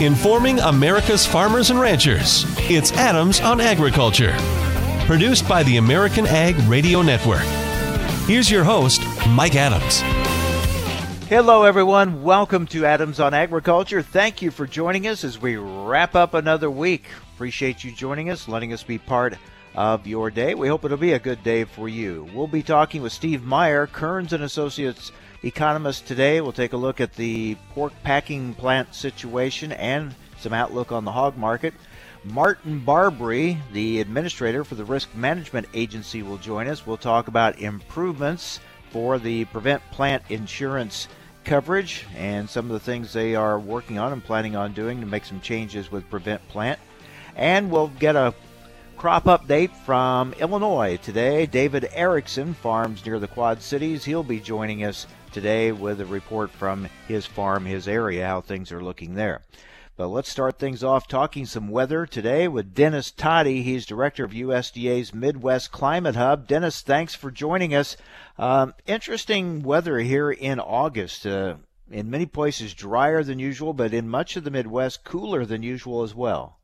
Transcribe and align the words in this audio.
informing 0.00 0.58
America's 0.60 1.24
farmers 1.24 1.70
and 1.70 1.80
ranchers. 1.80 2.44
It's 2.70 2.92
Adams 2.92 3.40
on 3.40 3.60
Agriculture, 3.62 4.34
produced 5.06 5.48
by 5.48 5.62
the 5.62 5.78
American 5.78 6.26
Ag 6.26 6.54
Radio 6.68 7.00
Network. 7.00 7.44
Here's 8.26 8.50
your 8.50 8.62
host, 8.62 9.00
Mike 9.30 9.54
Adams. 9.54 10.00
Hello, 11.28 11.64
everyone. 11.64 12.22
Welcome 12.22 12.66
to 12.68 12.84
Adams 12.84 13.20
on 13.20 13.32
Agriculture. 13.32 14.02
Thank 14.02 14.42
you 14.42 14.50
for 14.50 14.66
joining 14.66 15.06
us 15.06 15.24
as 15.24 15.40
we 15.40 15.56
wrap 15.56 16.14
up 16.14 16.34
another 16.34 16.70
week. 16.70 17.06
Appreciate 17.34 17.82
you 17.82 17.90
joining 17.90 18.28
us, 18.28 18.48
letting 18.48 18.74
us 18.74 18.82
be 18.82 18.98
part 18.98 19.38
of 19.74 20.06
your 20.06 20.30
day. 20.30 20.54
We 20.54 20.68
hope 20.68 20.84
it'll 20.84 20.98
be 20.98 21.14
a 21.14 21.18
good 21.18 21.42
day 21.42 21.64
for 21.64 21.88
you. 21.88 22.28
We'll 22.34 22.46
be 22.46 22.62
talking 22.62 23.00
with 23.00 23.12
Steve 23.12 23.44
Meyer, 23.44 23.86
Kerns 23.86 24.34
and 24.34 24.44
Associates 24.44 25.10
economist 25.42 26.06
today. 26.06 26.40
We'll 26.40 26.52
take 26.52 26.72
a 26.72 26.76
look 26.76 27.00
at 27.00 27.14
the 27.14 27.56
pork 27.74 27.92
packing 28.02 28.54
plant 28.54 28.94
situation 28.94 29.72
and 29.72 30.14
some 30.38 30.52
outlook 30.52 30.92
on 30.92 31.04
the 31.04 31.12
hog 31.12 31.36
market. 31.36 31.74
Martin 32.24 32.80
Barbre, 32.80 33.56
the 33.72 34.00
administrator 34.00 34.64
for 34.64 34.74
the 34.74 34.84
Risk 34.84 35.14
Management 35.14 35.68
Agency, 35.74 36.22
will 36.22 36.38
join 36.38 36.66
us. 36.66 36.86
We'll 36.86 36.96
talk 36.96 37.28
about 37.28 37.60
improvements 37.60 38.60
for 38.90 39.18
the 39.18 39.44
Prevent 39.46 39.82
Plant 39.92 40.24
insurance 40.28 41.08
coverage 41.44 42.04
and 42.16 42.50
some 42.50 42.66
of 42.66 42.72
the 42.72 42.80
things 42.80 43.12
they 43.12 43.36
are 43.36 43.58
working 43.58 43.98
on 43.98 44.12
and 44.12 44.24
planning 44.24 44.56
on 44.56 44.72
doing 44.72 45.00
to 45.00 45.06
make 45.06 45.24
some 45.24 45.40
changes 45.40 45.92
with 45.92 46.08
Prevent 46.10 46.46
Plant. 46.48 46.80
And 47.36 47.70
we'll 47.70 47.92
get 48.00 48.16
a 48.16 48.34
crop 48.96 49.24
update 49.24 49.70
from 49.84 50.32
Illinois 50.34 50.98
today. 51.02 51.46
David 51.46 51.88
Erickson 51.92 52.54
farms 52.54 53.04
near 53.04 53.20
the 53.20 53.28
Quad 53.28 53.62
Cities. 53.62 54.04
He'll 54.04 54.24
be 54.24 54.40
joining 54.40 54.82
us 54.84 55.06
today 55.36 55.70
with 55.70 56.00
a 56.00 56.06
report 56.06 56.50
from 56.50 56.88
his 57.06 57.26
farm, 57.26 57.66
his 57.66 57.86
area, 57.86 58.26
how 58.26 58.40
things 58.40 58.72
are 58.72 58.82
looking 58.82 59.16
there. 59.16 59.42
But 59.94 60.08
let's 60.08 60.30
start 60.30 60.58
things 60.58 60.82
off 60.82 61.06
talking 61.06 61.44
some 61.44 61.68
weather 61.68 62.06
today 62.06 62.48
with 62.48 62.72
Dennis 62.72 63.12
Todey. 63.12 63.62
He's 63.62 63.84
director 63.84 64.24
of 64.24 64.30
USDA's 64.30 65.12
Midwest 65.12 65.70
Climate 65.70 66.16
Hub. 66.16 66.48
Dennis, 66.48 66.80
thanks 66.80 67.14
for 67.14 67.30
joining 67.30 67.74
us. 67.74 67.98
Um, 68.38 68.72
interesting 68.86 69.62
weather 69.62 69.98
here 69.98 70.30
in 70.30 70.58
August. 70.58 71.26
Uh, 71.26 71.56
in 71.90 72.08
many 72.08 72.24
places, 72.24 72.72
drier 72.72 73.22
than 73.22 73.38
usual, 73.38 73.74
but 73.74 73.92
in 73.92 74.08
much 74.08 74.38
of 74.38 74.44
the 74.44 74.50
Midwest, 74.50 75.04
cooler 75.04 75.44
than 75.44 75.62
usual 75.62 76.02
as 76.02 76.14
well. 76.14 76.56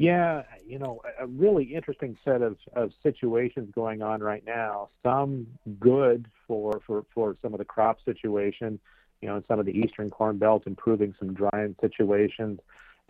Yeah, 0.00 0.44
you 0.66 0.78
know, 0.78 1.02
a 1.18 1.26
really 1.26 1.64
interesting 1.64 2.16
set 2.24 2.40
of, 2.40 2.56
of 2.74 2.90
situations 3.02 3.70
going 3.74 4.00
on 4.00 4.22
right 4.22 4.42
now. 4.46 4.88
Some 5.02 5.46
good 5.78 6.24
for, 6.48 6.80
for, 6.86 7.04
for 7.14 7.36
some 7.42 7.52
of 7.52 7.58
the 7.58 7.66
crop 7.66 7.98
situation, 8.06 8.80
you 9.20 9.28
know, 9.28 9.36
in 9.36 9.44
some 9.46 9.60
of 9.60 9.66
the 9.66 9.78
eastern 9.78 10.08
corn 10.08 10.38
belt, 10.38 10.62
improving 10.64 11.14
some 11.18 11.34
drying 11.34 11.76
situations, 11.82 12.60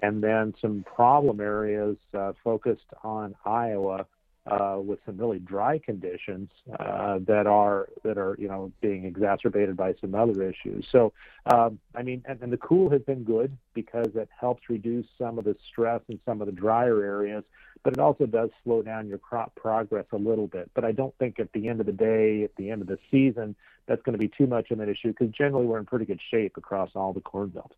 and 0.01 0.21
then 0.21 0.53
some 0.61 0.83
problem 0.83 1.39
areas 1.39 1.97
uh, 2.13 2.33
focused 2.43 2.91
on 3.05 3.37
Iowa 3.45 4.05
uh, 4.47 4.79
with 4.83 4.99
some 5.05 5.19
really 5.19 5.39
dry 5.39 5.79
conditions 5.79 6.51
uh, 6.79 7.19
that 7.27 7.47
are 7.47 7.89
that 8.03 8.19
are 8.19 8.37
you 8.39 8.49
know 8.49 8.73
being 8.81 9.05
exacerbated 9.05 9.77
by 9.77 9.95
some 10.01 10.15
other 10.15 10.43
issues. 10.43 10.87
So 10.91 11.13
um, 11.47 11.79
I 11.95 12.03
mean, 12.03 12.23
and, 12.27 12.41
and 12.41 12.53
the 12.53 12.57
cool 12.57 12.91
has 12.91 13.03
been 13.03 13.25
good 13.25 13.57
because 13.75 14.09
it 14.15 14.29
helps 14.39 14.69
reduce 14.69 15.07
some 15.19 15.39
of 15.39 15.45
the 15.45 15.57
stress 15.71 16.01
in 16.09 16.19
some 16.25 16.41
of 16.41 16.47
the 16.47 16.53
drier 16.53 17.03
areas, 17.03 17.45
but 17.83 17.93
it 17.93 17.99
also 17.99 18.27
does 18.27 18.51
slow 18.65 18.83
down 18.83 19.09
your 19.09 19.19
crop 19.19 19.55
progress 19.55 20.07
a 20.13 20.17
little 20.17 20.47
bit. 20.47 20.71
But 20.75 20.85
I 20.85 20.93
don't 20.93 21.15
think 21.19 21.39
at 21.39 21.53
the 21.53 21.69
end 21.69 21.81
of 21.81 21.87
the 21.87 21.93
day, 21.93 22.45
at 22.45 22.57
the 22.57 22.71
end 22.71 22.83
of 22.83 22.89
the 22.89 22.99
season, 23.11 23.55
that's 23.87 24.03
going 24.03 24.15
to 24.15 24.19
be 24.19 24.29
too 24.29 24.47
much 24.47 24.71
of 24.71 24.81
an 24.81 24.89
issue 24.89 25.09
because 25.09 25.29
generally 25.31 25.67
we're 25.67 25.79
in 25.79 25.87
pretty 25.87 26.05
good 26.07 26.21
shape 26.31 26.57
across 26.57 26.91
all 26.95 27.13
the 27.13 27.21
corn 27.21 27.49
belt. 27.49 27.73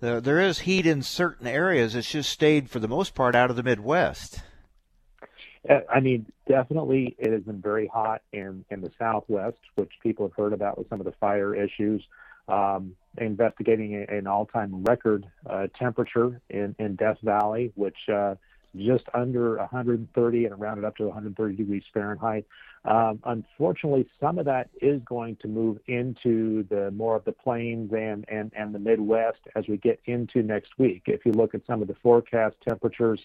There 0.00 0.40
is 0.40 0.60
heat 0.60 0.86
in 0.86 1.02
certain 1.02 1.48
areas. 1.48 1.96
It's 1.96 2.10
just 2.10 2.30
stayed 2.30 2.70
for 2.70 2.78
the 2.78 2.86
most 2.86 3.16
part 3.16 3.34
out 3.34 3.50
of 3.50 3.56
the 3.56 3.64
Midwest. 3.64 4.42
Uh, 5.68 5.80
I 5.90 6.00
mean, 6.00 6.26
definitely 6.46 7.16
it 7.18 7.32
has 7.32 7.42
been 7.42 7.60
very 7.60 7.86
hot 7.86 8.22
in, 8.32 8.64
in 8.70 8.80
the 8.80 8.90
Southwest, 8.98 9.58
which 9.76 9.92
people 10.02 10.26
have 10.26 10.36
heard 10.36 10.52
about 10.52 10.78
with 10.78 10.88
some 10.88 11.00
of 11.00 11.06
the 11.06 11.14
fire 11.20 11.54
issues. 11.54 12.02
Um, 12.48 12.96
investigating 13.18 13.94
an 14.08 14.26
all 14.26 14.46
time 14.46 14.82
record 14.82 15.26
uh, 15.44 15.66
temperature 15.78 16.40
in, 16.48 16.74
in 16.78 16.96
Death 16.96 17.18
Valley, 17.22 17.72
which 17.74 18.08
uh, 18.08 18.36
just 18.76 19.04
under 19.14 19.56
130 19.56 20.44
and 20.46 20.60
rounded 20.60 20.84
up 20.84 20.96
to 20.96 21.04
130 21.04 21.56
degrees 21.56 21.82
Fahrenheit. 21.92 22.46
Um, 22.84 23.20
unfortunately, 23.24 24.08
some 24.20 24.38
of 24.38 24.46
that 24.46 24.70
is 24.80 25.02
going 25.04 25.36
to 25.36 25.48
move 25.48 25.78
into 25.86 26.62
the 26.64 26.90
more 26.92 27.16
of 27.16 27.24
the 27.24 27.32
plains 27.32 27.92
and, 27.92 28.24
and, 28.28 28.52
and 28.56 28.74
the 28.74 28.78
Midwest 28.78 29.40
as 29.56 29.66
we 29.68 29.76
get 29.76 30.00
into 30.04 30.42
next 30.42 30.78
week. 30.78 31.02
If 31.06 31.26
you 31.26 31.32
look 31.32 31.54
at 31.54 31.66
some 31.66 31.82
of 31.82 31.88
the 31.88 31.96
forecast 32.02 32.56
temperatures, 32.66 33.20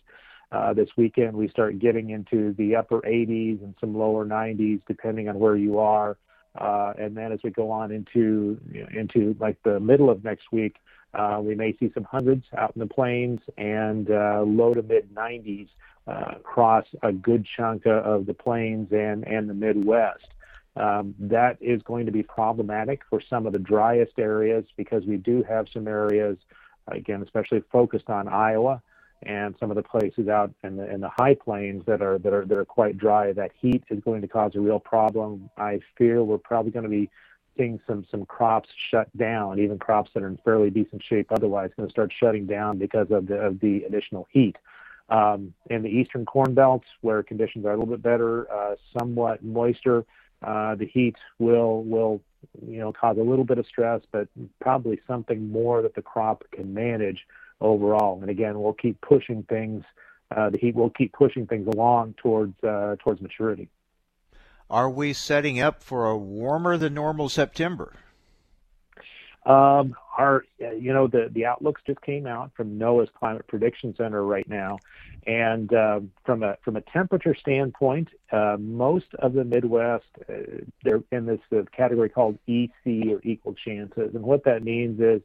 this 0.76 0.90
weekend, 0.98 1.36
we 1.36 1.48
start 1.48 1.80
getting 1.80 2.12
into 2.12 2.54
the 2.54 2.76
upper 2.76 3.02
80s 3.02 3.62
and 3.64 3.76
some 3.80 3.96
lower 3.96 4.26
90s, 4.26 4.82
depending 4.88 5.30
on 5.30 5.40
where 5.40 5.56
you 5.56 5.80
are. 5.80 6.18
Uh, 6.56 6.94
and 7.00 7.18
then 7.18 7.32
as 7.32 7.40
we 7.44 7.50
go 7.50 7.72
on 7.72 7.92
into 7.92 8.60
you 8.72 8.82
know, 8.82 8.88
into 8.94 9.36
like 9.40 9.58
the 9.64 9.80
middle 9.80 10.10
of 10.10 10.24
next 10.24 10.52
week, 10.52 10.78
uh, 11.14 11.40
we 11.42 11.56
may 11.56 11.76
see 11.78 11.92
some 11.94 12.04
hundreds 12.04 12.46
out 12.58 12.72
in 12.76 12.80
the 12.80 12.88
plains 12.88 13.40
and 13.58 14.10
uh, 14.10 14.42
low 14.46 14.74
to 14.74 14.82
mid 14.82 15.14
90s 15.14 15.68
uh, 16.08 16.36
across 16.36 16.86
a 17.02 17.12
good 17.12 17.46
chunk 17.46 17.86
of 17.86 18.26
the 18.26 18.34
plains 18.34 18.92
and 18.92 19.28
and 19.28 19.50
the 19.50 19.54
Midwest. 19.54 20.28
Um, 20.76 21.14
that 21.20 21.58
is 21.62 21.82
going 21.84 22.08
to 22.08 22.12
be 22.12 22.24
problematic 22.24 23.02
for 23.10 23.22
some 23.22 23.46
of 23.46 23.54
the 23.54 23.60
driest 23.60 24.14
areas 24.18 24.66
because 24.76 25.06
we 25.06 25.18
do 25.18 25.44
have 25.44 25.68
some 25.72 25.88
areas, 25.88 26.38
again, 26.88 27.22
especially 27.22 27.64
focused 27.72 28.10
on 28.10 28.28
Iowa, 28.28 28.82
and 29.26 29.56
some 29.60 29.72
of 29.72 29.76
the 29.76 29.84
places 29.84 30.28
out 30.28 30.54
in 30.64 30.78
the 30.78 30.92
in 30.92 31.02
the 31.02 31.10
high 31.10 31.36
plains 31.36 31.84
that 31.86 32.02
are 32.02 32.18
that 32.20 32.34
are 32.34 32.46
that 32.46 32.58
are 32.58 32.66
quite 32.66 32.98
dry, 32.98 33.34
that 33.34 33.52
heat 33.60 33.84
is 33.90 34.00
going 34.02 34.22
to 34.22 34.28
cause 34.28 34.56
a 34.56 34.60
real 34.60 34.80
problem. 34.80 35.50
I 35.58 35.80
fear 35.98 36.24
we're 36.24 36.38
probably 36.38 36.72
going 36.72 36.84
to 36.84 36.90
be 36.90 37.10
seeing 37.58 37.80
some 37.88 38.06
some 38.10 38.26
crops 38.26 38.70
shut 38.90 39.16
down, 39.18 39.60
even 39.60 39.80
crops 39.80 40.12
that 40.14 40.24
are 40.24 40.28
in 40.28 40.38
fairly 40.44 40.70
decent 40.70 41.04
shape 41.04 41.32
otherwise, 41.32 41.72
going 41.76 41.88
to 41.88 41.92
start 41.92 42.12
shutting 42.18 42.46
down 42.46 42.78
because 42.78 43.12
of 43.12 43.28
the 43.28 43.36
of 43.36 43.60
the 43.60 43.84
additional 43.84 44.28
heat. 44.32 44.58
Um, 45.10 45.54
in 45.70 45.84
the 45.84 45.90
eastern 45.90 46.26
corn 46.26 46.54
belts, 46.54 46.88
where 47.02 47.22
conditions 47.24 47.66
are 47.66 47.72
a 47.72 47.78
little 47.78 47.94
bit 47.94 48.02
better, 48.02 48.52
uh, 48.52 48.76
somewhat 48.98 49.44
moister, 49.44 50.06
uh, 50.42 50.76
the 50.76 50.86
heat 50.86 51.16
will 51.40 51.84
will 51.84 52.22
you 52.66 52.80
know 52.80 52.92
cause 52.92 53.18
a 53.18 53.22
little 53.22 53.46
bit 53.46 53.58
of 53.58 53.66
stress, 53.66 54.02
but 54.12 54.28
probably 54.60 55.00
something 55.08 55.52
more 55.52 55.82
that 55.82 55.96
the 55.96 56.02
crop 56.02 56.44
can 56.52 56.74
manage 56.74 57.26
overall. 57.64 58.20
And 58.22 58.30
again, 58.30 58.60
we'll 58.62 58.74
keep 58.74 59.02
pushing 59.02 59.44
things. 59.44 59.84
Uh, 60.36 60.50
the 60.50 60.58
heat 60.58 60.76
will 60.76 60.90
keep 60.92 61.14
pushing 61.14 61.48
things 61.48 61.68
along 61.68 62.16
towards 62.22 62.62
uh, 62.64 62.96
towards 63.04 63.22
maturity. 63.22 63.70
Are 64.70 64.90
we 64.90 65.14
setting 65.14 65.60
up 65.60 65.84
for 65.84 66.08
a 66.08 66.18
warmer 66.18 66.78
than 66.78 66.94
normal 66.94 67.30
September? 67.30 67.94
Um, 69.46 69.96
our, 70.18 70.46
you 70.60 70.94
know, 70.94 71.08
the 71.08 71.30
the 71.32 71.46
outlooks 71.46 71.82
just 71.86 72.02
came 72.02 72.26
out 72.26 72.52
from 72.56 72.80
NOAA's 72.80 73.10
Climate 73.18 73.46
Prediction 73.48 73.94
Center 73.98 74.24
right 74.24 74.48
now, 74.48 74.80
and 75.28 75.74
uh, 75.74 76.00
from 76.26 76.44
a 76.44 76.58
from 76.64 76.78
a 76.78 76.82
temperature 76.82 77.36
standpoint, 77.36 78.08
uh, 78.32 78.56
most 78.58 79.08
of 79.20 79.34
the 79.34 79.44
Midwest 79.44 80.06
uh, 80.30 80.34
they're 80.84 81.04
in 81.12 81.26
this 81.26 81.42
uh, 81.52 81.64
category 81.76 82.08
called 82.08 82.40
EC 82.48 83.10
or 83.10 83.20
equal 83.24 83.54
chances, 83.54 84.16
and 84.16 84.24
what 84.24 84.46
that 84.46 84.64
means 84.64 85.02
is 85.02 85.22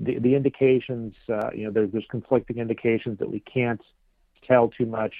the, 0.00 0.18
the 0.18 0.34
indications, 0.34 1.14
uh, 1.28 1.50
you 1.54 1.64
know, 1.64 1.70
there's, 1.70 1.90
there's 1.92 2.06
conflicting 2.10 2.58
indications 2.58 3.18
that 3.18 3.30
we 3.30 3.40
can't 3.40 3.80
tell 4.46 4.68
too 4.68 4.86
much 4.86 5.14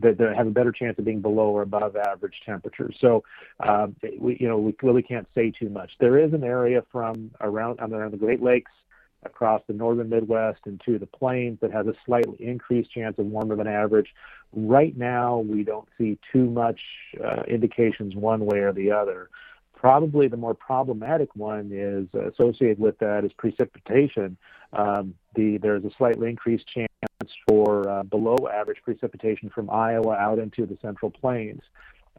that, 0.00 0.18
that 0.18 0.36
have 0.36 0.46
a 0.46 0.50
better 0.50 0.72
chance 0.72 0.98
of 0.98 1.04
being 1.04 1.20
below 1.20 1.48
or 1.48 1.62
above 1.62 1.96
average 1.96 2.40
temperatures. 2.46 2.96
So, 3.00 3.24
um, 3.60 3.96
we, 4.18 4.36
you 4.40 4.48
know, 4.48 4.58
we 4.58 4.74
really 4.82 5.02
can't 5.02 5.26
say 5.34 5.50
too 5.50 5.68
much. 5.68 5.92
There 5.98 6.18
is 6.18 6.32
an 6.32 6.44
area 6.44 6.82
from 6.90 7.30
around 7.40 7.80
around 7.80 8.12
the 8.12 8.16
Great 8.16 8.42
Lakes 8.42 8.70
across 9.24 9.62
the 9.66 9.72
northern 9.72 10.10
Midwest 10.10 10.60
into 10.66 10.98
the 10.98 11.06
plains 11.06 11.58
that 11.60 11.72
has 11.72 11.86
a 11.86 11.94
slightly 12.04 12.36
increased 12.38 12.92
chance 12.92 13.18
of 13.18 13.26
warmer 13.26 13.56
than 13.56 13.66
average. 13.66 14.14
Right 14.52 14.96
now, 14.96 15.38
we 15.38 15.64
don't 15.64 15.88
see 15.98 16.18
too 16.32 16.50
much 16.50 16.80
uh, 17.22 17.42
indications 17.48 18.14
one 18.14 18.44
way 18.44 18.58
or 18.58 18.72
the 18.72 18.90
other. 18.92 19.30
Probably 19.74 20.28
the 20.28 20.36
more 20.36 20.54
problematic 20.54 21.34
one 21.36 21.70
is 21.72 22.08
associated 22.14 22.78
with 22.78 22.98
that 23.00 23.24
is 23.24 23.32
precipitation. 23.34 24.36
Um, 24.72 25.14
the, 25.34 25.58
there's 25.58 25.84
a 25.84 25.90
slightly 25.98 26.30
increased 26.30 26.66
chance 26.66 26.88
for 27.46 27.88
uh, 27.88 28.02
below 28.04 28.36
average 28.52 28.78
precipitation 28.82 29.50
from 29.54 29.68
Iowa 29.70 30.14
out 30.14 30.38
into 30.38 30.66
the 30.66 30.78
central 30.80 31.10
plains. 31.10 31.60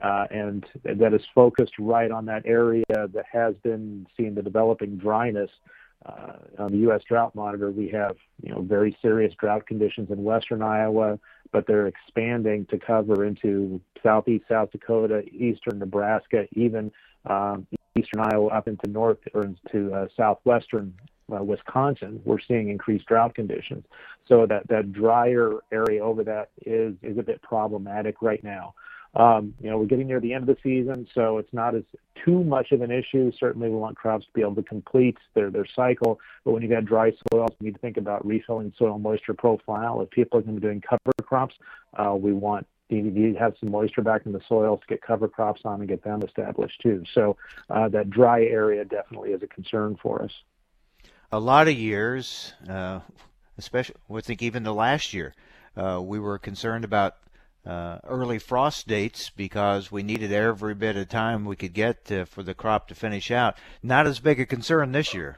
Uh, 0.01 0.25
and 0.29 0.65
that 0.83 1.13
is 1.13 1.21
focused 1.33 1.73
right 1.79 2.11
on 2.11 2.25
that 2.25 2.43
area 2.45 2.83
that 2.89 3.25
has 3.31 3.55
been 3.63 4.05
seeing 4.17 4.35
the 4.35 4.41
developing 4.41 4.97
dryness. 4.97 5.49
Uh, 6.05 6.33
on 6.59 6.71
the 6.71 6.77
U.S. 6.79 7.01
Drought 7.07 7.33
Monitor, 7.33 7.71
we 7.71 7.89
have 7.89 8.15
you 8.43 8.53
know 8.53 8.61
very 8.61 8.95
serious 9.01 9.33
drought 9.39 9.65
conditions 9.65 10.11
in 10.11 10.23
western 10.23 10.61
Iowa, 10.61 11.19
but 11.51 11.65
they're 11.65 11.87
expanding 11.87 12.65
to 12.67 12.77
cover 12.77 13.25
into 13.25 13.81
southeast 14.03 14.45
South 14.47 14.71
Dakota, 14.71 15.23
eastern 15.31 15.79
Nebraska, 15.79 16.47
even 16.51 16.91
um, 17.25 17.65
eastern 17.95 18.21
Iowa 18.21 18.49
up 18.49 18.67
into 18.67 18.87
north 18.89 19.17
or 19.33 19.45
into 19.45 19.93
uh, 19.93 20.07
southwestern 20.15 20.93
uh, 21.33 21.43
Wisconsin, 21.43 22.21
we're 22.25 22.39
seeing 22.39 22.69
increased 22.69 23.05
drought 23.05 23.35
conditions. 23.35 23.85
So 24.27 24.45
that, 24.47 24.67
that 24.67 24.91
drier 24.91 25.59
area 25.71 26.03
over 26.03 26.23
that 26.23 26.49
is, 26.65 26.95
is 27.01 27.17
a 27.17 27.23
bit 27.23 27.41
problematic 27.41 28.21
right 28.21 28.43
now. 28.43 28.75
Um, 29.15 29.53
you 29.61 29.69
know, 29.69 29.77
we're 29.77 29.85
getting 29.85 30.07
near 30.07 30.19
the 30.19 30.33
end 30.33 30.49
of 30.49 30.55
the 30.55 30.61
season, 30.61 31.07
so 31.13 31.37
it's 31.37 31.53
not 31.53 31.73
as 31.73 31.83
too 32.25 32.43
much 32.43 32.71
of 32.71 32.81
an 32.81 32.91
issue. 32.91 33.31
Certainly, 33.39 33.69
we 33.69 33.75
want 33.75 33.95
crops 33.95 34.25
to 34.25 34.31
be 34.33 34.41
able 34.41 34.55
to 34.55 34.63
complete 34.63 35.17
their, 35.33 35.49
their 35.49 35.65
cycle. 35.73 36.19
But 36.43 36.51
when 36.51 36.61
you've 36.61 36.71
got 36.71 36.85
dry 36.85 37.13
soils, 37.31 37.51
we 37.59 37.67
need 37.67 37.75
to 37.75 37.79
think 37.79 37.97
about 37.97 38.25
refilling 38.25 38.73
soil 38.77 38.99
moisture 38.99 39.33
profile. 39.33 40.01
If 40.01 40.09
people 40.09 40.39
are 40.39 40.41
going 40.41 40.55
to 40.55 40.61
be 40.61 40.67
doing 40.67 40.81
cover 40.81 41.13
crops, 41.23 41.55
uh, 41.97 42.13
we 42.15 42.33
want 42.33 42.67
to 42.89 43.35
have 43.39 43.55
some 43.59 43.71
moisture 43.71 44.01
back 44.01 44.25
in 44.25 44.31
the 44.31 44.41
soil 44.47 44.77
to 44.77 44.85
get 44.87 45.01
cover 45.01 45.27
crops 45.27 45.61
on 45.65 45.79
and 45.79 45.89
get 45.89 46.03
them 46.03 46.21
established 46.21 46.81
too. 46.81 47.03
So 47.13 47.37
uh, 47.69 47.89
that 47.89 48.09
dry 48.09 48.43
area 48.43 48.85
definitely 48.85 49.31
is 49.31 49.41
a 49.41 49.47
concern 49.47 49.97
for 50.01 50.21
us. 50.21 50.31
A 51.31 51.39
lot 51.39 51.67
of 51.67 51.73
years, 51.73 52.53
uh, 52.69 52.99
especially 53.57 53.95
I 54.13 54.21
think 54.21 54.43
even 54.43 54.63
the 54.63 54.73
last 54.73 55.13
year, 55.13 55.33
uh, 55.75 56.01
we 56.03 56.19
were 56.19 56.37
concerned 56.37 56.85
about 56.85 57.15
uh, 57.65 57.99
early 58.07 58.39
frost 58.39 58.87
dates 58.87 59.29
because 59.29 59.91
we 59.91 60.03
needed 60.03 60.31
every 60.31 60.75
bit 60.75 60.95
of 60.95 61.09
time 61.09 61.45
we 61.45 61.55
could 61.55 61.73
get 61.73 62.05
to, 62.05 62.25
for 62.25 62.43
the 62.43 62.53
crop 62.53 62.87
to 62.87 62.95
finish 62.95 63.31
out. 63.31 63.55
Not 63.81 64.07
as 64.07 64.19
big 64.19 64.39
a 64.39 64.45
concern 64.45 64.91
this 64.91 65.13
year. 65.13 65.37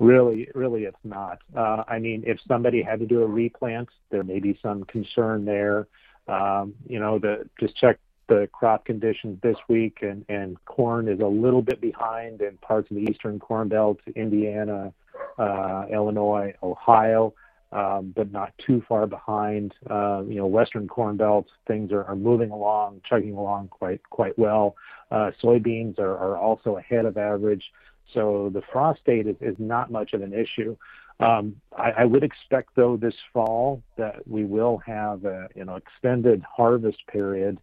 Really, 0.00 0.48
really, 0.54 0.84
it's 0.84 0.96
not. 1.04 1.38
Uh, 1.56 1.82
I 1.88 1.98
mean, 1.98 2.22
if 2.26 2.38
somebody 2.46 2.82
had 2.82 3.00
to 3.00 3.06
do 3.06 3.22
a 3.22 3.26
replant, 3.26 3.88
there 4.10 4.22
may 4.22 4.38
be 4.38 4.58
some 4.62 4.84
concern 4.84 5.44
there. 5.44 5.88
Um, 6.28 6.74
you 6.86 7.00
know, 7.00 7.18
the 7.18 7.48
just 7.58 7.76
check 7.76 7.98
the 8.28 8.48
crop 8.52 8.84
conditions 8.84 9.40
this 9.42 9.56
week, 9.68 9.98
and, 10.02 10.24
and 10.28 10.62
corn 10.66 11.08
is 11.08 11.20
a 11.20 11.26
little 11.26 11.62
bit 11.62 11.80
behind 11.80 12.42
in 12.42 12.58
parts 12.58 12.90
of 12.90 12.96
the 12.96 13.02
eastern 13.02 13.40
corn 13.40 13.68
belt, 13.68 13.98
Indiana, 14.14 14.92
uh, 15.38 15.86
Illinois, 15.90 16.54
Ohio 16.62 17.34
but 17.70 18.32
not 18.32 18.52
too 18.64 18.82
far 18.88 19.06
behind. 19.06 19.74
Uh, 19.88 20.22
you 20.26 20.36
know, 20.36 20.46
Western 20.46 20.88
Corn 20.88 21.16
Belt 21.16 21.46
things 21.66 21.92
are, 21.92 22.16
moving 22.16 22.50
along, 22.50 23.00
chugging 23.08 23.34
along 23.34 23.68
quite 23.68 24.00
quite 24.10 24.38
well. 24.38 24.76
Uh, 25.10 25.30
soybeans 25.42 25.98
are, 25.98 26.36
also 26.36 26.76
ahead 26.76 27.04
of 27.04 27.16
average. 27.16 27.64
So 28.14 28.50
the 28.52 28.62
frost 28.72 29.04
date 29.04 29.26
is, 29.40 29.56
not 29.58 29.90
much 29.90 30.12
of 30.12 30.22
an 30.22 30.32
issue. 30.32 30.76
Um, 31.20 31.60
I, 31.76 32.04
would 32.04 32.22
expect 32.22 32.70
though 32.76 32.96
this 32.96 33.14
fall 33.32 33.82
that 33.96 34.26
we 34.28 34.44
will 34.44 34.78
have 34.86 35.24
a 35.24 35.48
you 35.56 35.64
know 35.64 35.74
extended 35.74 36.44
harvest 36.56 36.98
period 37.08 37.58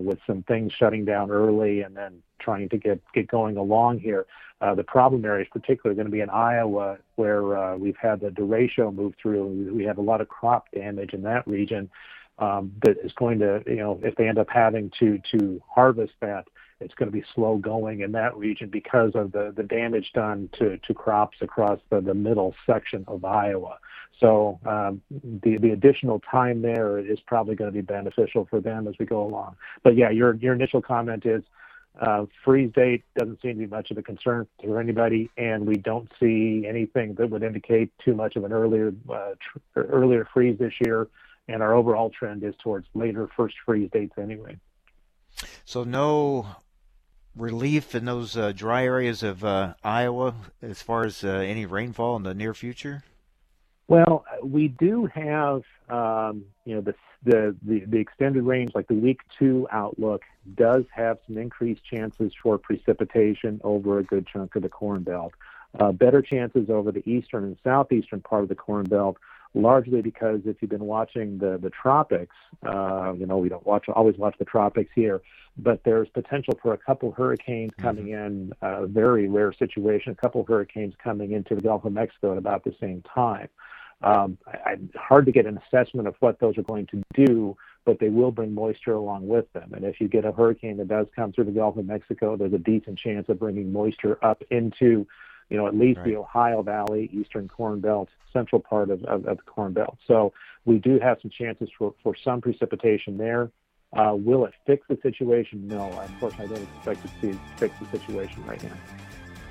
with 0.00 0.18
some 0.26 0.42
things 0.42 0.72
shutting 0.72 1.04
down 1.04 1.30
early 1.30 1.82
and 1.82 1.96
then 1.96 2.22
trying 2.38 2.68
to 2.68 2.78
get 2.78 3.00
get 3.12 3.26
going 3.28 3.56
along 3.56 3.98
here. 3.98 4.26
Uh, 4.60 4.74
the 4.74 4.84
problem 4.84 5.24
areas, 5.24 5.48
particularly 5.52 5.96
going 5.96 6.06
to 6.06 6.12
be 6.12 6.20
in 6.20 6.30
Iowa, 6.30 6.98
where 7.16 7.56
uh, 7.56 7.76
we've 7.76 7.96
had 7.96 8.20
the 8.20 8.28
derecho 8.28 8.94
move 8.94 9.14
through. 9.20 9.70
We 9.74 9.84
have 9.84 9.98
a 9.98 10.02
lot 10.02 10.20
of 10.20 10.28
crop 10.28 10.70
damage 10.72 11.12
in 11.12 11.22
that 11.22 11.46
region 11.46 11.90
um, 12.38 12.72
that 12.82 12.96
is 13.04 13.12
going 13.12 13.40
to, 13.40 13.62
you 13.66 13.76
know, 13.76 14.00
if 14.02 14.14
they 14.16 14.28
end 14.28 14.38
up 14.38 14.48
having 14.48 14.90
to 15.00 15.20
to 15.32 15.60
harvest 15.68 16.14
that, 16.20 16.46
it's 16.80 16.94
going 16.94 17.10
to 17.10 17.16
be 17.16 17.24
slow 17.34 17.56
going 17.56 18.00
in 18.00 18.12
that 18.12 18.36
region 18.36 18.68
because 18.68 19.12
of 19.14 19.32
the 19.32 19.52
the 19.56 19.62
damage 19.62 20.12
done 20.12 20.48
to 20.58 20.78
to 20.78 20.94
crops 20.94 21.38
across 21.40 21.80
the 21.90 22.00
the 22.00 22.14
middle 22.14 22.54
section 22.66 23.04
of 23.08 23.24
Iowa. 23.24 23.78
So 24.20 24.58
um, 24.66 25.02
the 25.42 25.58
the 25.58 25.70
additional 25.70 26.20
time 26.20 26.62
there 26.62 26.98
is 26.98 27.18
probably 27.26 27.54
going 27.54 27.68
to 27.70 27.74
be 27.74 27.82
beneficial 27.82 28.46
for 28.48 28.60
them 28.60 28.86
as 28.86 28.94
we 28.98 29.06
go 29.06 29.22
along. 29.24 29.56
But 29.82 29.96
yeah, 29.96 30.10
your 30.10 30.34
your 30.34 30.54
initial 30.54 30.82
comment 30.82 31.26
is 31.26 31.42
uh, 32.00 32.26
freeze 32.44 32.72
date 32.74 33.04
doesn't 33.16 33.40
seem 33.40 33.52
to 33.52 33.58
be 33.58 33.66
much 33.66 33.90
of 33.90 33.98
a 33.98 34.02
concern 34.02 34.46
for 34.62 34.80
anybody, 34.80 35.30
and 35.36 35.66
we 35.66 35.76
don't 35.76 36.10
see 36.18 36.64
anything 36.68 37.14
that 37.14 37.30
would 37.30 37.42
indicate 37.42 37.92
too 38.04 38.14
much 38.14 38.36
of 38.36 38.44
an 38.44 38.52
earlier 38.52 38.92
uh, 39.12 39.32
tr- 39.40 39.80
earlier 39.80 40.28
freeze 40.32 40.58
this 40.58 40.74
year. 40.84 41.08
And 41.46 41.62
our 41.62 41.74
overall 41.74 42.08
trend 42.08 42.42
is 42.42 42.54
towards 42.62 42.86
later 42.94 43.28
first 43.36 43.54
freeze 43.66 43.90
dates 43.92 44.14
anyway. 44.16 44.56
So 45.64 45.84
no 45.84 46.46
relief 47.36 47.94
in 47.94 48.04
those 48.04 48.36
uh, 48.36 48.52
dry 48.52 48.84
areas 48.84 49.22
of 49.22 49.44
uh, 49.44 49.74
Iowa 49.82 50.34
as 50.62 50.82
far 50.82 51.04
as 51.04 51.24
uh, 51.24 51.28
any 51.28 51.66
rainfall 51.66 52.16
in 52.16 52.22
the 52.22 52.34
near 52.34 52.54
future. 52.54 53.02
Well, 53.86 54.24
we 54.42 54.68
do 54.68 55.06
have, 55.06 55.62
um, 55.90 56.46
you 56.64 56.74
know, 56.76 56.80
the, 56.80 56.94
the, 57.24 57.56
the 57.62 57.84
the 57.86 57.98
extended 57.98 58.42
range, 58.44 58.72
like 58.74 58.88
the 58.88 58.94
week 58.94 59.20
two 59.38 59.68
outlook, 59.70 60.22
does 60.54 60.84
have 60.94 61.18
some 61.26 61.36
increased 61.36 61.82
chances 61.84 62.32
for 62.42 62.56
precipitation 62.56 63.60
over 63.62 63.98
a 63.98 64.02
good 64.02 64.26
chunk 64.26 64.56
of 64.56 64.62
the 64.62 64.68
Corn 64.68 65.02
Belt. 65.02 65.32
Uh, 65.78 65.92
better 65.92 66.22
chances 66.22 66.70
over 66.70 66.92
the 66.92 67.06
eastern 67.08 67.44
and 67.44 67.56
southeastern 67.64 68.20
part 68.20 68.42
of 68.42 68.48
the 68.48 68.54
Corn 68.54 68.84
Belt, 68.84 69.16
largely 69.54 70.02
because 70.02 70.40
if 70.44 70.56
you've 70.60 70.70
been 70.70 70.84
watching 70.84 71.38
the 71.38 71.58
the 71.58 71.70
tropics, 71.70 72.34
uh, 72.66 73.12
you 73.16 73.26
know, 73.26 73.38
we 73.38 73.48
don't 73.48 73.66
watch 73.66 73.88
always 73.88 74.16
watch 74.16 74.34
the 74.38 74.44
tropics 74.44 74.90
here, 74.94 75.22
but 75.56 75.82
there's 75.84 76.08
potential 76.08 76.58
for 76.62 76.74
a 76.74 76.78
couple 76.78 77.12
hurricanes 77.12 77.72
mm-hmm. 77.72 77.82
coming 77.82 78.08
in, 78.08 78.52
a 78.62 78.86
very 78.86 79.28
rare 79.28 79.52
situation, 79.52 80.12
a 80.12 80.16
couple 80.16 80.44
hurricanes 80.46 80.94
coming 81.02 81.32
into 81.32 81.54
the 81.54 81.60
Gulf 81.60 81.84
of 81.84 81.92
Mexico 81.92 82.32
at 82.32 82.38
about 82.38 82.64
the 82.64 82.74
same 82.80 83.02
time. 83.02 83.48
Um, 84.02 84.36
I, 84.46 84.72
I, 84.72 84.76
hard 84.96 85.24
to 85.26 85.32
get 85.32 85.46
an 85.46 85.58
assessment 85.66 86.08
of 86.08 86.14
what 86.20 86.38
those 86.40 86.58
are 86.58 86.62
going 86.62 86.86
to 86.88 87.02
do, 87.14 87.56
but 87.84 87.98
they 88.00 88.08
will 88.08 88.32
bring 88.32 88.52
moisture 88.52 88.94
along 88.94 89.26
with 89.26 89.50
them. 89.52 89.72
And 89.72 89.84
if 89.84 90.00
you 90.00 90.08
get 90.08 90.24
a 90.24 90.32
hurricane 90.32 90.76
that 90.78 90.88
does 90.88 91.06
come 91.14 91.32
through 91.32 91.44
the 91.44 91.52
Gulf 91.52 91.76
of 91.76 91.86
Mexico, 91.86 92.36
there's 92.36 92.52
a 92.52 92.58
decent 92.58 92.98
chance 92.98 93.28
of 93.28 93.38
bringing 93.38 93.72
moisture 93.72 94.18
up 94.22 94.42
into, 94.50 95.06
you 95.50 95.56
know, 95.56 95.66
at 95.66 95.74
least 95.74 95.98
right. 95.98 96.06
the 96.06 96.16
Ohio 96.16 96.62
Valley, 96.62 97.10
Eastern 97.12 97.48
Corn 97.48 97.80
Belt, 97.80 98.08
central 98.32 98.60
part 98.60 98.90
of, 98.90 99.04
of, 99.04 99.26
of, 99.26 99.36
the 99.36 99.42
Corn 99.44 99.72
Belt. 99.72 99.96
So 100.06 100.32
we 100.64 100.78
do 100.78 100.98
have 101.00 101.18
some 101.22 101.30
chances 101.30 101.68
for, 101.78 101.94
for 102.02 102.14
some 102.24 102.40
precipitation 102.40 103.16
there. 103.16 103.50
Uh, 103.96 104.14
will 104.14 104.44
it 104.44 104.54
fix 104.66 104.84
the 104.88 104.98
situation? 105.02 105.68
No, 105.68 105.86
unfortunately, 106.00 106.56
I 106.56 106.58
don't 106.58 106.68
expect 106.76 107.04
it 107.04 107.32
to 107.32 107.38
fix 107.56 107.74
the 107.78 107.98
situation 107.98 108.44
right 108.44 108.62
now 108.62 108.76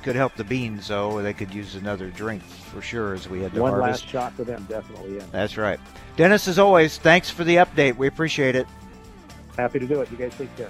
could 0.03 0.15
help 0.15 0.35
the 0.35 0.43
beans, 0.43 0.89
though. 0.89 1.21
They 1.21 1.33
could 1.33 1.53
use 1.53 1.75
another 1.75 2.09
drink 2.09 2.43
for 2.43 2.81
sure 2.81 3.13
as 3.13 3.27
we 3.27 3.41
had 3.41 3.53
to 3.53 3.61
One 3.61 3.71
harvest. 3.71 4.03
last 4.03 4.11
shot 4.11 4.33
for 4.33 4.43
them, 4.43 4.65
definitely. 4.69 5.15
Yeah. 5.15 5.23
That's 5.31 5.57
right. 5.57 5.79
Dennis, 6.17 6.47
as 6.47 6.59
always, 6.59 6.97
thanks 6.97 7.29
for 7.29 7.43
the 7.43 7.55
update. 7.55 7.95
We 7.95 8.07
appreciate 8.07 8.55
it. 8.55 8.67
Happy 9.57 9.79
to 9.79 9.87
do 9.87 10.01
it. 10.01 10.11
You 10.11 10.17
guys 10.17 10.33
take 10.37 10.55
care. 10.55 10.69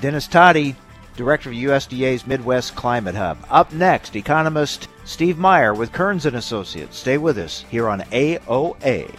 Dennis 0.00 0.26
Todey, 0.28 0.76
Director 1.16 1.50
of 1.50 1.56
USDA's 1.56 2.26
Midwest 2.26 2.74
Climate 2.76 3.14
Hub. 3.14 3.38
Up 3.50 3.72
next, 3.72 4.16
economist 4.16 4.88
Steve 5.04 5.38
Meyer 5.38 5.74
with 5.74 5.92
Kerns 5.92 6.26
and 6.26 6.36
Associates. 6.36 6.96
Stay 6.96 7.18
with 7.18 7.38
us 7.38 7.64
here 7.70 7.88
on 7.88 8.00
AOA. 8.00 9.10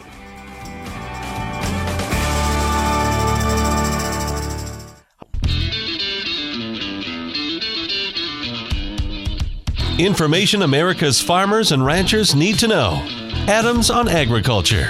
Information 10.00 10.64
America's 10.64 11.22
farmers 11.22 11.72
and 11.72 11.86
ranchers 11.86 12.34
need 12.34 12.58
to 12.58 12.68
know. 12.68 13.06
Adams 13.48 13.92
on 13.92 14.08
Agriculture. 14.08 14.90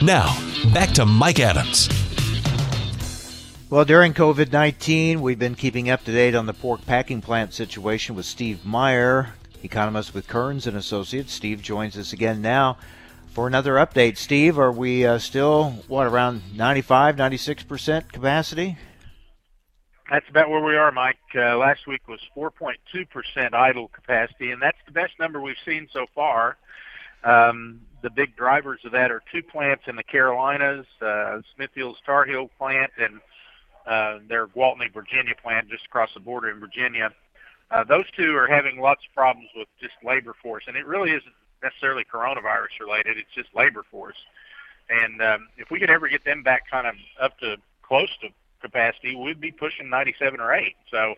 Now, 0.00 0.34
back 0.72 0.90
to 0.92 1.04
Mike 1.04 1.38
Adams. 1.38 1.88
Well, 3.70 3.84
during 3.84 4.14
COVID 4.14 4.50
19, 4.50 5.20
we've 5.20 5.38
been 5.38 5.54
keeping 5.54 5.90
up 5.90 6.02
to 6.04 6.12
date 6.12 6.34
on 6.34 6.46
the 6.46 6.54
pork 6.54 6.86
packing 6.86 7.20
plant 7.20 7.52
situation 7.52 8.16
with 8.16 8.24
Steve 8.24 8.64
Meyer, 8.64 9.34
economist 9.62 10.14
with 10.14 10.26
Kerns 10.26 10.66
and 10.66 10.74
Associates. 10.74 11.34
Steve 11.34 11.60
joins 11.60 11.98
us 11.98 12.14
again 12.14 12.40
now 12.40 12.78
for 13.28 13.46
another 13.46 13.74
update. 13.74 14.16
Steve, 14.16 14.58
are 14.58 14.72
we 14.72 15.04
uh, 15.04 15.18
still, 15.18 15.84
what, 15.86 16.06
around 16.06 16.56
95, 16.56 17.16
96% 17.16 18.10
capacity? 18.10 18.78
That's 20.10 20.28
about 20.30 20.48
where 20.48 20.64
we 20.64 20.74
are, 20.74 20.90
Mike. 20.90 21.18
Uh, 21.34 21.58
last 21.58 21.86
week 21.86 22.08
was 22.08 22.20
4.2% 22.34 23.52
idle 23.52 23.88
capacity, 23.88 24.50
and 24.50 24.62
that's 24.62 24.78
the 24.86 24.92
best 24.92 25.12
number 25.20 25.42
we've 25.42 25.56
seen 25.66 25.88
so 25.92 26.06
far. 26.14 26.56
Um, 27.22 27.82
the 28.00 28.08
big 28.08 28.34
drivers 28.34 28.80
of 28.86 28.92
that 28.92 29.10
are 29.10 29.22
two 29.30 29.42
plants 29.42 29.84
in 29.88 29.96
the 29.96 30.02
Carolinas, 30.02 30.86
uh, 31.02 31.42
Smithfield's 31.54 31.98
Tar 32.06 32.24
Heel 32.24 32.48
plant 32.56 32.92
and 32.96 33.20
uh, 33.88 34.18
their 34.28 34.46
Gwaltney, 34.46 34.92
Virginia 34.92 35.34
plant 35.42 35.68
just 35.70 35.86
across 35.86 36.10
the 36.14 36.20
border 36.20 36.50
in 36.50 36.60
Virginia. 36.60 37.10
Uh, 37.70 37.84
those 37.84 38.04
two 38.16 38.36
are 38.36 38.46
having 38.46 38.80
lots 38.80 39.02
of 39.08 39.14
problems 39.14 39.48
with 39.56 39.68
just 39.80 39.94
labor 40.04 40.34
force, 40.42 40.64
and 40.66 40.76
it 40.76 40.86
really 40.86 41.10
isn't 41.10 41.34
necessarily 41.62 42.04
coronavirus 42.04 42.80
related. 42.80 43.16
It's 43.16 43.34
just 43.34 43.48
labor 43.54 43.84
force. 43.90 44.16
And 44.90 45.20
um, 45.22 45.48
if 45.56 45.70
we 45.70 45.78
could 45.78 45.90
ever 45.90 46.08
get 46.08 46.24
them 46.24 46.42
back 46.42 46.70
kind 46.70 46.86
of 46.86 46.94
up 47.20 47.38
to 47.40 47.56
close 47.82 48.10
to 48.22 48.28
capacity, 48.60 49.16
we'd 49.16 49.40
be 49.40 49.52
pushing 49.52 49.88
97 49.88 50.40
or 50.40 50.52
8. 50.52 50.74
So 50.90 51.14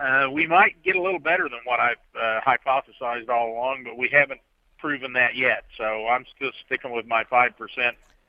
uh, 0.00 0.28
we 0.30 0.46
might 0.46 0.82
get 0.82 0.96
a 0.96 1.02
little 1.02 1.20
better 1.20 1.48
than 1.48 1.60
what 1.64 1.80
I've 1.80 1.96
uh, 2.14 2.40
hypothesized 2.40 3.28
all 3.28 3.52
along, 3.52 3.84
but 3.84 3.96
we 3.96 4.08
haven't 4.08 4.40
proven 4.78 5.12
that 5.14 5.34
yet. 5.34 5.64
So 5.76 6.06
I'm 6.08 6.24
still 6.36 6.52
sticking 6.66 6.92
with 6.92 7.06
my 7.06 7.24
5% 7.24 7.50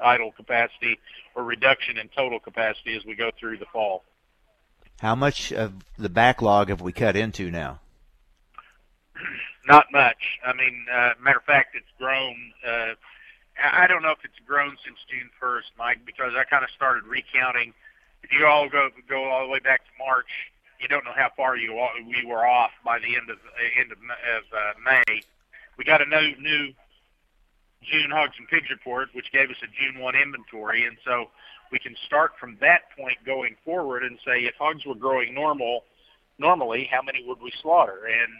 idle 0.01 0.31
capacity 0.31 0.99
or 1.35 1.43
reduction 1.43 1.97
in 1.97 2.09
total 2.09 2.39
capacity 2.39 2.95
as 2.95 3.05
we 3.05 3.15
go 3.15 3.31
through 3.39 3.57
the 3.57 3.65
fall. 3.65 4.03
How 4.99 5.15
much 5.15 5.51
of 5.51 5.73
the 5.97 6.09
backlog 6.09 6.69
have 6.69 6.81
we 6.81 6.91
cut 6.91 7.15
into 7.15 7.49
now? 7.49 7.79
not 9.67 9.87
much. 9.91 10.39
I 10.45 10.53
mean, 10.53 10.85
uh, 10.91 11.11
matter 11.21 11.39
of 11.39 11.45
fact, 11.45 11.75
it's 11.75 11.91
grown. 11.97 12.53
Uh, 12.65 12.93
I 13.61 13.87
don't 13.87 14.01
know 14.01 14.11
if 14.11 14.23
it's 14.23 14.39
grown 14.45 14.77
since 14.83 14.97
June 15.09 15.29
1st, 15.41 15.77
Mike, 15.77 16.05
because 16.05 16.33
I 16.35 16.43
kind 16.43 16.63
of 16.63 16.69
started 16.71 17.03
recounting. 17.05 17.73
If 18.23 18.31
you 18.31 18.45
all 18.45 18.69
go 18.69 18.89
go 19.09 19.25
all 19.25 19.45
the 19.45 19.51
way 19.51 19.59
back 19.59 19.81
to 19.85 19.91
March, 19.97 20.29
you 20.79 20.87
don't 20.87 21.03
know 21.05 21.13
how 21.15 21.29
far 21.35 21.57
you 21.57 21.73
we 22.05 22.25
were 22.25 22.45
off 22.45 22.71
by 22.85 22.99
the 22.99 23.15
end 23.15 23.29
of 23.29 23.37
end 23.77 23.91
of, 23.91 23.97
of 23.97 24.43
uh, 24.53 24.73
May. 24.83 25.21
We 25.77 25.83
got 25.83 26.01
a 26.01 26.05
new 26.05 26.35
new 26.39 26.73
June 27.83 28.11
hogs 28.11 28.33
and 28.37 28.47
pigs 28.47 28.69
report, 28.69 29.09
which 29.13 29.31
gave 29.31 29.49
us 29.49 29.57
a 29.63 29.67
June 29.67 30.01
1 30.01 30.15
inventory, 30.15 30.85
and 30.85 30.97
so 31.03 31.25
we 31.71 31.79
can 31.79 31.95
start 32.05 32.31
from 32.39 32.57
that 32.61 32.81
point 32.97 33.17
going 33.25 33.55
forward 33.65 34.03
and 34.03 34.17
say 34.25 34.41
if 34.41 34.53
hogs 34.59 34.85
were 34.85 34.95
growing 34.95 35.33
normal 35.33 35.83
normally, 36.37 36.89
how 36.91 37.01
many 37.01 37.23
would 37.25 37.41
we 37.41 37.53
slaughter? 37.61 38.01
And 38.05 38.33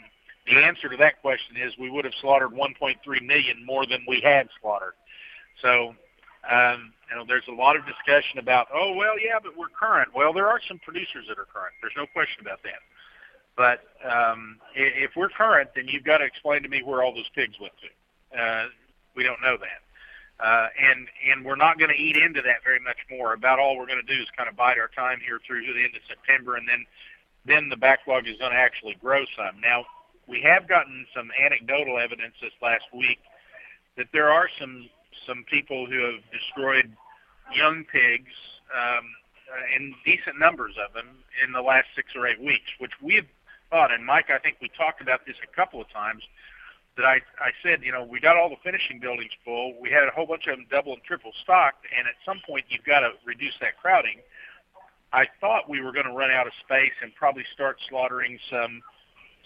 the 0.48 0.66
answer 0.66 0.90
to 0.90 0.98
that 0.98 1.22
question 1.22 1.56
is 1.56 1.72
we 1.80 1.90
would 1.90 2.04
have 2.04 2.14
slaughtered 2.20 2.52
1.3 2.52 2.98
million 3.26 3.66
more 3.66 3.86
than 3.86 4.04
we 4.08 4.20
had 4.22 4.50
slaughtered. 4.60 4.94
So, 5.62 5.94
um, 6.50 6.94
you 7.10 7.16
know, 7.16 7.24
there's 7.28 7.48
a 7.48 7.54
lot 7.54 7.76
of 7.76 7.84
discussion 7.86 8.40
about, 8.40 8.68
oh, 8.74 8.94
well, 8.96 9.20
yeah, 9.20 9.38
but 9.42 9.56
we're 9.56 9.70
current. 9.70 10.10
Well, 10.16 10.34
there 10.34 10.48
are 10.48 10.60
some 10.68 10.80
producers 10.80 11.26
that 11.30 11.38
are 11.38 11.46
current. 11.46 11.74
There's 11.82 11.94
no 11.96 12.08
question 12.08 12.42
about 12.42 12.64
that. 12.64 12.82
But 13.56 13.84
um, 14.04 14.58
if 14.76 15.12
we're 15.16 15.30
current, 15.30 15.70
then 15.76 15.88
you've 15.88 16.06
got 16.06 16.18
to 16.20 16.26
explain 16.26 16.64
to 16.64 16.70
me 16.70 16.82
where 16.84 17.04
all 17.04 17.14
those 17.14 17.30
pigs 17.36 17.54
went 17.60 17.74
to. 17.82 18.40
Uh, 18.40 18.66
we 19.16 19.24
don't 19.24 19.42
know 19.42 19.58
that. 19.58 19.82
Uh, 20.42 20.68
and 20.80 21.08
and 21.30 21.46
we're 21.46 21.56
not 21.56 21.78
going 21.78 21.92
to 21.92 22.02
eat 22.02 22.18
into 22.18 22.42
that 22.42 22.64
very 22.64 22.80
much 22.80 22.98
more. 23.12 23.34
About 23.34 23.60
all 23.60 23.78
we're 23.78 23.86
going 23.86 24.02
to 24.04 24.16
do 24.16 24.20
is 24.20 24.28
kind 24.36 24.50
of 24.50 24.56
bide 24.56 24.80
our 24.80 24.90
time 24.90 25.20
here 25.24 25.40
through 25.46 25.62
the 25.62 25.84
end 25.84 25.96
of 25.96 26.02
September, 26.08 26.56
and 26.56 26.68
then 26.68 26.86
then 27.46 27.70
the 27.70 27.78
backlog 27.78 28.28
is 28.28 28.38
going 28.38 28.52
to 28.52 28.58
actually 28.58 28.96
grow 29.00 29.24
some. 29.38 29.62
Now 29.62 29.86
we 30.28 30.42
have 30.42 30.68
gotten 30.68 31.06
some 31.16 31.30
anecdotal 31.40 32.00
evidence 32.00 32.34
this 32.42 32.54
last 32.62 32.86
week 32.94 33.20
that 33.98 34.08
there 34.14 34.32
are 34.32 34.50
some 34.60 34.90
some 35.28 35.44
people 35.50 35.86
who 35.86 36.00
have 36.06 36.22
destroyed 36.32 36.92
young 37.54 37.84
pigs 37.92 38.32
um, 38.74 39.06
uh, 39.52 39.76
in 39.76 39.94
decent 40.06 40.40
numbers 40.40 40.74
of 40.84 40.94
them 40.94 41.08
in 41.46 41.52
the 41.52 41.62
last 41.62 41.88
six 41.96 42.16
or 42.16 42.26
eight 42.26 42.40
weeks, 42.40 42.70
which 42.80 42.94
we've 43.02 43.28
thought. 43.70 43.92
And 43.92 44.06
Mike, 44.06 44.30
I 44.30 44.40
think 44.40 44.58
we 44.62 44.70
talked 44.70 45.02
about 45.02 45.26
this 45.26 45.36
a 45.44 45.56
couple 45.56 45.82
of 45.82 45.90
times. 45.92 46.24
That 46.98 47.06
I 47.06 47.22
I 47.40 47.52
said, 47.64 47.84
you 47.84 47.92
know, 47.92 48.04
we 48.04 48.20
got 48.20 48.36
all 48.36 48.50
the 48.50 48.60
finishing 48.64 49.00
buildings 49.00 49.32
full. 49.46 49.80
We 49.80 49.90
had 49.90 50.04
a 50.04 50.12
whole 50.12 50.28
bunch 50.28 50.48
of 50.48 50.58
them 50.58 50.68
double 50.70 50.94
and 50.94 51.04
triple 51.04 51.32
stocked, 51.44 51.86
and 51.96 52.08
at 52.08 52.16
some 52.26 52.42
point 52.46 52.66
you've 52.68 52.84
got 52.84 53.00
to 53.00 53.12
reduce 53.26 53.54
that 53.62 53.80
crowding. 53.80 54.20
I 55.14 55.26
thought 55.40 55.70
we 55.70 55.82
were 55.82 55.92
going 55.92 56.06
to 56.06 56.14
run 56.14 56.32
out 56.32 56.48
of 56.48 56.54
space 56.64 56.96
and 57.02 57.14
probably 57.16 57.44
start 57.54 57.78
slaughtering 57.90 58.40
some 58.50 58.82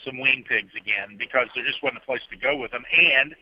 some 0.03 0.19
wean 0.19 0.43
pigs 0.47 0.73
again 0.75 1.17
because 1.17 1.47
there 1.55 1.65
just 1.65 1.81
wasn't 1.81 2.01
a 2.01 2.05
place 2.05 2.21
to 2.29 2.37
go 2.37 2.57
with 2.57 2.71
them, 2.71 2.83
and 2.91 3.35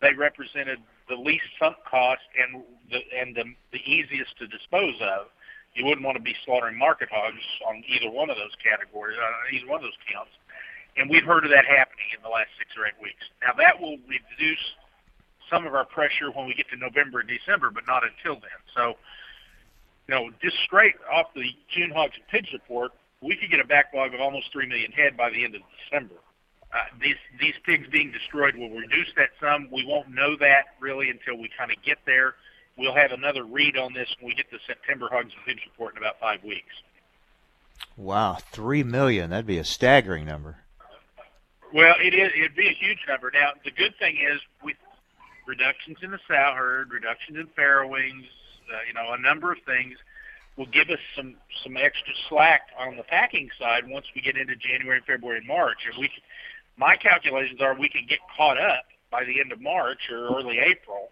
they 0.00 0.12
represented 0.14 0.78
the 1.08 1.16
least 1.16 1.44
sunk 1.58 1.76
cost 1.88 2.22
and 2.38 2.62
the 2.90 3.00
and 3.16 3.36
the, 3.36 3.44
the 3.72 3.82
easiest 3.86 4.36
to 4.38 4.46
dispose 4.46 4.94
of. 5.00 5.26
You 5.74 5.84
wouldn't 5.84 6.06
want 6.06 6.16
to 6.16 6.22
be 6.22 6.36
slaughtering 6.44 6.78
market 6.78 7.08
hogs 7.10 7.42
on 7.66 7.82
either 7.88 8.10
one 8.10 8.30
of 8.30 8.36
those 8.36 8.54
categories, 8.62 9.18
on 9.18 9.26
uh, 9.26 9.56
either 9.56 9.66
one 9.66 9.82
of 9.82 9.82
those 9.82 9.98
counts. 10.06 10.30
And 10.96 11.10
we've 11.10 11.24
heard 11.24 11.44
of 11.44 11.50
that 11.50 11.64
happening 11.66 12.06
in 12.16 12.22
the 12.22 12.28
last 12.28 12.50
six 12.58 12.70
or 12.78 12.86
eight 12.86 12.94
weeks. 13.02 13.24
Now 13.42 13.52
that 13.58 13.80
will 13.80 13.98
reduce 14.06 14.62
some 15.50 15.66
of 15.66 15.74
our 15.74 15.84
pressure 15.84 16.30
when 16.30 16.46
we 16.46 16.54
get 16.54 16.68
to 16.70 16.76
November 16.76 17.20
and 17.20 17.28
December, 17.28 17.70
but 17.70 17.86
not 17.86 18.02
until 18.04 18.34
then. 18.40 18.58
So, 18.74 18.96
you 20.08 20.14
know, 20.14 20.30
just 20.42 20.56
straight 20.64 20.94
off 21.12 21.26
the 21.34 21.50
June 21.68 21.90
hogs 21.90 22.14
and 22.16 22.26
pigs 22.28 22.52
report, 22.52 22.92
we 23.20 23.36
could 23.36 23.50
get 23.50 23.60
a 23.60 23.66
backlog 23.66 24.14
of 24.14 24.20
almost 24.20 24.52
three 24.52 24.66
million 24.66 24.92
head 24.92 25.16
by 25.16 25.30
the 25.30 25.44
end 25.44 25.54
of 25.54 25.62
December. 25.84 26.14
Uh, 26.72 26.78
these 27.00 27.16
these 27.40 27.54
pigs 27.64 27.86
being 27.90 28.10
destroyed 28.10 28.56
will 28.56 28.70
reduce 28.70 29.08
that 29.16 29.30
some. 29.40 29.68
We 29.70 29.84
won't 29.86 30.10
know 30.10 30.36
that 30.36 30.64
really 30.80 31.08
until 31.08 31.38
we 31.38 31.48
kind 31.56 31.70
of 31.70 31.76
get 31.82 31.98
there. 32.04 32.34
We'll 32.76 32.94
have 32.94 33.12
another 33.12 33.44
read 33.44 33.76
on 33.76 33.92
this 33.92 34.08
when 34.18 34.28
we 34.28 34.34
get 34.34 34.50
the 34.50 34.58
September 34.66 35.08
hogs 35.10 35.32
and 35.36 35.44
pigs 35.46 35.62
report 35.64 35.94
in 35.94 35.98
about 35.98 36.18
five 36.18 36.42
weeks. 36.42 36.74
Wow, 37.96 38.38
three 38.50 38.82
million. 38.82 39.30
That'd 39.30 39.46
be 39.46 39.58
a 39.58 39.64
staggering 39.64 40.26
number. 40.26 40.63
Well, 41.74 41.96
it 41.98 42.14
is. 42.14 42.30
It'd 42.38 42.54
be 42.54 42.68
a 42.68 42.78
huge 42.78 43.00
number. 43.08 43.32
Now, 43.34 43.50
the 43.64 43.72
good 43.72 43.98
thing 43.98 44.14
is 44.16 44.40
with 44.62 44.76
reductions 45.44 45.98
in 46.02 46.12
the 46.12 46.20
sow 46.28 46.54
herd, 46.54 46.92
reductions 46.92 47.36
in 47.36 47.48
farrowings, 47.58 48.30
uh, 48.70 48.86
you 48.86 48.94
know, 48.94 49.12
a 49.12 49.20
number 49.20 49.50
of 49.50 49.58
things 49.66 49.98
will 50.56 50.70
give 50.70 50.88
us 50.88 51.02
some 51.16 51.34
some 51.64 51.76
extra 51.76 52.14
slack 52.28 52.70
on 52.78 52.96
the 52.96 53.02
packing 53.02 53.50
side 53.58 53.82
once 53.88 54.06
we 54.14 54.22
get 54.22 54.36
into 54.36 54.54
January, 54.54 55.02
February, 55.04 55.38
and 55.38 55.48
March. 55.48 55.78
And 55.90 55.98
we 55.98 56.08
my 56.76 56.94
calculations 56.94 57.60
are 57.60 57.74
we 57.74 57.88
can 57.88 58.06
get 58.08 58.20
caught 58.36 58.56
up 58.56 58.86
by 59.10 59.24
the 59.24 59.40
end 59.40 59.50
of 59.50 59.60
March 59.60 59.98
or 60.12 60.30
early 60.30 60.60
April. 60.60 61.10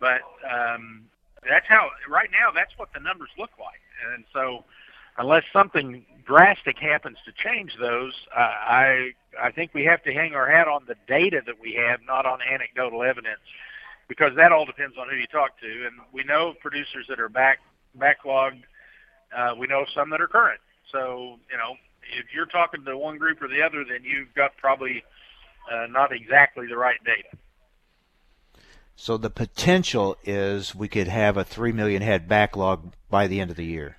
But 0.00 0.26
um, 0.42 1.06
that's 1.48 1.66
how 1.68 1.88
right 2.10 2.30
now 2.32 2.50
that's 2.52 2.72
what 2.78 2.88
the 2.92 3.00
numbers 3.00 3.30
look 3.38 3.50
like. 3.60 3.78
And 4.12 4.24
so 4.32 4.64
unless 5.16 5.44
something 5.52 6.04
drastic 6.26 6.78
happens 6.78 7.18
to 7.24 7.32
change 7.32 7.72
those, 7.78 8.12
uh, 8.34 8.40
I 8.40 9.12
I 9.40 9.50
think 9.50 9.74
we 9.74 9.84
have 9.84 10.02
to 10.04 10.12
hang 10.12 10.34
our 10.34 10.48
hat 10.48 10.68
on 10.68 10.84
the 10.86 10.96
data 11.06 11.42
that 11.46 11.60
we 11.60 11.74
have, 11.74 12.00
not 12.06 12.26
on 12.26 12.40
anecdotal 12.40 13.02
evidence, 13.02 13.40
because 14.08 14.34
that 14.36 14.52
all 14.52 14.64
depends 14.64 14.96
on 14.98 15.08
who 15.08 15.16
you 15.16 15.26
talk 15.26 15.58
to. 15.60 15.66
And 15.66 15.96
we 16.12 16.24
know 16.24 16.54
producers 16.60 17.06
that 17.08 17.20
are 17.20 17.28
back 17.28 17.58
backlogged. 17.98 18.62
Uh, 19.36 19.54
we 19.58 19.66
know 19.66 19.84
some 19.94 20.10
that 20.10 20.20
are 20.20 20.28
current. 20.28 20.60
So 20.92 21.38
you 21.50 21.56
know 21.56 21.76
if 22.18 22.26
you're 22.34 22.46
talking 22.46 22.84
to 22.84 22.96
one 22.96 23.18
group 23.18 23.42
or 23.42 23.48
the 23.48 23.62
other, 23.62 23.84
then 23.84 24.04
you've 24.04 24.32
got 24.34 24.56
probably 24.56 25.02
uh, 25.70 25.86
not 25.88 26.12
exactly 26.12 26.66
the 26.66 26.76
right 26.76 27.02
data. 27.04 27.36
So 28.96 29.16
the 29.16 29.30
potential 29.30 30.16
is 30.24 30.74
we 30.74 30.88
could 30.88 31.08
have 31.08 31.36
a 31.36 31.44
three 31.44 31.72
million 31.72 32.02
head 32.02 32.28
backlog 32.28 32.92
by 33.10 33.26
the 33.26 33.40
end 33.40 33.50
of 33.50 33.56
the 33.56 33.64
year. 33.64 33.96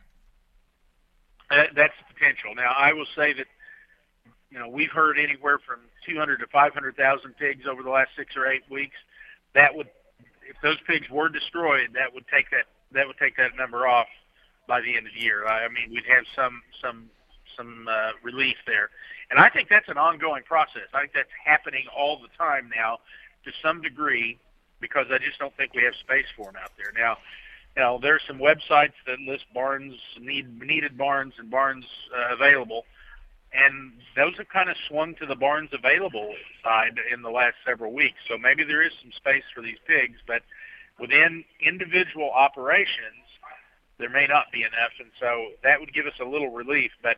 Uh, 1.56 1.64
that's 1.76 1.94
the 2.00 2.14
potential. 2.14 2.54
Now 2.56 2.74
I 2.78 2.92
will 2.94 3.08
say 3.16 3.34
that 3.34 3.48
you 4.52 4.60
know 4.60 4.68
we've 4.68 4.92
heard 4.92 5.18
anywhere 5.18 5.60
from 5.66 5.80
200 6.06 6.38
to 6.40 6.48
500,000 6.48 7.38
pigs 7.38 7.66
over 7.70 7.82
the 7.82 7.90
last 7.90 8.10
six 8.18 8.36
or 8.36 8.48
eight 8.48 8.64
weeks. 8.70 8.96
That 9.54 9.74
would, 9.74 9.88
if 10.48 10.58
those 10.62 10.78
pigs 10.86 11.10
were 11.10 11.30
destroyed, 11.30 11.90
that 11.94 12.14
would 12.14 12.26
take 12.28 12.50
that 12.52 12.66
that 12.92 13.08
would 13.08 13.18
take 13.18 13.38
that 13.38 13.56
number 13.58 13.88
off 13.88 14.08
by 14.68 14.82
the 14.82 14.98
end 14.98 15.08
of 15.08 15.14
the 15.14 15.22
year. 15.22 15.48
I 15.48 15.68
mean, 15.70 15.92
we'd 15.92 16.06
have 16.08 16.26
some 16.36 16.62
some 16.82 17.10
some 17.56 17.88
uh, 17.90 18.12
relief 18.24 18.58
there. 18.66 18.90
And 19.30 19.40
I 19.40 19.50
think 19.50 19.70
that's 19.70 19.90
an 19.90 19.98
ongoing 19.98 20.44
process. 20.44 20.90
I 20.94 21.02
think 21.02 21.14
that's 21.14 21.34
happening 21.44 21.86
all 21.96 22.20
the 22.20 22.30
time 22.38 22.70
now 22.76 23.00
to 23.46 23.52
some 23.64 23.82
degree 23.82 24.38
because 24.82 25.08
I 25.10 25.18
just 25.18 25.40
don't 25.40 25.56
think 25.58 25.74
we 25.74 25.84
have 25.84 25.96
space 25.96 26.26
for 26.36 26.46
them 26.46 26.56
out 26.62 26.72
there. 26.78 26.92
Now, 26.96 27.18
you 27.75 27.84
know, 27.84 28.00
there's 28.01 28.22
some 28.27 28.39
websites 28.39 28.94
that 29.05 29.20
list 29.20 29.46
barns, 29.53 29.96
need, 30.20 30.62
needed 30.62 30.98
barns 30.98 31.34
and 31.38 31.51
barns 31.51 31.86
uh, 32.15 32.34
available, 32.34 32.84
and 33.53 33.94
those 34.15 34.38
have 34.38 34.50
kind 34.50 34.70
of 34.70 34.75
swung 34.88 35.15
to 35.15 35.25
the 35.25 35.36
barns 35.36 35.70
available 35.74 36.34
side 36.63 36.98
in 37.13 37.22
the 37.22 37.29
last 37.29 37.55
several 37.65 37.94
weeks. 37.94 38.17
So 38.27 38.38
maybe 38.38 38.63
there 38.63 38.82
is 38.82 38.91
some 39.01 39.12
space 39.15 39.44
for 39.53 39.62
these 39.62 39.77
pigs, 39.88 40.20
but 40.27 40.41
within 41.00 41.44
individual 41.65 42.32
operations, 42.32 43.27
there 43.98 44.10
may 44.10 44.27
not 44.27 44.51
be 44.51 44.62
enough, 44.62 44.91
and 45.00 45.10
so 45.20 45.51
that 45.63 45.79
would 45.79 45.94
give 45.94 46.05
us 46.05 46.20
a 46.20 46.25
little 46.25 46.51
relief. 46.51 46.91
But 47.01 47.17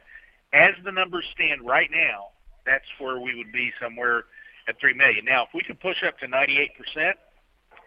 as 0.54 0.74
the 0.84 0.92
numbers 0.92 1.26
stand 1.34 1.66
right 1.66 1.90
now, 1.92 2.28
that's 2.66 2.86
where 3.00 3.20
we 3.20 3.36
would 3.36 3.52
be 3.52 3.72
somewhere 3.82 4.26
at 4.68 4.80
three 4.80 4.94
million. 4.94 5.26
Now, 5.26 5.44
if 5.44 5.50
we 5.54 5.64
could 5.64 5.80
push 5.80 6.04
up 6.06 6.20
to 6.20 6.28
98 6.28 6.72
percent, 6.78 7.18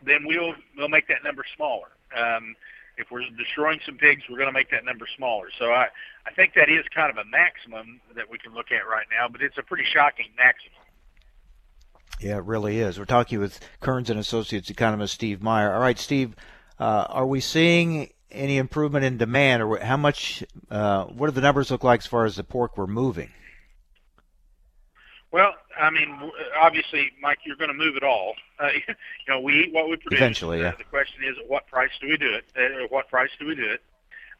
then 0.04 0.24
we'll 0.26 0.54
we'll 0.76 0.88
make 0.88 1.06
that 1.08 1.22
number 1.22 1.44
smaller. 1.54 1.88
Um, 2.16 2.56
if 2.96 3.10
we're 3.10 3.22
destroying 3.38 3.80
some 3.84 3.96
pigs, 3.96 4.22
we're 4.28 4.36
going 4.36 4.48
to 4.48 4.52
make 4.52 4.70
that 4.70 4.84
number 4.84 5.06
smaller. 5.16 5.48
So 5.58 5.72
I 5.72 5.88
I 6.26 6.32
think 6.32 6.54
that 6.54 6.68
is 6.68 6.84
kind 6.94 7.10
of 7.10 7.16
a 7.16 7.28
maximum 7.28 8.00
that 8.14 8.30
we 8.30 8.38
can 8.38 8.52
look 8.52 8.70
at 8.70 8.86
right 8.86 9.06
now, 9.10 9.28
but 9.28 9.42
it's 9.42 9.56
a 9.58 9.62
pretty 9.62 9.84
shocking 9.84 10.26
maximum. 10.36 10.74
Yeah, 12.20 12.36
it 12.36 12.44
really 12.44 12.78
is. 12.78 12.98
We're 12.98 13.06
talking 13.06 13.38
with 13.38 13.60
Kerns 13.80 14.10
and 14.10 14.20
Associates 14.20 14.68
economist 14.68 15.14
Steve 15.14 15.42
Meyer. 15.42 15.72
All 15.72 15.80
right, 15.80 15.98
Steve, 15.98 16.36
uh, 16.78 17.06
are 17.08 17.26
we 17.26 17.40
seeing 17.40 18.10
any 18.30 18.58
improvement 18.58 19.04
in 19.04 19.16
demand, 19.16 19.62
or 19.62 19.78
how 19.78 19.96
much? 19.96 20.44
Uh, 20.70 21.04
what 21.04 21.28
do 21.28 21.32
the 21.32 21.40
numbers 21.40 21.70
look 21.70 21.82
like 21.82 22.00
as 22.00 22.06
far 22.06 22.26
as 22.26 22.36
the 22.36 22.44
pork 22.44 22.76
we're 22.76 22.86
moving? 22.86 23.30
Well, 25.32 25.54
I 25.78 25.90
mean, 25.90 26.32
obviously, 26.60 27.12
Mike, 27.20 27.38
you're 27.44 27.56
going 27.56 27.70
to 27.70 27.76
move 27.76 27.96
it 27.96 28.02
all. 28.02 28.34
Uh, 28.58 28.68
you 28.88 28.94
know, 29.28 29.40
we 29.40 29.64
eat 29.64 29.72
what 29.72 29.88
we 29.88 29.96
produce. 29.96 30.18
Eventually, 30.18 30.60
yeah. 30.60 30.70
Uh, 30.70 30.76
the 30.78 30.84
question 30.84 31.22
is, 31.24 31.36
at 31.38 31.48
what 31.48 31.66
price 31.68 31.90
do 32.00 32.08
we 32.08 32.16
do 32.16 32.34
it? 32.34 32.44
Uh, 32.56 32.84
at 32.84 32.90
what 32.90 33.08
price 33.08 33.30
do 33.38 33.46
we 33.46 33.54
do 33.54 33.70
it? 33.70 33.82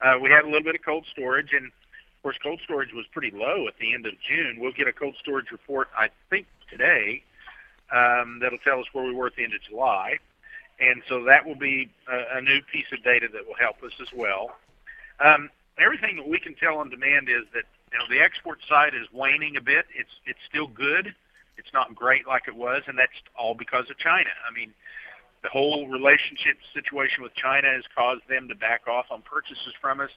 Uh, 0.01 0.19
we 0.21 0.31
had 0.31 0.45
a 0.45 0.47
little 0.47 0.63
bit 0.63 0.75
of 0.75 0.83
cold 0.83 1.07
storage, 1.11 1.53
and 1.53 1.67
of 1.67 2.23
course, 2.23 2.37
cold 2.43 2.61
storage 2.65 2.93
was 2.93 3.07
pretty 3.13 3.31
low 3.31 3.69
at 3.69 3.75
the 3.79 3.95
end 3.95 4.07
of 4.07 4.15
June. 4.29 4.59
We'll 4.59 4.73
get 4.73 4.89
a 4.89 4.93
cold 4.93 5.15
storage 5.21 5.51
report, 5.53 5.89
I 5.97 6.09
think, 6.29 6.47
today. 6.71 7.23
Um, 7.93 8.39
that'll 8.41 8.59
tell 8.59 8.81
us 8.81 8.87
where 8.93 9.05
we 9.05 9.13
were 9.13 9.27
at 9.27 9.37
the 9.37 9.45
end 9.45 9.55
of 9.55 9.61
July 9.63 10.19
and 10.81 11.03
so 11.09 11.25
that 11.25 11.47
will 11.47 11.55
be 11.55 11.91
a, 12.09 12.39
a 12.39 12.41
new 12.41 12.61
piece 12.73 12.87
of 12.93 13.05
data 13.05 13.29
that 13.33 13.47
will 13.47 13.55
help 13.55 13.83
us 13.83 13.93
as 14.01 14.09
well. 14.15 14.57
Um, 15.21 15.51
everything 15.79 16.17
that 16.17 16.27
we 16.27 16.39
can 16.39 16.55
tell 16.55 16.79
on 16.79 16.89
demand 16.89 17.29
is 17.29 17.45
that 17.53 17.65
you 17.93 17.99
know 17.99 18.05
the 18.09 18.21
export 18.21 18.59
side 18.69 18.95
is 18.95 19.07
waning 19.13 19.57
a 19.57 19.61
bit. 19.61 19.87
It's 19.95 20.11
it's 20.27 20.39
still 20.49 20.67
good. 20.67 21.15
It's 21.57 21.73
not 21.75 21.95
great 21.95 22.27
like 22.27 22.49
it 22.49 22.57
was, 22.57 22.83
and 22.87 22.99
that's 22.99 23.13
all 23.39 23.55
because 23.55 23.91
of 23.91 23.99
China. 23.99 24.31
I 24.49 24.55
mean, 24.55 24.73
the 25.43 25.49
whole 25.49 25.89
relationship 25.89 26.57
situation 26.73 27.23
with 27.23 27.35
China 27.35 27.69
has 27.69 27.85
caused 27.95 28.23
them 28.29 28.49
to 28.49 28.55
back 28.55 28.87
off 28.89 29.07
on 29.11 29.23
purchases 29.23 29.75
from 29.81 30.01
us. 30.01 30.11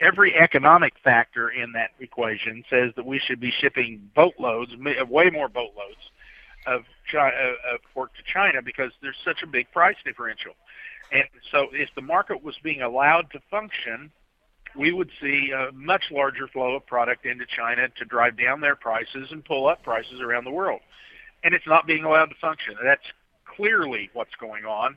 Every 0.00 0.34
economic 0.34 0.94
factor 1.02 1.50
in 1.50 1.72
that 1.72 1.90
equation 2.00 2.64
says 2.68 2.92
that 2.96 3.06
we 3.06 3.20
should 3.20 3.38
be 3.38 3.52
shipping 3.52 4.10
boatloads, 4.14 4.72
way 5.08 5.30
more 5.30 5.48
boatloads 5.48 6.10
of, 6.66 6.82
China, 7.10 7.34
uh, 7.36 7.74
of 7.74 7.80
pork 7.92 8.10
to 8.16 8.22
China 8.32 8.60
because 8.62 8.90
there's 9.02 9.16
such 9.24 9.42
a 9.42 9.46
big 9.46 9.70
price 9.70 9.96
differential. 10.04 10.54
And 11.12 11.24
so, 11.52 11.68
if 11.72 11.90
the 11.94 12.02
market 12.02 12.42
was 12.42 12.56
being 12.62 12.82
allowed 12.82 13.30
to 13.32 13.40
function, 13.50 14.10
we 14.76 14.92
would 14.92 15.10
see 15.20 15.50
a 15.50 15.72
much 15.72 16.04
larger 16.10 16.48
flow 16.48 16.74
of 16.74 16.86
product 16.86 17.26
into 17.26 17.44
China 17.46 17.88
to 17.96 18.04
drive 18.04 18.38
down 18.38 18.60
their 18.60 18.76
prices 18.76 19.28
and 19.30 19.44
pull 19.44 19.66
up 19.66 19.82
prices 19.82 20.20
around 20.20 20.44
the 20.44 20.50
world. 20.50 20.80
And 21.42 21.54
it's 21.54 21.66
not 21.66 21.86
being 21.86 22.04
allowed 22.04 22.26
to 22.26 22.34
function. 22.40 22.74
That's 22.82 23.04
clearly 23.44 24.10
what's 24.12 24.34
going 24.40 24.64
on. 24.64 24.96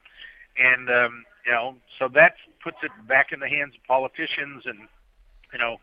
And, 0.57 0.89
um, 0.89 1.25
you 1.45 1.51
know, 1.51 1.75
so 1.99 2.07
that 2.13 2.33
puts 2.63 2.77
it 2.83 2.91
back 3.07 3.31
in 3.31 3.39
the 3.39 3.49
hands 3.49 3.73
of 3.75 3.85
politicians. 3.87 4.63
And, 4.65 4.87
you 5.53 5.59
know, 5.59 5.77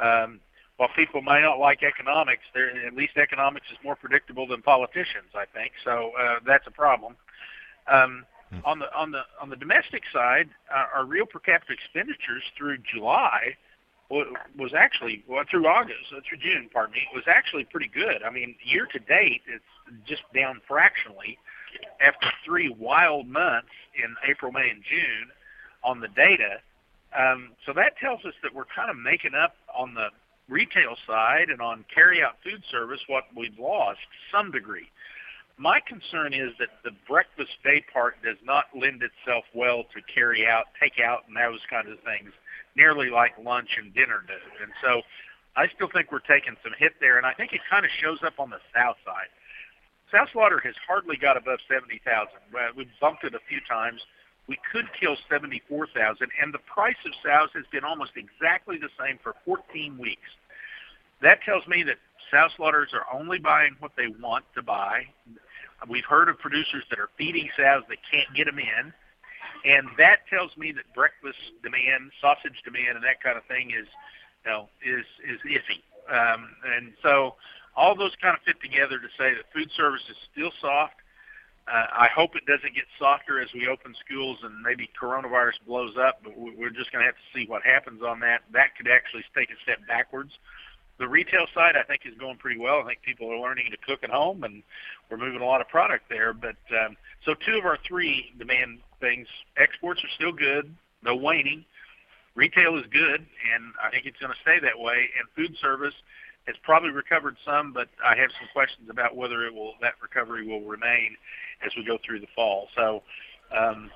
um, 0.00 0.40
while 0.76 0.88
people 0.96 1.20
might 1.20 1.42
not 1.42 1.58
like 1.58 1.82
economics, 1.82 2.42
at 2.56 2.94
least 2.94 3.16
economics 3.16 3.66
is 3.70 3.78
more 3.84 3.96
predictable 3.96 4.46
than 4.46 4.62
politicians, 4.62 5.30
I 5.34 5.44
think. 5.52 5.72
So 5.84 6.12
uh, 6.18 6.36
that's 6.46 6.66
a 6.66 6.70
problem. 6.70 7.16
Um, 7.86 8.24
hmm. 8.50 8.58
on 8.64 8.78
the 8.78 8.94
on 8.94 9.10
the 9.10 9.22
on 9.40 9.50
the 9.50 9.56
domestic 9.56 10.02
side, 10.12 10.48
uh, 10.72 10.84
our 10.94 11.04
real 11.04 11.26
per 11.26 11.38
capita 11.38 11.72
expenditures 11.72 12.42
through 12.56 12.78
July 12.78 13.56
was 14.10 14.72
actually 14.76 15.24
well 15.26 15.44
through 15.50 15.66
August, 15.66 16.12
uh, 16.12 16.20
through 16.28 16.38
June, 16.38 16.68
pardon 16.72 16.92
me, 16.92 17.00
was 17.14 17.24
actually 17.26 17.64
pretty 17.64 17.88
good. 17.92 18.22
I 18.22 18.30
mean, 18.30 18.54
year 18.62 18.86
to 18.92 18.98
date, 18.98 19.42
it's 19.46 19.64
just 20.06 20.22
down 20.34 20.60
fractionally 20.68 21.38
after 22.00 22.28
three 22.44 22.68
wild 22.78 23.26
months 23.26 23.72
in 23.96 24.14
April, 24.28 24.52
May, 24.52 24.70
and 24.70 24.82
June 24.88 25.30
on 25.82 26.00
the 26.00 26.08
data. 26.08 26.60
Um, 27.16 27.50
so 27.64 27.72
that 27.72 27.96
tells 27.98 28.24
us 28.24 28.34
that 28.42 28.54
we're 28.54 28.64
kind 28.74 28.90
of 28.90 28.96
making 28.96 29.34
up 29.34 29.56
on 29.74 29.94
the 29.94 30.08
retail 30.48 30.96
side 31.06 31.48
and 31.48 31.60
on 31.60 31.84
carry-out 31.92 32.36
food 32.42 32.62
service 32.70 33.00
what 33.06 33.24
we've 33.36 33.58
lost 33.58 34.00
to 34.00 34.36
some 34.36 34.50
degree. 34.50 34.88
My 35.56 35.78
concern 35.80 36.34
is 36.34 36.50
that 36.58 36.82
the 36.82 36.90
breakfast 37.06 37.52
day 37.62 37.84
part 37.92 38.20
does 38.22 38.36
not 38.44 38.64
lend 38.74 39.02
itself 39.02 39.44
well 39.54 39.84
to 39.94 40.02
carry 40.12 40.46
out, 40.46 40.66
take 40.82 40.98
out, 40.98 41.24
and 41.28 41.36
those 41.36 41.62
kinds 41.70 41.88
of 41.88 42.00
things, 42.02 42.32
nearly 42.74 43.08
like 43.08 43.32
lunch 43.38 43.78
and 43.78 43.94
dinner 43.94 44.24
do. 44.26 44.34
And 44.62 44.72
so 44.82 45.02
I 45.56 45.68
still 45.68 45.88
think 45.94 46.10
we're 46.10 46.26
taking 46.26 46.56
some 46.62 46.74
hit 46.76 46.98
there, 47.00 47.18
and 47.18 47.26
I 47.26 47.34
think 47.34 47.52
it 47.52 47.60
kind 47.70 47.84
of 47.84 47.90
shows 48.02 48.18
up 48.26 48.40
on 48.40 48.50
the 48.50 48.58
south 48.74 48.96
side. 49.06 49.30
Sow 50.10 50.26
slaughter 50.32 50.58
has 50.58 50.74
hardly 50.86 51.16
got 51.16 51.36
above 51.36 51.60
70,000. 51.70 52.02
We've 52.76 52.90
bumped 53.00 53.22
it 53.22 53.34
a 53.34 53.40
few 53.48 53.60
times. 53.70 54.02
We 54.48 54.58
could 54.70 54.90
kill 54.98 55.16
74,000, 55.30 55.94
and 56.42 56.52
the 56.52 56.58
price 56.66 56.98
of 57.06 57.12
sows 57.22 57.50
has 57.54 57.64
been 57.70 57.84
almost 57.84 58.12
exactly 58.18 58.76
the 58.76 58.90
same 58.98 59.18
for 59.22 59.34
14 59.46 59.96
weeks. 59.98 60.34
That 61.22 61.42
tells 61.46 61.66
me 61.66 61.84
that 61.84 61.96
sow 62.30 62.48
slaughters 62.56 62.90
are 62.92 63.06
only 63.12 63.38
buying 63.38 63.76
what 63.80 63.92
they 63.96 64.08
want 64.20 64.44
to 64.54 64.62
buy. 64.62 65.06
We've 65.88 66.04
heard 66.04 66.28
of 66.28 66.38
producers 66.38 66.84
that 66.90 66.98
are 66.98 67.10
feeding 67.18 67.48
sows 67.56 67.82
that 67.88 67.98
can't 68.10 68.28
get 68.34 68.46
them 68.46 68.58
in, 68.58 68.92
and 69.64 69.88
that 69.98 70.26
tells 70.30 70.56
me 70.56 70.72
that 70.72 70.84
breakfast 70.94 71.38
demand, 71.62 72.10
sausage 72.20 72.56
demand, 72.64 72.96
and 72.96 73.04
that 73.04 73.22
kind 73.22 73.36
of 73.36 73.44
thing 73.44 73.70
is, 73.70 73.88
you 74.44 74.50
know, 74.50 74.68
is 74.84 75.04
is 75.24 75.40
iffy. 75.44 75.80
Um, 76.08 76.48
and 76.76 76.92
so 77.02 77.36
all 77.76 77.96
those 77.96 78.12
kind 78.20 78.36
of 78.36 78.42
fit 78.44 78.60
together 78.60 78.98
to 78.98 79.08
say 79.18 79.34
that 79.34 79.48
food 79.52 79.70
service 79.76 80.02
is 80.08 80.16
still 80.32 80.52
soft. 80.60 80.94
Uh, 81.66 81.88
I 81.96 82.08
hope 82.14 82.36
it 82.36 82.44
doesn't 82.44 82.74
get 82.74 82.84
softer 82.98 83.40
as 83.40 83.48
we 83.54 83.68
open 83.68 83.94
schools 84.04 84.36
and 84.42 84.60
maybe 84.60 84.88
coronavirus 85.00 85.64
blows 85.66 85.96
up, 85.96 86.20
but 86.22 86.36
we're 86.36 86.68
just 86.70 86.92
going 86.92 87.00
to 87.00 87.08
have 87.08 87.16
to 87.16 87.28
see 87.32 87.48
what 87.48 87.62
happens 87.64 88.02
on 88.04 88.20
that. 88.20 88.44
That 88.52 88.76
could 88.76 88.86
actually 88.86 89.24
take 89.34 89.48
a 89.48 89.56
step 89.64 89.80
backwards. 89.88 90.30
The 90.98 91.08
retail 91.08 91.46
side, 91.54 91.74
I 91.76 91.82
think, 91.82 92.02
is 92.04 92.14
going 92.18 92.36
pretty 92.36 92.60
well. 92.60 92.80
I 92.80 92.86
think 92.86 93.02
people 93.02 93.30
are 93.30 93.38
learning 93.38 93.66
to 93.72 93.76
cook 93.78 94.04
at 94.04 94.10
home, 94.10 94.44
and 94.44 94.62
we're 95.10 95.16
moving 95.16 95.40
a 95.40 95.46
lot 95.46 95.60
of 95.60 95.68
product 95.68 96.04
there. 96.08 96.32
But 96.32 96.56
um, 96.70 96.96
so 97.24 97.34
two 97.34 97.58
of 97.58 97.64
our 97.64 97.78
three 97.86 98.32
demand 98.38 98.78
things: 99.00 99.26
exports 99.56 100.02
are 100.04 100.14
still 100.14 100.32
good, 100.32 100.74
no 101.02 101.16
waning. 101.16 101.64
Retail 102.36 102.76
is 102.76 102.84
good, 102.90 103.20
and 103.20 103.64
I 103.82 103.90
think 103.90 104.06
it's 104.06 104.18
going 104.18 104.32
to 104.32 104.38
stay 104.42 104.58
that 104.60 104.78
way. 104.78 105.08
And 105.18 105.28
food 105.36 105.56
service 105.60 105.94
has 106.46 106.56
probably 106.62 106.90
recovered 106.90 107.36
some, 107.44 107.72
but 107.72 107.88
I 108.04 108.16
have 108.16 108.30
some 108.38 108.48
questions 108.52 108.90
about 108.90 109.16
whether 109.16 109.46
it 109.46 109.54
will 109.54 109.74
that 109.80 109.94
recovery 110.02 110.46
will 110.46 110.60
remain 110.60 111.16
as 111.64 111.72
we 111.76 111.84
go 111.84 111.98
through 112.04 112.20
the 112.20 112.28
fall. 112.34 112.68
So, 112.76 113.02
um, 113.56 113.90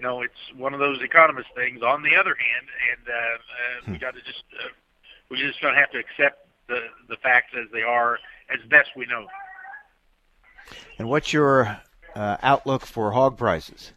you 0.00 0.06
know, 0.06 0.22
it's 0.22 0.32
one 0.56 0.72
of 0.72 0.80
those 0.80 1.02
economist 1.02 1.48
things. 1.54 1.82
On 1.82 2.02
the 2.02 2.16
other 2.16 2.34
hand, 2.34 2.66
and 2.90 3.08
uh, 3.08 3.12
uh, 3.12 3.92
we 3.92 3.98
got 3.98 4.14
to 4.14 4.20
just 4.22 4.44
uh, 4.58 4.68
we 5.28 5.36
just 5.36 5.60
going 5.60 5.74
to 5.74 5.80
have 5.80 5.90
to 5.90 5.98
accept 5.98 6.48
the 6.68 6.80
the 7.08 7.16
facts 7.16 7.52
as 7.60 7.70
they 7.70 7.82
are 7.82 8.18
as 8.48 8.60
best 8.70 8.88
we 8.96 9.04
know. 9.04 9.26
And 10.98 11.06
what's 11.08 11.34
your 11.34 11.80
uh, 12.14 12.36
outlook 12.42 12.86
for 12.86 13.12
hog 13.12 13.36
prices? 13.36 13.92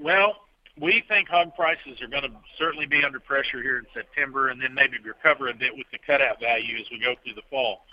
Well, 0.00 0.36
we 0.80 1.04
think 1.06 1.28
hog 1.28 1.54
prices 1.54 2.00
are 2.00 2.08
going 2.08 2.22
to 2.22 2.32
certainly 2.58 2.86
be 2.86 3.04
under 3.04 3.20
pressure 3.20 3.60
here 3.60 3.76
in 3.76 3.84
September 3.92 4.48
and 4.48 4.60
then 4.60 4.72
maybe 4.72 4.96
recover 5.04 5.48
a 5.48 5.54
bit 5.54 5.76
with 5.76 5.86
the 5.92 5.98
cutout 5.98 6.40
value 6.40 6.78
as 6.78 6.86
we 6.90 6.98
go 6.98 7.14
through 7.22 7.34
the 7.34 7.42
fall. 7.50 7.84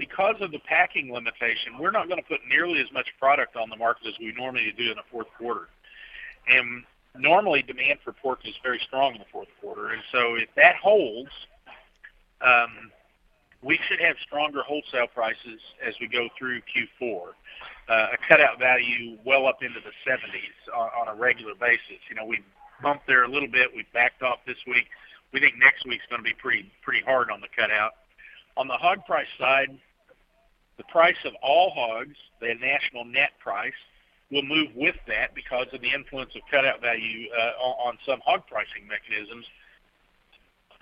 Because 0.00 0.36
of 0.40 0.50
the 0.50 0.58
packing 0.60 1.12
limitation, 1.12 1.78
we're 1.78 1.90
not 1.90 2.08
going 2.08 2.20
to 2.20 2.26
put 2.26 2.40
nearly 2.48 2.80
as 2.80 2.90
much 2.90 3.06
product 3.18 3.54
on 3.54 3.68
the 3.68 3.76
market 3.76 4.08
as 4.08 4.14
we 4.18 4.32
normally 4.32 4.72
do 4.76 4.90
in 4.90 4.96
the 4.96 5.06
fourth 5.12 5.28
quarter. 5.38 5.68
And 6.48 6.84
normally 7.14 7.60
demand 7.62 7.98
for 8.02 8.12
pork 8.12 8.40
is 8.44 8.54
very 8.62 8.80
strong 8.86 9.12
in 9.12 9.18
the 9.18 9.28
fourth 9.30 9.48
quarter. 9.60 9.90
And 9.90 10.02
so 10.10 10.36
if 10.36 10.48
that 10.56 10.76
holds, 10.76 11.30
um, 12.40 12.90
we 13.62 13.78
should 13.88 14.00
have 14.00 14.16
stronger 14.26 14.62
wholesale 14.62 15.06
prices 15.12 15.60
as 15.86 15.94
we 16.00 16.08
go 16.08 16.28
through 16.38 16.62
Q4 16.72 17.36
uh, 17.90 18.14
a 18.14 18.18
cutout 18.28 18.58
value 18.58 19.18
well 19.26 19.46
up 19.46 19.62
into 19.62 19.80
the 19.80 19.92
70s 20.08 20.74
on, 20.74 20.88
on 20.96 21.14
a 21.14 21.18
regular 21.18 21.54
basis. 21.58 21.98
You 22.08 22.14
know, 22.14 22.24
we 22.24 22.38
bumped 22.82 23.06
there 23.06 23.24
a 23.24 23.28
little 23.28 23.50
bit. 23.50 23.68
We 23.74 23.84
backed 23.92 24.22
off 24.22 24.38
this 24.46 24.56
week. 24.66 24.86
We 25.32 25.40
think 25.40 25.54
next 25.58 25.84
week's 25.86 26.04
going 26.08 26.20
to 26.22 26.24
be 26.24 26.34
pretty 26.34 26.70
pretty 26.82 27.02
hard 27.04 27.30
on 27.30 27.40
the 27.40 27.48
cutout. 27.54 27.92
On 28.56 28.66
the 28.68 28.74
hog 28.74 29.04
price 29.06 29.30
side, 29.38 29.76
the 30.80 30.84
price 30.84 31.22
of 31.26 31.34
all 31.42 31.68
hogs, 31.70 32.16
the 32.40 32.54
national 32.54 33.04
net 33.04 33.32
price, 33.38 33.76
will 34.32 34.42
move 34.42 34.68
with 34.74 34.96
that 35.06 35.34
because 35.34 35.66
of 35.74 35.82
the 35.82 35.92
influence 35.92 36.34
of 36.34 36.40
cutout 36.50 36.80
value 36.80 37.28
uh, 37.38 37.60
on, 37.60 37.98
some 38.06 38.18
hog 38.24 38.46
pricing 38.46 38.88
mechanisms. 38.88 39.44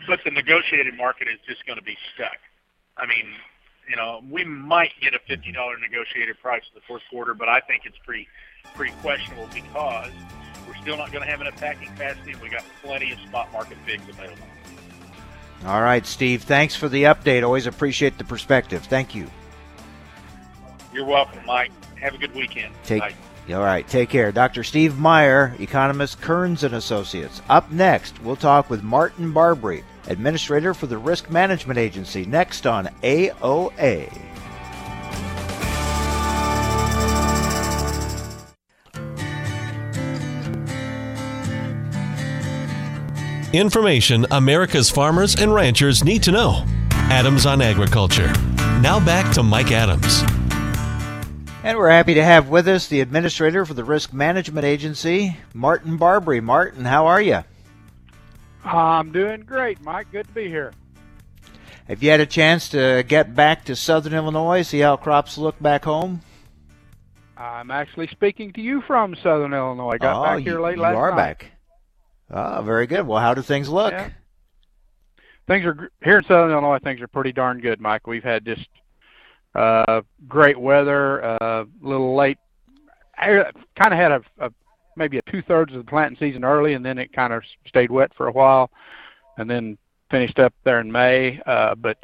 But 0.06 0.20
the 0.24 0.30
negotiated 0.30 0.96
market 0.96 1.26
is 1.26 1.40
just 1.48 1.66
going 1.66 1.80
to 1.80 1.84
be 1.84 1.96
stuck. 2.14 2.38
I 2.96 3.06
mean, 3.06 3.26
you 3.90 3.96
know, 3.96 4.22
we 4.30 4.44
might 4.44 4.92
get 5.00 5.14
a 5.14 5.18
fifty 5.26 5.50
dollar 5.50 5.76
negotiated 5.78 6.38
price 6.38 6.62
in 6.72 6.76
the 6.76 6.84
fourth 6.87 7.02
quarter, 7.11 7.34
but 7.34 7.48
I 7.48 7.58
think 7.58 7.82
it's 7.84 7.98
pretty 8.06 8.28
pretty 8.76 8.92
questionable 9.00 9.48
because 9.52 10.12
we're 10.68 10.76
still 10.76 10.96
not 10.96 11.11
going 11.11 11.24
to 11.24 11.30
have 11.30 11.40
enough 11.40 11.56
packing 11.56 11.88
capacity, 11.88 12.32
and 12.32 12.40
we 12.40 12.50
got 12.50 12.62
plenty 12.84 13.11
of 13.11 13.18
spot 13.20 13.50
market 13.52 13.78
pigs 13.84 14.08
available. 14.08 14.46
All 15.66 15.82
right, 15.82 16.06
Steve. 16.06 16.44
Thanks 16.44 16.76
for 16.76 16.88
the 16.88 17.04
update. 17.04 17.42
Always 17.42 17.66
appreciate 17.66 18.18
the 18.18 18.24
perspective. 18.24 18.84
Thank 18.84 19.16
you. 19.16 19.28
You're 20.98 21.06
welcome, 21.06 21.46
Mike. 21.46 21.70
Have 22.00 22.14
a 22.14 22.18
good 22.18 22.34
weekend. 22.34 22.74
Take, 22.82 23.02
Bye. 23.02 23.14
All 23.54 23.62
right, 23.62 23.87
take 23.87 24.08
care. 24.08 24.32
Dr. 24.32 24.64
Steve 24.64 24.98
Meyer, 24.98 25.54
economist 25.61 26.20
Kerns 26.20 26.64
and 26.64 26.74
Associates. 26.74 27.40
Up 27.48 27.70
next, 27.70 28.20
we'll 28.24 28.34
talk 28.34 28.68
with 28.68 28.82
Martin 28.82 29.32
Barbre, 29.32 29.84
administrator 30.08 30.74
for 30.74 30.88
the 30.88 30.98
Risk 30.98 31.30
Management 31.30 31.78
Agency, 31.78 32.26
next 32.26 32.66
on 32.66 32.87
AOA. 33.04 34.12
Information 43.52 44.26
America's 44.32 44.90
farmers 44.90 45.40
and 45.40 45.54
ranchers 45.54 46.02
need 46.02 46.24
to 46.24 46.32
know. 46.32 46.64
Adams 46.90 47.46
on 47.46 47.62
Agriculture. 47.62 48.32
Now 48.80 48.98
back 48.98 49.32
to 49.34 49.44
Mike 49.44 49.70
Adams. 49.70 50.24
And 51.64 51.77
we're 51.77 51.90
happy 51.90 52.14
to 52.14 52.25
have 52.25 52.49
with 52.49 52.68
us 52.68 52.87
the 52.87 53.01
administrator 53.01 53.66
for 53.66 53.75
the 53.75 53.83
Risk 53.83 54.12
Management 54.12 54.64
Agency, 54.64 55.37
Martin 55.53 55.97
Barbre. 55.97 56.40
Martin, 56.40 56.85
how 56.85 57.07
are 57.07 57.21
you? 57.21 57.42
I'm 58.64 59.11
doing 59.11 59.40
great, 59.40 59.83
Mike. 59.83 60.11
Good 60.12 60.29
to 60.29 60.33
be 60.33 60.47
here. 60.49 60.73
Have 61.88 62.01
you 62.03 62.11
had 62.11 62.21
a 62.21 62.27
chance 62.27 62.68
to 62.71 63.03
get 63.09 63.35
back 63.35 63.64
to 63.64 63.75
Southern 63.75 64.14
Illinois, 64.14 64.62
see 64.62 64.79
how 64.79 64.97
crops 64.97 65.37
look 65.37 65.61
back 65.61 65.85
home? 65.85 66.21
I'm 67.37 67.73
actually 67.73 68.07
speaking 68.09 68.53
to 68.53 68.61
you 68.61 68.81
from 68.83 69.16
Southern 69.16 69.53
Illinois. 69.53 69.92
I 69.94 69.99
got 69.99 70.21
oh, 70.21 70.25
back 70.25 70.40
here 70.44 70.61
late 70.61 70.77
you, 70.77 70.83
last 70.83 70.92
you 70.92 70.99
are 70.99 71.11
night. 71.11 71.16
back. 71.16 71.47
Oh, 72.31 72.62
very 72.62 72.87
good. 72.87 73.07
Well, 73.07 73.21
how 73.21 73.35
do 73.35 73.42
things 73.42 73.68
look? 73.68 73.92
Yeah. 73.92 74.11
things 75.49 75.64
are 75.64 75.90
here 76.05 76.18
in 76.18 76.25
Southern 76.25 76.53
Illinois. 76.53 76.79
Things 76.79 77.01
are 77.01 77.09
pretty 77.09 77.33
darn 77.33 77.61
good, 77.61 77.81
Mike. 77.81 78.07
We've 78.07 78.23
had 78.23 78.44
just 78.44 78.68
uh, 79.54 80.02
great 80.26 80.58
weather, 80.58 81.20
a 81.20 81.42
uh, 81.42 81.64
little 81.80 82.16
late. 82.16 82.38
I 83.16 83.44
kind 83.76 83.92
of 83.92 83.98
had 83.98 84.12
a, 84.12 84.20
a 84.38 84.50
maybe 84.96 85.18
a 85.18 85.22
two 85.30 85.42
thirds 85.42 85.72
of 85.72 85.84
the 85.84 85.90
planting 85.90 86.18
season 86.18 86.44
early, 86.44 86.74
and 86.74 86.84
then 86.84 86.98
it 86.98 87.12
kind 87.12 87.32
of 87.32 87.42
stayed 87.66 87.90
wet 87.90 88.12
for 88.16 88.28
a 88.28 88.32
while, 88.32 88.70
and 89.38 89.48
then 89.48 89.78
finished 90.11 90.38
up 90.38 90.52
there 90.64 90.80
in 90.80 90.90
May. 90.90 91.40
Uh, 91.46 91.74
but 91.74 91.98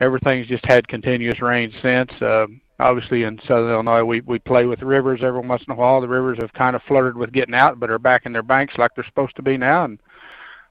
everything's 0.00 0.46
just 0.46 0.64
had 0.64 0.88
continuous 0.88 1.42
rain 1.42 1.72
since. 1.82 2.10
Uh, 2.22 2.46
obviously, 2.78 3.24
in 3.24 3.40
Southern 3.46 3.72
Illinois, 3.72 4.04
we 4.04 4.20
we 4.20 4.38
play 4.38 4.66
with 4.66 4.82
rivers 4.82 5.20
every 5.22 5.40
once 5.40 5.62
in 5.66 5.72
a 5.72 5.76
while. 5.76 6.00
The 6.00 6.08
rivers 6.08 6.38
have 6.40 6.52
kind 6.52 6.76
of 6.76 6.82
flirted 6.86 7.16
with 7.16 7.32
getting 7.32 7.54
out, 7.54 7.80
but 7.80 7.90
are 7.90 7.98
back 7.98 8.26
in 8.26 8.32
their 8.32 8.42
banks 8.42 8.74
like 8.78 8.94
they're 8.94 9.04
supposed 9.04 9.36
to 9.36 9.42
be 9.42 9.56
now, 9.56 9.84
and 9.84 9.98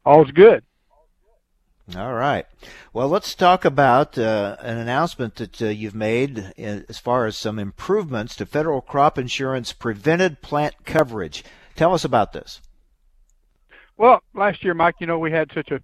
all's 0.06 0.32
good. 0.32 0.64
All 1.96 2.14
right. 2.14 2.46
Well, 2.92 3.08
let's 3.08 3.34
talk 3.34 3.64
about 3.64 4.18
uh, 4.18 4.58
an 4.60 4.78
announcement 4.78 5.36
that 5.36 5.62
uh, 5.62 5.68
you've 5.68 5.96
made 5.96 6.40
uh, 6.40 6.82
as 6.90 7.00
far 7.00 7.26
as 7.26 7.38
some 7.38 7.58
improvements 7.58 8.36
to 8.36 8.46
federal 8.46 8.82
crop 8.82 9.18
insurance 9.18 9.72
prevented 9.72 10.42
plant 10.42 10.76
coverage. 10.84 11.46
Tell 11.76 11.94
us 11.94 12.04
about 12.04 12.34
this. 12.34 12.62
Well, 13.96 14.22
last 14.34 14.66
year, 14.66 14.74
Mike, 14.74 14.96
you 15.00 15.08
know, 15.08 15.18
we 15.18 15.32
had 15.32 15.50
such 15.54 15.72
a 15.72 15.82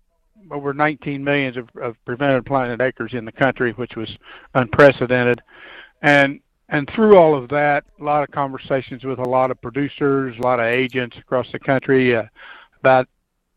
over 0.52 0.74
19 0.74 1.24
millions 1.24 1.56
of, 1.56 1.70
of 1.82 1.96
prevented 2.04 2.46
planted 2.46 2.82
acres 2.82 3.14
in 3.14 3.24
the 3.24 3.32
country, 3.32 3.72
which 3.72 3.96
was 3.96 4.10
unprecedented. 4.54 5.42
And 6.02 6.42
and 6.70 6.90
through 6.90 7.18
all 7.18 7.36
of 7.36 7.50
that, 7.50 7.84
a 8.00 8.04
lot 8.04 8.24
of 8.24 8.32
conversations 8.32 9.04
with 9.04 9.20
a 9.20 9.30
lot 9.30 9.52
of 9.52 9.62
producers, 9.62 10.36
a 10.38 10.42
lot 10.42 10.60
of 10.60 10.66
agents 10.66 11.18
across 11.18 11.52
the 11.52 11.60
country 11.60 12.16
uh, 12.16 12.24
about 12.80 13.08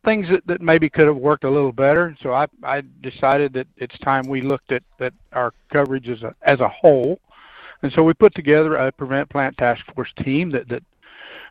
things 0.07 0.29
that, 0.31 0.47
that 0.47 0.63
maybe 0.63 0.89
could 0.89 1.07
have 1.07 1.17
worked 1.17 1.45
a 1.45 1.51
little 1.51 1.73
better. 1.73 2.17
So 2.23 2.33
I, 2.33 2.47
I 2.63 2.83
decided 3.03 3.53
that 3.55 3.67
it's 3.77 3.99
time 3.99 4.27
we 4.27 4.41
looked 4.41 4.73
at, 4.73 4.83
at 5.01 5.13
our 5.33 5.53
coverage 5.71 6.09
as 6.09 6.23
a, 6.23 6.35
as 6.43 6.61
a 6.61 6.69
whole. 6.69 7.19
And 7.83 7.93
so 7.93 8.03
we 8.03 8.15
put 8.15 8.35
together 8.35 8.77
a 8.77 8.93
Prevent 8.93 9.29
Plant 9.29 9.59
Task 9.59 9.85
Force 9.95 10.13
team 10.25 10.51
that, 10.53 10.69
that 10.69 10.83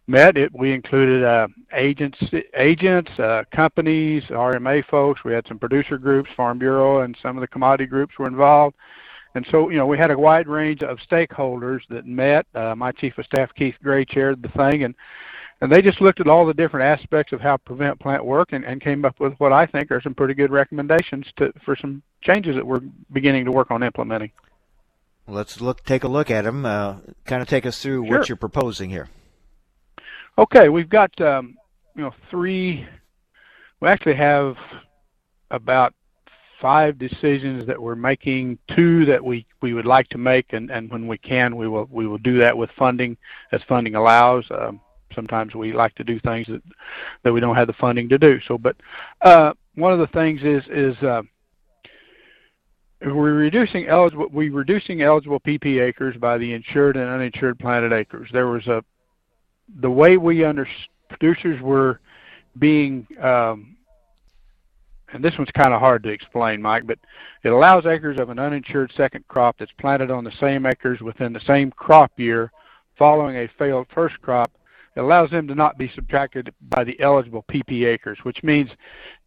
met. 0.08 0.38
It, 0.38 0.54
we 0.54 0.72
included 0.72 1.24
uh, 1.24 1.48
agents, 1.74 2.18
agents 2.58 3.12
uh, 3.20 3.44
companies, 3.52 4.24
RMA 4.30 4.86
folks. 4.86 5.24
We 5.24 5.34
had 5.34 5.46
some 5.48 5.60
producer 5.60 5.98
groups, 5.98 6.30
Farm 6.36 6.58
Bureau, 6.58 7.02
and 7.02 7.16
some 7.22 7.38
of 7.38 7.42
the 7.42 7.48
commodity 7.48 7.86
groups 7.88 8.18
were 8.18 8.28
involved. 8.28 8.76
And 9.36 9.46
so, 9.52 9.70
you 9.70 9.78
know, 9.78 9.86
we 9.86 9.98
had 9.98 10.12
a 10.12 10.18
wide 10.18 10.48
range 10.48 10.82
of 10.82 10.98
stakeholders 11.00 11.82
that 11.90 12.06
met. 12.06 12.48
Uh, 12.56 12.74
my 12.74 12.94
chief 12.94 13.18
of 13.18 13.26
staff, 13.26 13.50
Keith 13.54 13.76
Gray, 13.84 14.06
chaired 14.06 14.42
the 14.42 14.48
thing, 14.50 14.86
and 14.86 14.96
and 15.62 15.72
they 15.72 15.82
just 15.82 16.02
looked 16.02 16.20
at 16.20 16.28
all 16.28 16.46
the 16.46 16.54
different 16.54 16.86
aspects 16.86 17.32
of 17.32 17.42
how 17.42 17.58
prevent 17.58 18.00
plant 18.00 18.26
work 18.26 18.52
and, 18.52 18.66
and 18.66 18.82
came 18.82 19.06
up 19.06 19.20
with 19.20 19.34
what 19.38 19.54
I 19.54 19.66
think 19.66 19.92
are 19.92 20.02
some 20.02 20.14
pretty 20.14 20.34
good 20.34 20.52
recommendations 20.52 21.26
to 21.38 21.54
for 21.64 21.76
some 21.76 22.02
changes 22.22 22.56
that 22.56 22.66
we're 22.66 22.82
beginning 23.12 23.46
to 23.46 23.52
work 23.52 23.72
on 23.72 23.84
implementing. 23.84 24.32
Let's 25.28 25.62
look 25.62 25.84
take 25.84 26.04
a 26.04 26.08
look 26.08 26.30
at 26.30 26.44
them. 26.44 26.66
Uh, 26.66 26.98
kind 27.26 27.42
of 27.42 27.48
take 27.48 27.66
us 27.66 27.82
through 27.82 28.06
sure. 28.06 28.18
what 28.18 28.30
you're 28.30 28.36
proposing 28.36 28.90
here. 28.90 29.10
Okay, 30.38 30.70
we've 30.70 30.90
got 30.90 31.20
um, 31.22 31.58
you 31.96 32.04
know 32.04 32.14
three. 32.30 32.86
We 33.80 33.88
actually 33.88 34.16
have 34.16 34.56
about 35.52 35.94
five 36.62 36.98
decisions 36.98 37.66
that 37.68 37.82
we're 37.82 37.96
making, 37.96 38.58
two 38.76 39.06
that 39.06 39.24
we, 39.24 39.46
we 39.62 39.74
would 39.74 39.86
like 39.86 40.08
to 40.10 40.18
make, 40.18 40.54
and, 40.54 40.72
and 40.72 40.90
when 40.90 41.06
we 41.08 41.18
can, 41.18 41.56
we 41.56 41.68
will 41.68 41.88
we 41.92 42.08
will 42.08 42.18
do 42.18 42.40
that 42.40 42.58
with 42.58 42.70
funding 42.78 43.18
as 43.52 43.62
funding 43.68 43.96
allows. 43.96 44.46
Um, 44.52 44.82
sometimes 45.14 45.54
we 45.54 45.74
like 45.74 45.96
to 45.96 46.04
do 46.04 46.20
things 46.20 46.48
that 46.48 46.62
that 47.24 47.34
we 47.34 47.40
don't 47.40 47.56
have 47.56 47.68
the 47.68 47.74
funding 47.74 48.10
to 48.10 48.18
do. 48.18 48.40
So, 48.48 48.58
but 48.58 48.76
uh, 49.22 49.54
one 49.76 49.94
of 49.94 50.00
the 50.00 50.08
things 50.08 50.42
is 50.44 50.64
is 50.70 51.02
uh, 51.04 51.22
we're 53.02 53.34
reducing 53.34 53.88
eligible 53.88 54.28
we 54.32 54.50
reducing 54.50 55.02
eligible 55.02 55.40
PP 55.40 55.82
acres 55.82 56.16
by 56.18 56.38
the 56.38 56.54
insured 56.54 56.98
and 56.98 57.10
uninsured 57.10 57.60
planted 57.60 57.94
acres. 57.94 58.30
There 58.32 58.48
was 58.48 58.66
a 58.68 58.84
the 59.82 59.90
way 59.90 60.18
we 60.18 60.44
under 60.44 60.68
producers 61.10 61.62
were 61.62 62.00
being 62.58 63.08
um, 63.22 63.76
and 65.14 65.24
this 65.24 65.38
one's 65.38 65.52
kind 65.52 65.74
of 65.74 65.80
hard 65.80 66.04
to 66.04 66.10
explain, 66.10 66.62
Mike, 66.62 66.86
but 66.86 67.00
it 67.44 67.50
allows 67.50 67.86
acres 67.86 68.20
of 68.20 68.30
an 68.30 68.40
uninsured 68.40 68.92
second 68.98 69.26
crop 69.28 69.56
that's 69.58 69.72
planted 69.80 70.12
on 70.12 70.24
the 70.24 70.34
same 70.40 70.66
acres 70.66 71.00
within 71.00 71.32
the 71.32 71.42
same 71.48 71.72
crop 71.72 72.12
year 72.18 72.52
following 72.98 73.36
a 73.38 73.50
failed 73.58 73.88
first 73.94 74.20
crop 74.22 74.52
it 74.96 75.00
allows 75.00 75.30
them 75.30 75.48
to 75.48 75.56
not 75.56 75.78
be 75.78 75.92
subtracted 75.94 76.54
by 76.70 76.84
the 76.84 77.00
eligible 77.00 77.44
PP 77.52 77.86
acres, 77.86 78.18
which 78.24 78.44
means 78.44 78.70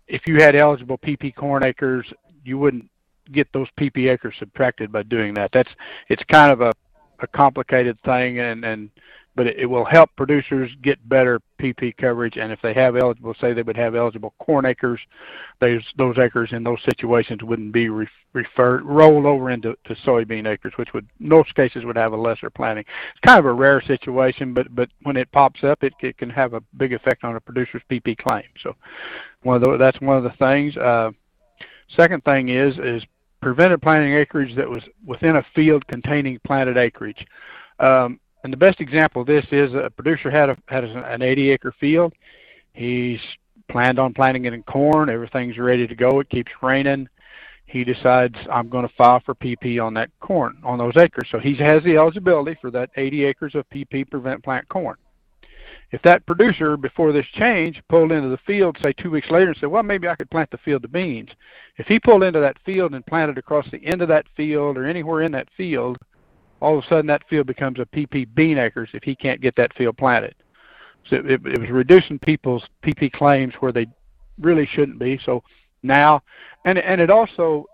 if 0.06 0.22
you 0.26 0.36
had 0.36 0.56
eligible 0.56 0.98
PP 0.98 1.34
corn 1.34 1.64
acres, 1.64 2.06
you 2.44 2.58
wouldn't 2.58 2.88
get 3.32 3.46
those 3.52 3.68
PP 3.78 4.10
acres 4.10 4.34
subtracted 4.38 4.90
by 4.90 5.02
doing 5.02 5.34
that. 5.34 5.50
That's 5.52 5.70
it's 6.08 6.22
kind 6.30 6.50
of 6.50 6.60
a, 6.60 6.72
a 7.20 7.26
complicated 7.26 7.98
thing, 8.04 8.38
and 8.38 8.64
and 8.64 8.90
but 9.38 9.46
it, 9.46 9.66
will 9.66 9.84
help 9.84 10.10
producers 10.16 10.68
get 10.82 11.08
better 11.08 11.40
PP 11.60 11.96
coverage. 11.96 12.36
And 12.36 12.50
if 12.50 12.60
they 12.60 12.74
have 12.74 12.96
eligible, 12.96 13.36
say 13.40 13.52
they 13.52 13.62
would 13.62 13.76
have 13.76 13.94
eligible 13.94 14.34
corn 14.40 14.66
acres, 14.66 14.98
those 15.60 15.84
those 15.96 16.18
acres 16.18 16.50
in 16.52 16.64
those 16.64 16.80
situations 16.84 17.44
wouldn't 17.44 17.72
be 17.72 17.88
re, 17.88 18.08
referred 18.32 18.84
rolled 18.84 19.26
over 19.26 19.50
into 19.50 19.76
to 19.84 19.94
soybean 20.04 20.48
acres, 20.48 20.72
which 20.74 20.92
would 20.92 21.06
in 21.20 21.28
most 21.28 21.54
cases 21.54 21.84
would 21.84 21.94
have 21.94 22.12
a 22.12 22.16
lesser 22.16 22.50
planting. 22.50 22.84
It's 23.12 23.20
kind 23.24 23.38
of 23.38 23.44
a 23.44 23.52
rare 23.52 23.80
situation, 23.80 24.54
but 24.54 24.74
but 24.74 24.90
when 25.04 25.16
it 25.16 25.30
pops 25.30 25.62
up, 25.62 25.84
it, 25.84 25.92
it 26.00 26.18
can 26.18 26.30
have 26.30 26.54
a 26.54 26.62
big 26.76 26.92
effect 26.92 27.22
on 27.22 27.36
a 27.36 27.40
producer's 27.40 27.82
PP 27.88 28.18
claim. 28.18 28.42
So 28.60 28.74
one 29.44 29.54
of 29.58 29.62
the, 29.62 29.76
that's 29.76 30.00
one 30.00 30.16
of 30.16 30.24
the 30.24 30.36
things. 30.36 30.76
Uh, 30.76 31.12
second 31.96 32.24
thing 32.24 32.48
is 32.48 32.76
is 32.78 33.04
prevented 33.40 33.80
planting 33.82 34.14
acreage 34.14 34.56
that 34.56 34.68
was 34.68 34.82
within 35.06 35.36
a 35.36 35.46
field 35.54 35.86
containing 35.86 36.40
planted 36.44 36.76
acreage. 36.76 37.24
Um, 37.78 38.18
and 38.44 38.52
the 38.52 38.56
best 38.56 38.80
example 38.80 39.22
of 39.22 39.26
this 39.26 39.44
is 39.50 39.74
a 39.74 39.90
producer 39.90 40.30
had 40.30 40.50
a 40.50 40.56
had 40.66 40.84
an 40.84 41.22
80 41.22 41.50
acre 41.50 41.74
field. 41.80 42.12
He's 42.72 43.20
planned 43.68 43.98
on 43.98 44.14
planting 44.14 44.44
it 44.44 44.52
in 44.52 44.62
corn. 44.62 45.10
Everything's 45.10 45.58
ready 45.58 45.86
to 45.86 45.94
go. 45.94 46.20
It 46.20 46.30
keeps 46.30 46.52
raining. 46.62 47.08
He 47.66 47.84
decides 47.84 48.36
I'm 48.50 48.68
going 48.68 48.88
to 48.88 48.94
file 48.94 49.20
for 49.20 49.34
PP 49.34 49.84
on 49.84 49.92
that 49.94 50.10
corn 50.20 50.58
on 50.64 50.78
those 50.78 50.96
acres. 50.96 51.28
So 51.30 51.38
he 51.38 51.54
has 51.56 51.82
the 51.82 51.96
eligibility 51.96 52.56
for 52.60 52.70
that 52.70 52.90
80 52.96 53.24
acres 53.24 53.54
of 53.54 53.68
PP 53.68 54.10
prevent 54.10 54.42
plant 54.42 54.68
corn. 54.68 54.96
If 55.90 56.02
that 56.02 56.24
producer 56.26 56.76
before 56.76 57.12
this 57.12 57.26
change 57.32 57.82
pulled 57.88 58.12
into 58.12 58.28
the 58.28 58.38
field, 58.46 58.76
say 58.82 58.92
two 58.92 59.10
weeks 59.10 59.30
later, 59.30 59.48
and 59.48 59.56
said, 59.56 59.70
"Well, 59.70 59.82
maybe 59.82 60.06
I 60.06 60.16
could 60.16 60.30
plant 60.30 60.50
the 60.50 60.58
field 60.58 60.84
of 60.84 60.92
beans," 60.92 61.30
if 61.78 61.86
he 61.86 61.98
pulled 61.98 62.22
into 62.22 62.40
that 62.40 62.58
field 62.60 62.94
and 62.94 63.04
planted 63.06 63.38
across 63.38 63.68
the 63.70 63.84
end 63.84 64.02
of 64.02 64.08
that 64.08 64.28
field 64.36 64.76
or 64.76 64.84
anywhere 64.84 65.22
in 65.22 65.32
that 65.32 65.48
field, 65.56 65.98
all 66.60 66.78
of 66.78 66.84
a 66.84 66.88
sudden 66.88 67.06
that 67.06 67.28
field 67.28 67.46
becomes 67.46 67.78
a 67.78 67.86
PP 67.86 68.28
bean 68.34 68.58
acres 68.58 68.90
if 68.92 69.02
he 69.02 69.14
can't 69.14 69.40
get 69.40 69.56
that 69.56 69.74
field 69.74 69.96
planted. 69.96 70.34
So 71.08 71.16
it, 71.16 71.46
it 71.46 71.60
was 71.60 71.70
reducing 71.70 72.18
people's 72.18 72.64
PP 72.82 73.12
claims 73.12 73.54
where 73.60 73.72
they 73.72 73.86
really 74.40 74.66
shouldn't 74.66 74.98
be. 74.98 75.20
So 75.24 75.42
now, 75.82 76.22
and 76.64 76.78
and 76.78 77.00
it 77.00 77.10
also 77.10 77.66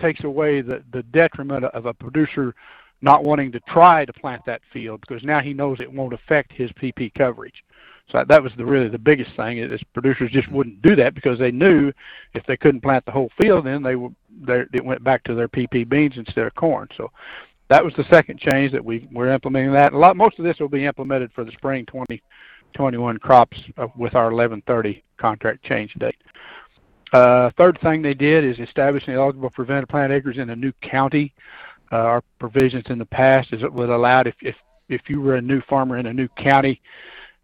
takes 0.00 0.24
away 0.24 0.60
the 0.60 0.82
the 0.92 1.02
detriment 1.04 1.64
of 1.64 1.86
a 1.86 1.94
producer 1.94 2.54
not 3.02 3.24
wanting 3.24 3.50
to 3.52 3.60
try 3.60 4.04
to 4.04 4.12
plant 4.12 4.44
that 4.44 4.60
field 4.72 5.00
because 5.00 5.22
now 5.22 5.40
he 5.40 5.54
knows 5.54 5.78
it 5.80 5.90
won't 5.90 6.12
affect 6.12 6.52
his 6.52 6.70
PP 6.72 7.14
coverage. 7.14 7.64
So 8.10 8.24
that 8.28 8.42
was 8.42 8.52
the 8.56 8.64
really 8.64 8.88
the 8.88 8.98
biggest 8.98 9.34
thing 9.36 9.58
is 9.58 9.80
producers 9.94 10.30
just 10.32 10.50
wouldn't 10.50 10.82
do 10.82 10.96
that 10.96 11.14
because 11.14 11.38
they 11.38 11.52
knew 11.52 11.92
if 12.34 12.44
they 12.46 12.56
couldn't 12.56 12.80
plant 12.80 13.04
the 13.06 13.12
whole 13.12 13.30
field, 13.40 13.66
then 13.66 13.82
they 13.82 13.94
were 13.94 14.10
they 14.42 14.64
it 14.72 14.84
went 14.84 15.04
back 15.04 15.22
to 15.24 15.34
their 15.34 15.48
PP 15.48 15.88
beans 15.88 16.16
instead 16.16 16.46
of 16.46 16.54
corn. 16.56 16.88
So 16.96 17.10
that 17.70 17.84
was 17.84 17.94
the 17.96 18.04
second 18.10 18.38
change 18.38 18.72
that 18.72 18.84
we 18.84 19.08
we're 19.12 19.32
implementing 19.32 19.72
that. 19.72 19.92
A 19.92 19.98
lot, 19.98 20.16
most 20.16 20.38
of 20.38 20.44
this 20.44 20.58
will 20.58 20.68
be 20.68 20.84
implemented 20.84 21.30
for 21.32 21.44
the 21.44 21.52
spring 21.52 21.86
2021 21.86 23.18
crops 23.18 23.56
with 23.96 24.14
our 24.16 24.24
1130 24.24 25.02
contract 25.16 25.64
change 25.64 25.94
date. 25.94 26.16
Uh, 27.12 27.50
third 27.56 27.78
thing 27.80 28.02
they 28.02 28.14
did 28.14 28.44
is 28.44 28.58
establishing 28.58 29.14
eligible 29.14 29.50
prevented 29.50 29.88
plant 29.88 30.12
acres 30.12 30.36
in 30.36 30.50
a 30.50 30.56
new 30.56 30.72
county. 30.82 31.32
Uh, 31.92 31.96
our 31.96 32.22
provisions 32.40 32.84
in 32.88 32.98
the 32.98 33.06
past 33.06 33.52
is 33.52 33.62
it 33.62 33.72
would 33.72 33.88
allow 33.88 34.20
if, 34.20 34.34
if 34.42 34.56
if 34.88 35.02
you 35.08 35.20
were 35.20 35.36
a 35.36 35.42
new 35.42 35.60
farmer 35.62 35.96
in 35.96 36.06
a 36.06 36.12
new 36.12 36.26
county, 36.36 36.80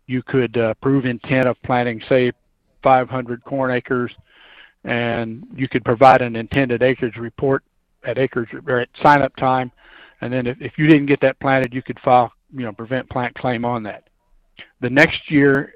you 0.06 0.22
could 0.24 0.58
uh, 0.58 0.74
prove 0.82 1.04
intent 1.04 1.46
of 1.46 1.56
planting 1.62 2.02
say 2.08 2.32
500 2.82 3.44
corn 3.44 3.70
acres, 3.70 4.12
and 4.82 5.46
you 5.54 5.68
could 5.68 5.84
provide 5.84 6.20
an 6.20 6.34
intended 6.34 6.82
acreage 6.82 7.16
report 7.16 7.62
at 8.04 8.18
acreage 8.18 8.48
or 8.66 8.80
at 8.80 8.88
sign 9.00 9.22
up 9.22 9.34
time 9.36 9.70
and 10.20 10.32
then 10.32 10.46
if, 10.46 10.60
if 10.60 10.78
you 10.78 10.86
didn't 10.86 11.06
get 11.06 11.20
that 11.20 11.38
planted, 11.40 11.74
you 11.74 11.82
could 11.82 11.98
file, 12.00 12.32
you 12.52 12.64
know, 12.64 12.72
prevent 12.72 13.08
plant 13.10 13.34
claim 13.34 13.64
on 13.64 13.82
that. 13.84 14.08
The 14.80 14.90
next 14.90 15.30
year, 15.30 15.74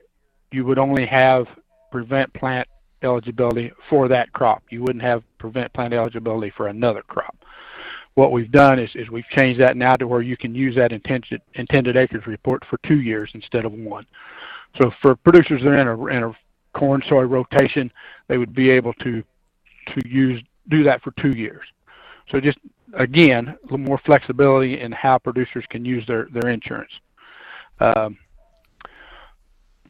you 0.53 0.65
would 0.65 0.79
only 0.79 1.07
have 1.07 1.47
prevent 1.91 2.33
plant 2.35 2.67
eligibility 3.03 3.73
for 3.89 4.09
that 4.09 4.33
crop. 4.33 4.63
You 4.71 4.83
wouldn't 4.83 5.05
have 5.05 5.23
prevent 5.39 5.73
plant 5.73 5.95
eligibility 5.95 6.53
for 6.57 6.69
another 6.69 7.03
crop. 7.03 7.37
What 8.15 8.33
we've 8.33 8.51
done 8.51 8.79
is, 8.79 8.91
is 8.95 9.09
we've 9.09 9.29
changed 9.31 9.61
that 9.61 9.77
now 9.77 9.95
to 9.95 10.07
where 10.07 10.21
you 10.21 10.37
can 10.37 10.55
use 10.55 10.75
that 10.77 10.93
intended, 10.93 11.41
intended 11.55 11.97
acres 11.97 12.27
report 12.27 12.63
for 12.69 12.79
two 12.87 13.01
years 13.01 13.31
instead 13.35 13.65
of 13.65 13.73
one. 13.73 14.07
So 14.81 14.91
for 15.01 15.17
producers 15.17 15.63
that 15.63 15.69
are 15.69 15.79
in 15.81 15.89
a, 15.89 16.07
in 16.07 16.23
a 16.25 16.79
corn 16.79 17.03
soy 17.09 17.23
rotation, 17.23 17.91
they 18.29 18.39
would 18.39 18.55
be 18.55 18.71
able 18.71 18.93
to 18.95 19.23
to 19.95 20.09
use 20.09 20.43
do 20.69 20.85
that 20.85 21.03
for 21.03 21.13
two 21.21 21.31
years. 21.31 21.63
So 22.31 22.41
just 22.41 22.59
again, 22.95 23.49
a 23.49 23.57
little 23.65 23.79
more 23.79 24.01
flexibility 24.05 24.81
in 24.81 24.93
how 24.93 25.19
producers 25.19 25.65
can 25.71 25.85
use 25.85 26.07
their 26.07 26.29
their 26.33 26.51
insurance. 26.51 26.93
Um, 27.81 28.19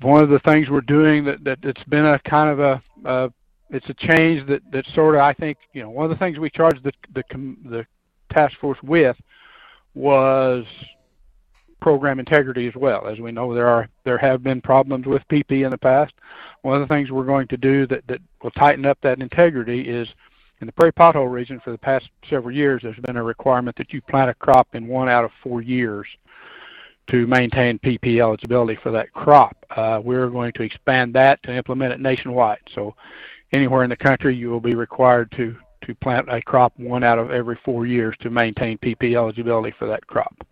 one 0.03 0.22
of 0.22 0.31
the 0.31 0.38
things 0.40 0.70
we're 0.70 0.81
doing 0.81 1.24
that, 1.24 1.44
that 1.44 1.59
it's 1.62 1.85
been 1.85 2.07
a 2.07 2.18
kind 2.20 2.50
of 2.50 2.61
a, 2.61 2.83
a 3.05 3.33
it's 3.70 3.88
a 3.88 3.94
change 3.94 4.46
that, 4.48 4.62
that 4.72 4.87
sort 4.94 5.14
of 5.14 5.20
I 5.20 5.33
think 5.35 5.59
you 5.72 5.83
know 5.83 5.90
one 5.90 6.05
of 6.05 6.11
the 6.11 6.16
things 6.16 6.38
we 6.38 6.50
charged 6.50 6.83
the 6.83 6.92
the, 7.14 7.24
the 7.68 7.87
task 8.33 8.59
force 8.61 8.79
with 8.83 9.16
was 9.94 10.64
program 11.81 12.20
integrity 12.20 12.68
as 12.68 12.74
well. 12.76 13.07
As 13.07 13.18
we 13.18 13.33
know, 13.33 13.55
there 13.55 13.68
are 13.68 13.88
there 14.05 14.18
have 14.18 14.42
been 14.42 14.61
problems 14.61 15.07
with 15.07 15.22
PP 15.31 15.64
in 15.64 15.70
the 15.70 15.79
past. 15.79 16.14
One 16.62 16.81
of 16.81 16.87
the 16.87 16.94
things 16.94 17.11
we're 17.11 17.24
going 17.24 17.48
to 17.48 17.57
do 17.57 17.87
that, 17.88 18.07
that 18.07 18.20
will 18.42 18.50
tighten 18.53 18.85
up 18.87 18.98
that 19.03 19.20
integrity 19.20 19.81
is 19.81 20.09
in 20.60 20.66
the 20.66 20.72
prairie 20.72 20.92
pothole 20.92 21.30
region 21.30 21.60
for 21.60 21.70
the 21.70 21.78
past 21.78 22.08
several 22.28 22.54
years, 22.54 22.82
there's 22.82 22.98
been 22.98 23.16
a 23.16 23.22
requirement 23.22 23.76
that 23.76 23.92
you 23.92 24.00
plant 24.02 24.30
a 24.30 24.34
crop 24.34 24.74
in 24.74 24.86
one 24.86 25.08
out 25.08 25.24
of 25.24 25.30
four 25.42 25.62
years 25.62 26.06
to 27.08 27.26
maintain 27.26 27.78
PP 27.78 28.20
eligibility 28.20 28.78
for 28.82 28.92
that 28.92 29.12
crop. 29.12 29.56
Uh, 29.70 30.00
we're 30.02 30.28
going 30.28 30.52
to 30.52 30.62
expand 30.62 31.14
that 31.14 31.42
to 31.42 31.52
implement 31.52 31.92
it 31.92 32.00
nationwide. 32.00 32.60
So 32.74 32.94
anywhere 33.52 33.84
in 33.84 33.90
the 33.90 33.96
country, 33.96 34.36
you 34.36 34.50
will 34.50 34.60
be 34.60 34.74
required 34.74 35.32
to, 35.32 35.56
to 35.86 35.94
plant 35.96 36.28
a 36.28 36.42
crop 36.42 36.72
one 36.76 37.02
out 37.02 37.18
of 37.18 37.30
every 37.30 37.58
four 37.64 37.86
years 37.86 38.14
to 38.20 38.30
maintain 38.30 38.78
PP 38.78 39.16
eligibility 39.16 39.74
for 39.78 39.88
that 39.88 40.06
crop. 40.06 40.46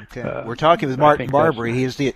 Okay. 0.00 0.22
Uh, 0.22 0.46
We're 0.46 0.56
talking 0.56 0.88
with 0.88 0.98
Martin 0.98 1.28
Barbre. 1.30 1.72
He's 1.72 1.96
the 1.96 2.14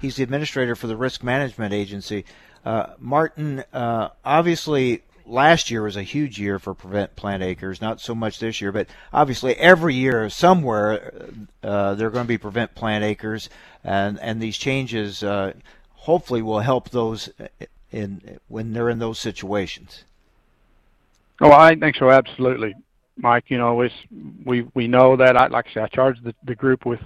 he's 0.00 0.16
the 0.16 0.22
administrator 0.22 0.76
for 0.76 0.86
the 0.86 0.96
Risk 0.96 1.24
Management 1.24 1.72
Agency. 1.72 2.26
Uh, 2.64 2.88
Martin, 2.98 3.64
uh, 3.72 4.10
obviously, 4.24 5.02
last 5.26 5.70
year 5.70 5.82
was 5.82 5.96
a 5.96 6.02
huge 6.02 6.38
year 6.38 6.58
for 6.58 6.74
prevent 6.74 7.16
plant 7.16 7.42
acres. 7.42 7.80
Not 7.80 8.00
so 8.00 8.14
much 8.14 8.38
this 8.38 8.60
year, 8.60 8.72
but 8.72 8.86
obviously 9.12 9.54
every 9.56 9.94
year 9.94 10.30
somewhere 10.30 11.12
uh, 11.62 11.94
they're 11.94 12.10
going 12.10 12.24
to 12.24 12.28
be 12.28 12.38
prevent 12.38 12.74
plant 12.74 13.04
acres, 13.04 13.48
and 13.84 14.18
and 14.20 14.40
these 14.40 14.56
changes 14.56 15.22
uh, 15.22 15.52
hopefully 15.94 16.42
will 16.42 16.60
help 16.60 16.90
those 16.90 17.28
in 17.90 18.38
when 18.48 18.72
they're 18.72 18.90
in 18.90 18.98
those 18.98 19.18
situations. 19.18 20.04
Oh, 21.40 21.52
I 21.52 21.74
think 21.74 21.96
so. 21.96 22.10
Absolutely, 22.10 22.74
Mike. 23.16 23.44
You 23.48 23.58
know, 23.58 23.80
it's, 23.82 23.94
we 24.44 24.66
we 24.74 24.88
know 24.88 25.16
that. 25.16 25.36
I 25.36 25.48
like 25.48 25.66
I 25.70 25.74
said, 25.74 25.82
I 25.82 25.88
charged 25.88 26.24
the, 26.24 26.34
the 26.44 26.54
group 26.54 26.86
with, 26.86 27.00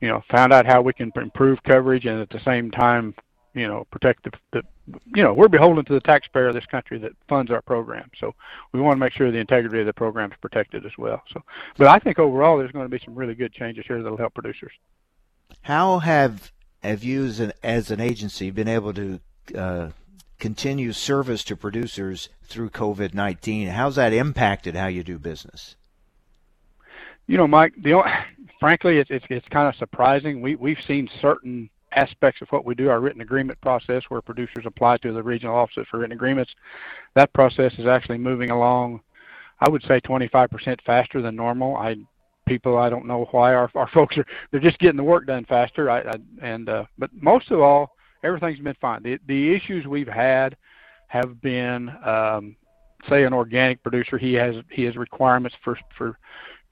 you 0.00 0.08
know, 0.08 0.22
found 0.30 0.52
out 0.52 0.66
how 0.66 0.80
we 0.80 0.92
can 0.92 1.12
improve 1.16 1.62
coverage 1.64 2.06
and 2.06 2.20
at 2.20 2.30
the 2.30 2.40
same 2.40 2.70
time 2.70 3.14
you 3.58 3.66
know, 3.66 3.86
protect 3.90 4.24
the, 4.24 4.30
the 4.52 4.62
you 5.14 5.22
know, 5.22 5.34
we're 5.34 5.48
beholden 5.48 5.84
to 5.84 5.92
the 5.92 6.00
taxpayer 6.00 6.48
of 6.48 6.54
this 6.54 6.66
country 6.66 6.98
that 6.98 7.12
funds 7.28 7.50
our 7.50 7.62
program. 7.62 8.10
So 8.18 8.34
we 8.72 8.80
want 8.80 8.96
to 8.96 9.00
make 9.00 9.12
sure 9.12 9.30
the 9.30 9.38
integrity 9.38 9.80
of 9.80 9.86
the 9.86 9.92
program 9.92 10.30
is 10.30 10.38
protected 10.40 10.86
as 10.86 10.92
well. 10.96 11.22
So, 11.32 11.42
but 11.76 11.88
I 11.88 11.98
think 11.98 12.18
overall 12.18 12.58
there's 12.58 12.72
going 12.72 12.84
to 12.84 12.90
be 12.90 13.02
some 13.04 13.14
really 13.14 13.34
good 13.34 13.52
changes 13.52 13.84
here 13.86 14.02
that'll 14.02 14.18
help 14.18 14.34
producers. 14.34 14.72
How 15.62 15.98
have 15.98 16.52
have 16.82 17.02
you 17.02 17.24
as 17.26 17.40
an, 17.40 17.52
as 17.62 17.90
an 17.90 18.00
agency 18.00 18.50
been 18.50 18.68
able 18.68 18.94
to 18.94 19.20
uh, 19.54 19.88
continue 20.38 20.92
service 20.92 21.42
to 21.44 21.56
producers 21.56 22.28
through 22.44 22.70
COVID 22.70 23.14
nineteen? 23.14 23.68
How's 23.68 23.96
that 23.96 24.12
impacted 24.12 24.74
how 24.74 24.86
you 24.86 25.02
do 25.02 25.18
business? 25.18 25.76
You 27.26 27.36
know, 27.36 27.46
Mike. 27.46 27.74
The 27.82 27.94
only, 27.94 28.10
frankly, 28.60 28.98
it's 28.98 29.10
it's, 29.10 29.26
it's 29.28 29.48
kind 29.48 29.68
of 29.68 29.74
surprising. 29.76 30.40
We 30.40 30.54
we've 30.54 30.80
seen 30.86 31.10
certain 31.20 31.70
aspects 31.98 32.40
of 32.40 32.48
what 32.50 32.64
we 32.64 32.74
do, 32.74 32.88
our 32.88 33.00
written 33.00 33.20
agreement 33.20 33.60
process, 33.60 34.02
where 34.08 34.22
producers 34.22 34.64
apply 34.66 34.98
to 34.98 35.12
the 35.12 35.22
regional 35.22 35.56
offices 35.56 35.86
for 35.90 35.98
written 35.98 36.12
agreements, 36.12 36.52
that 37.14 37.32
process 37.32 37.72
is 37.78 37.86
actually 37.86 38.18
moving 38.18 38.50
along, 38.50 39.00
I 39.60 39.68
would 39.68 39.82
say 39.82 40.00
25% 40.00 40.80
faster 40.86 41.20
than 41.20 41.36
normal. 41.36 41.76
I 41.76 41.96
people 42.46 42.78
I 42.78 42.88
don't 42.88 43.06
know 43.06 43.28
why 43.30 43.54
our 43.54 43.70
our 43.74 43.88
folks 43.94 44.16
are 44.16 44.26
they're 44.50 44.60
just 44.60 44.78
getting 44.78 44.96
the 44.96 45.02
work 45.02 45.26
done 45.26 45.44
faster. 45.44 45.90
I, 45.90 46.00
I 46.00 46.14
and 46.42 46.68
uh, 46.68 46.84
but 46.96 47.10
most 47.12 47.50
of 47.50 47.60
all, 47.60 47.96
everything's 48.22 48.60
been 48.60 48.76
fine. 48.80 49.02
The 49.02 49.18
the 49.26 49.54
issues 49.54 49.86
we've 49.86 50.08
had 50.08 50.56
have 51.08 51.40
been 51.40 51.90
um, 52.04 52.56
say 53.08 53.24
an 53.24 53.32
organic 53.32 53.82
producer 53.82 54.18
he 54.18 54.34
has 54.34 54.56
he 54.70 54.84
has 54.84 54.96
requirements 54.96 55.56
for 55.62 55.78
for 55.96 56.18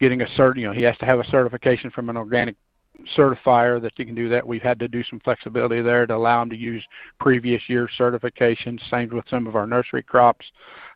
getting 0.00 0.22
a 0.22 0.26
cert 0.36 0.56
you 0.56 0.66
know 0.66 0.72
he 0.72 0.82
has 0.82 0.96
to 0.98 1.06
have 1.06 1.20
a 1.20 1.30
certification 1.30 1.90
from 1.90 2.10
an 2.10 2.16
organic 2.16 2.56
certifier 3.16 3.80
that 3.80 3.92
you 3.98 4.06
can 4.06 4.14
do 4.14 4.28
that. 4.28 4.46
We've 4.46 4.62
had 4.62 4.78
to 4.80 4.88
do 4.88 5.02
some 5.04 5.20
flexibility 5.20 5.82
there 5.82 6.06
to 6.06 6.14
allow 6.14 6.40
them 6.40 6.50
to 6.50 6.56
use 6.56 6.84
previous 7.20 7.62
year 7.68 7.88
certifications. 7.98 8.80
Same 8.90 9.08
with 9.10 9.24
some 9.28 9.46
of 9.46 9.56
our 9.56 9.66
nursery 9.66 10.02
crops. 10.02 10.46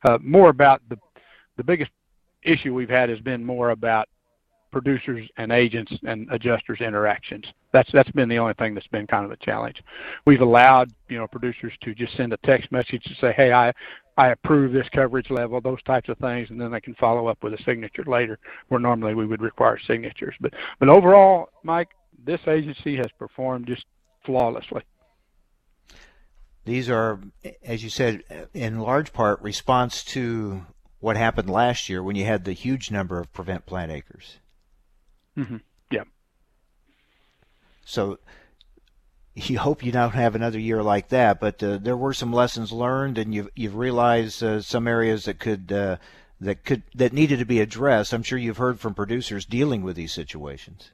Uh, 0.08 0.18
more 0.22 0.50
about 0.50 0.82
the 0.88 0.98
the 1.56 1.64
biggest 1.64 1.90
issue 2.42 2.74
we've 2.74 2.88
had 2.88 3.10
has 3.10 3.20
been 3.20 3.44
more 3.44 3.70
about 3.70 4.08
producers 4.72 5.28
and 5.36 5.52
agents 5.52 5.92
and 6.06 6.28
adjusters 6.30 6.80
interactions. 6.80 7.44
That's 7.72 7.90
that's 7.92 8.10
been 8.12 8.28
the 8.28 8.38
only 8.38 8.54
thing 8.54 8.74
that's 8.74 8.86
been 8.86 9.06
kind 9.06 9.24
of 9.24 9.30
a 9.30 9.36
challenge. 9.36 9.82
We've 10.26 10.40
allowed 10.40 10.92
you 11.08 11.18
know 11.18 11.26
producers 11.26 11.72
to 11.82 11.94
just 11.94 12.16
send 12.16 12.32
a 12.32 12.38
text 12.38 12.70
message 12.72 13.02
to 13.04 13.14
say, 13.20 13.32
hey, 13.36 13.52
I 13.52 13.72
I 14.20 14.32
approve 14.32 14.74
this 14.74 14.88
coverage 14.90 15.30
level, 15.30 15.62
those 15.62 15.82
types 15.84 16.10
of 16.10 16.18
things, 16.18 16.50
and 16.50 16.60
then 16.60 16.70
they 16.70 16.80
can 16.82 16.94
follow 16.96 17.26
up 17.28 17.42
with 17.42 17.54
a 17.54 17.62
signature 17.62 18.04
later, 18.06 18.38
where 18.68 18.78
normally 18.78 19.14
we 19.14 19.24
would 19.24 19.40
require 19.40 19.78
signatures. 19.78 20.34
But 20.38 20.52
but 20.78 20.90
overall, 20.90 21.48
Mike, 21.62 21.88
this 22.22 22.40
agency 22.46 22.96
has 22.96 23.06
performed 23.18 23.66
just 23.66 23.86
flawlessly. 24.26 24.82
These 26.66 26.90
are, 26.90 27.18
as 27.64 27.82
you 27.82 27.88
said, 27.88 28.22
in 28.52 28.80
large 28.80 29.14
part 29.14 29.40
response 29.40 30.04
to 30.16 30.66
what 30.98 31.16
happened 31.16 31.48
last 31.48 31.88
year 31.88 32.02
when 32.02 32.14
you 32.14 32.26
had 32.26 32.44
the 32.44 32.52
huge 32.52 32.90
number 32.90 33.18
of 33.18 33.32
prevent 33.32 33.64
plant 33.64 33.90
acres. 33.90 34.36
Mm-hmm. 35.34 35.56
Yeah. 35.90 36.04
So 37.86 38.18
you 39.34 39.58
hope 39.58 39.84
you 39.84 39.92
don't 39.92 40.14
have 40.14 40.34
another 40.34 40.58
year 40.58 40.82
like 40.82 41.08
that, 41.08 41.40
but 41.40 41.62
uh, 41.62 41.78
there 41.78 41.96
were 41.96 42.12
some 42.12 42.32
lessons 42.32 42.72
learned, 42.72 43.18
and 43.18 43.34
you've 43.34 43.48
you've 43.54 43.76
realized 43.76 44.42
uh, 44.42 44.60
some 44.60 44.88
areas 44.88 45.24
that 45.24 45.38
could 45.38 45.72
uh, 45.72 45.96
that 46.40 46.64
could 46.64 46.82
that 46.94 47.12
needed 47.12 47.38
to 47.38 47.44
be 47.44 47.60
addressed. 47.60 48.12
I'm 48.12 48.22
sure 48.22 48.38
you've 48.38 48.56
heard 48.56 48.80
from 48.80 48.94
producers 48.94 49.46
dealing 49.46 49.82
with 49.82 49.96
these 49.96 50.12
situations. 50.12 50.90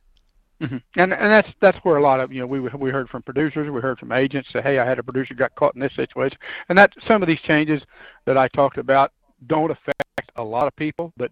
Mm-hmm. 0.61 0.77
And 0.96 1.12
and 1.12 1.31
that's 1.33 1.49
that's 1.61 1.79
where 1.79 1.96
a 1.96 2.03
lot 2.03 2.20
of 2.20 2.33
you 2.33 2.40
know 2.40 2.46
we 2.46 2.61
we 2.61 2.90
heard 2.90 3.09
from 3.09 3.22
producers, 3.22 3.70
we 3.70 3.81
heard 3.81 3.99
from 3.99 4.12
agents 4.12 4.51
say, 4.53 4.62
hey, 4.62 4.79
I 4.79 4.87
had 4.87 4.99
a 4.99 5.03
producer 5.03 5.35
got 5.35 5.55
caught 5.55 5.75
in 5.75 5.81
this 5.81 5.94
situation, 5.94 6.38
and 6.68 6.79
that 6.79 6.92
some 7.07 7.22
of 7.22 7.29
these 7.29 7.40
changes 7.40 7.83
that 8.25 8.38
I 8.38 8.49
talked 8.49 8.79
about 8.79 9.12
don't 9.46 9.70
affect 9.70 10.33
a 10.37 10.42
lot 10.42 10.66
of 10.66 10.75
people, 10.77 11.12
but 11.16 11.31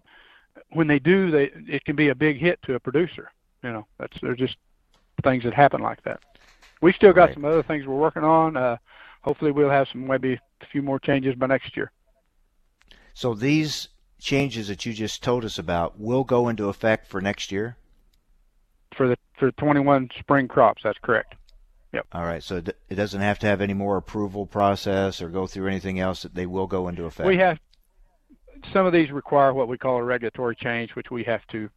when 0.69 0.87
they 0.87 0.99
do, 0.99 1.31
they 1.31 1.51
it 1.67 1.85
can 1.85 1.95
be 1.95 2.09
a 2.09 2.15
big 2.15 2.37
hit 2.37 2.59
to 2.63 2.75
a 2.75 2.79
producer. 2.79 3.31
You 3.63 3.71
know, 3.71 3.87
that's 3.99 4.15
they're 4.21 4.35
just 4.35 4.57
things 5.23 5.43
that 5.43 5.53
happen 5.53 5.81
like 5.81 6.03
that. 6.03 6.19
We 6.81 6.93
still 6.93 7.13
got 7.13 7.25
right. 7.25 7.33
some 7.33 7.45
other 7.45 7.63
things 7.63 7.85
we're 7.85 7.95
working 7.95 8.23
on. 8.23 8.57
Uh, 8.57 8.77
hopefully, 9.21 9.51
we'll 9.51 9.69
have 9.69 9.87
some 9.91 10.07
maybe 10.07 10.33
a 10.33 10.65
few 10.71 10.81
more 10.81 10.99
changes 10.99 11.35
by 11.35 11.47
next 11.47 11.75
year. 11.75 11.91
So 13.13 13.33
these 13.33 13.89
changes 14.19 14.67
that 14.67 14.85
you 14.85 14.93
just 14.93 15.23
told 15.23 15.45
us 15.45 15.57
about 15.57 15.99
will 15.99 16.23
go 16.23 16.47
into 16.49 16.67
effect 16.67 17.07
for 17.07 17.21
next 17.21 17.51
year. 17.51 17.77
For 18.95 19.07
the 19.07 19.17
for 19.37 19.51
21 19.51 20.09
spring 20.19 20.47
crops, 20.47 20.83
that's 20.83 20.97
correct. 21.01 21.35
Yep. 21.93 22.07
All 22.11 22.23
right. 22.23 22.43
So 22.43 22.57
it 22.57 22.95
doesn't 22.95 23.21
have 23.21 23.39
to 23.39 23.47
have 23.47 23.61
any 23.61 23.73
more 23.73 23.97
approval 23.97 24.45
process 24.45 25.21
or 25.21 25.29
go 25.29 25.47
through 25.47 25.67
anything 25.67 25.99
else. 25.99 26.23
That 26.23 26.35
they 26.35 26.45
will 26.45 26.67
go 26.67 26.87
into 26.87 27.05
effect. 27.05 27.27
We 27.27 27.37
have 27.37 27.57
some 28.73 28.85
of 28.85 28.93
these 28.93 29.11
require 29.11 29.53
what 29.53 29.67
we 29.67 29.77
call 29.77 29.97
a 29.97 30.03
regulatory 30.03 30.55
change, 30.55 30.95
which 30.95 31.11
we 31.11 31.23
have 31.23 31.45
to 31.47 31.69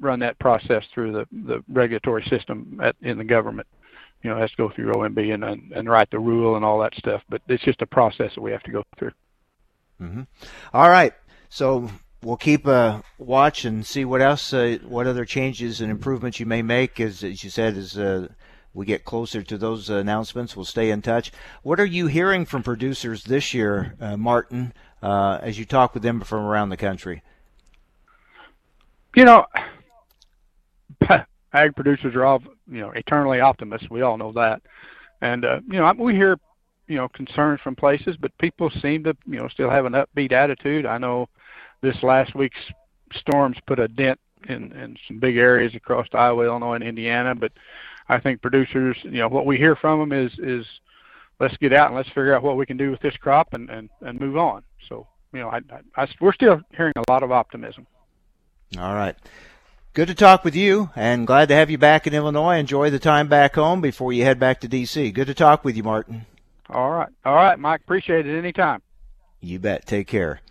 run 0.00 0.20
that 0.20 0.38
process 0.38 0.84
through 0.94 1.12
the, 1.12 1.26
the 1.32 1.64
regulatory 1.68 2.24
system 2.30 2.80
at, 2.82 2.96
in 3.02 3.18
the 3.18 3.24
government. 3.24 3.66
You 4.22 4.30
know, 4.30 4.36
has 4.36 4.50
to 4.50 4.56
go 4.56 4.70
through 4.70 4.92
OMB 4.92 5.32
and, 5.32 5.44
and, 5.44 5.72
and 5.72 5.88
write 5.88 6.10
the 6.10 6.18
rule 6.18 6.56
and 6.56 6.64
all 6.64 6.78
that 6.80 6.94
stuff. 6.94 7.22
But 7.28 7.42
it's 7.48 7.64
just 7.64 7.80
a 7.82 7.86
process 7.86 8.34
that 8.34 8.40
we 8.40 8.52
have 8.52 8.62
to 8.64 8.70
go 8.70 8.84
through. 8.98 9.12
Mm-hmm. 10.00 10.22
All 10.74 10.88
right. 10.90 11.14
So 11.48 11.90
we'll 12.22 12.36
keep 12.36 12.66
a 12.66 13.02
watch 13.18 13.64
and 13.64 13.86
see 13.86 14.04
what 14.04 14.20
else, 14.20 14.52
uh, 14.52 14.78
what 14.86 15.06
other 15.06 15.24
changes 15.24 15.80
and 15.80 15.90
improvements 15.90 16.38
you 16.38 16.46
may 16.46 16.62
make. 16.62 17.00
As, 17.00 17.24
as 17.24 17.42
you 17.42 17.50
said, 17.50 17.76
as 17.76 17.96
uh, 17.98 18.28
we 18.72 18.86
get 18.86 19.04
closer 19.04 19.42
to 19.42 19.58
those 19.58 19.90
announcements, 19.90 20.54
we'll 20.54 20.64
stay 20.64 20.90
in 20.90 21.02
touch. 21.02 21.32
What 21.62 21.80
are 21.80 21.86
you 21.86 22.06
hearing 22.06 22.44
from 22.44 22.62
producers 22.62 23.24
this 23.24 23.52
year, 23.52 23.96
uh, 24.00 24.16
Martin, 24.16 24.72
uh, 25.02 25.38
as 25.42 25.58
you 25.58 25.64
talk 25.64 25.94
with 25.94 26.02
them 26.02 26.20
from 26.20 26.44
around 26.44 26.68
the 26.68 26.76
country? 26.76 27.22
You 29.16 29.24
know, 29.24 29.44
ag 31.52 31.74
producers 31.74 32.14
are 32.14 32.24
all 32.24 32.42
you 32.70 32.80
know 32.80 32.90
eternally 32.90 33.40
optimists. 33.40 33.88
We 33.90 34.02
all 34.02 34.16
know 34.16 34.32
that, 34.32 34.62
and 35.20 35.44
uh, 35.44 35.60
you 35.66 35.78
know 35.78 35.92
we 35.98 36.14
hear 36.14 36.38
you 36.86 36.96
know 36.96 37.08
concerns 37.08 37.60
from 37.60 37.76
places, 37.76 38.16
but 38.18 38.36
people 38.38 38.70
seem 38.82 39.04
to 39.04 39.16
you 39.26 39.38
know 39.38 39.48
still 39.48 39.70
have 39.70 39.86
an 39.86 39.92
upbeat 39.92 40.32
attitude. 40.32 40.86
I 40.86 40.98
know 40.98 41.28
this 41.82 42.02
last 42.02 42.34
week's 42.34 42.60
storms 43.14 43.56
put 43.66 43.78
a 43.78 43.88
dent 43.88 44.20
in 44.48 44.72
in 44.72 44.96
some 45.06 45.18
big 45.18 45.36
areas 45.36 45.74
across 45.74 46.06
Iowa, 46.12 46.44
Illinois, 46.44 46.74
and 46.74 46.84
Indiana, 46.84 47.34
but 47.34 47.52
I 48.08 48.18
think 48.18 48.42
producers, 48.42 48.96
you 49.04 49.10
know, 49.12 49.28
what 49.28 49.46
we 49.46 49.56
hear 49.56 49.76
from 49.76 50.00
them 50.00 50.12
is 50.12 50.32
is 50.38 50.66
let's 51.38 51.56
get 51.58 51.72
out 51.72 51.88
and 51.88 51.96
let's 51.96 52.08
figure 52.08 52.34
out 52.34 52.42
what 52.42 52.56
we 52.56 52.66
can 52.66 52.76
do 52.76 52.90
with 52.90 53.00
this 53.00 53.16
crop 53.16 53.54
and 53.54 53.70
and 53.70 53.88
and 54.00 54.20
move 54.20 54.36
on. 54.36 54.62
So 54.88 55.06
you 55.32 55.40
know, 55.40 55.48
I, 55.48 55.60
I, 55.96 56.02
I, 56.02 56.08
we're 56.20 56.32
still 56.32 56.60
hearing 56.76 56.92
a 56.96 57.10
lot 57.10 57.22
of 57.22 57.30
optimism. 57.30 57.86
All 58.78 58.94
right. 58.94 59.16
Good 59.92 60.06
to 60.06 60.14
talk 60.14 60.44
with 60.44 60.54
you, 60.54 60.90
and 60.94 61.26
glad 61.26 61.48
to 61.48 61.54
have 61.56 61.68
you 61.68 61.76
back 61.76 62.06
in 62.06 62.14
Illinois. 62.14 62.58
Enjoy 62.58 62.90
the 62.90 63.00
time 63.00 63.26
back 63.26 63.56
home 63.56 63.80
before 63.80 64.12
you 64.12 64.22
head 64.22 64.38
back 64.38 64.60
to 64.60 64.68
D.C. 64.68 65.10
Good 65.10 65.26
to 65.26 65.34
talk 65.34 65.64
with 65.64 65.76
you, 65.76 65.82
Martin. 65.82 66.26
All 66.68 66.92
right. 66.92 67.08
All 67.24 67.34
right, 67.34 67.58
Mike. 67.58 67.80
Appreciate 67.80 68.24
it 68.24 68.38
anytime. 68.38 68.82
You 69.40 69.58
bet. 69.58 69.86
Take 69.86 70.06
care. 70.06 70.42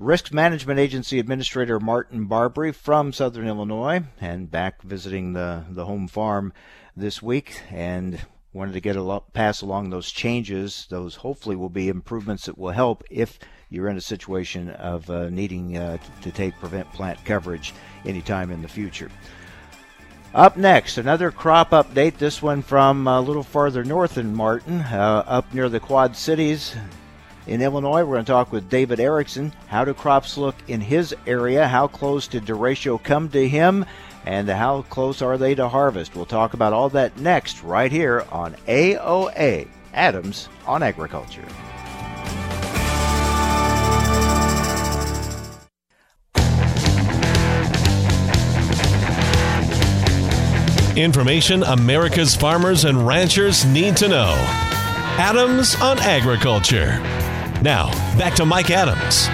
Risk 0.00 0.32
Management 0.32 0.80
Agency 0.80 1.20
Administrator 1.20 1.78
Martin 1.78 2.24
Barbre 2.24 2.72
from 2.72 3.12
Southern 3.12 3.46
Illinois 3.46 4.02
and 4.20 4.50
back 4.50 4.82
visiting 4.82 5.34
the, 5.34 5.64
the 5.70 5.84
home 5.84 6.08
farm 6.08 6.52
this 6.96 7.22
week 7.22 7.62
and 7.70 8.22
wanted 8.52 8.72
to 8.72 8.80
get 8.80 8.96
a 8.96 9.02
lot, 9.02 9.32
pass 9.32 9.62
along 9.62 9.90
those 9.90 10.10
changes. 10.10 10.86
Those 10.90 11.16
hopefully 11.16 11.56
will 11.56 11.70
be 11.70 11.88
improvements 11.88 12.46
that 12.46 12.58
will 12.58 12.70
help 12.70 13.04
if 13.10 13.38
you're 13.70 13.88
in 13.88 13.96
a 13.96 14.02
situation 14.02 14.70
of 14.70 15.08
uh, 15.08 15.30
needing 15.30 15.76
uh, 15.76 15.98
to 16.20 16.30
take 16.30 16.54
prevent 16.58 16.92
plant 16.92 17.24
coverage 17.24 17.72
anytime 18.04 18.50
in 18.50 18.62
the 18.62 18.68
future. 18.68 19.10
Up 20.34 20.56
next, 20.56 20.96
another 20.96 21.30
crop 21.30 21.70
update. 21.70 22.16
This 22.16 22.40
one 22.40 22.62
from 22.62 23.06
a 23.06 23.20
little 23.20 23.42
farther 23.42 23.84
north 23.84 24.16
in 24.16 24.34
Martin, 24.34 24.80
uh, 24.80 25.24
up 25.26 25.52
near 25.52 25.68
the 25.68 25.80
Quad 25.80 26.16
Cities 26.16 26.74
in 27.46 27.60
Illinois. 27.60 28.02
We're 28.02 28.14
going 28.14 28.24
to 28.24 28.32
talk 28.32 28.50
with 28.50 28.70
David 28.70 28.98
Erickson. 28.98 29.52
How 29.66 29.84
do 29.84 29.92
crops 29.92 30.38
look 30.38 30.54
in 30.68 30.80
his 30.80 31.14
area? 31.26 31.68
How 31.68 31.86
close 31.86 32.28
did 32.28 32.46
derecho 32.46 33.02
come 33.02 33.28
to 33.30 33.46
him? 33.46 33.84
And 34.24 34.48
how 34.48 34.82
close 34.82 35.20
are 35.20 35.36
they 35.36 35.54
to 35.56 35.68
harvest? 35.68 36.14
We'll 36.14 36.26
talk 36.26 36.54
about 36.54 36.72
all 36.72 36.88
that 36.90 37.18
next, 37.18 37.62
right 37.62 37.90
here 37.90 38.24
on 38.30 38.54
AOA 38.68 39.68
Adams 39.94 40.48
on 40.66 40.82
Agriculture. 40.82 41.44
Information 50.96 51.62
America's 51.62 52.36
farmers 52.36 52.84
and 52.84 53.06
ranchers 53.06 53.64
need 53.64 53.96
to 53.96 54.08
know. 54.08 54.34
Adams 55.18 55.74
on 55.80 55.98
Agriculture. 56.00 56.98
Now, 57.62 57.90
back 58.18 58.34
to 58.34 58.44
Mike 58.44 58.70
Adams. 58.70 59.28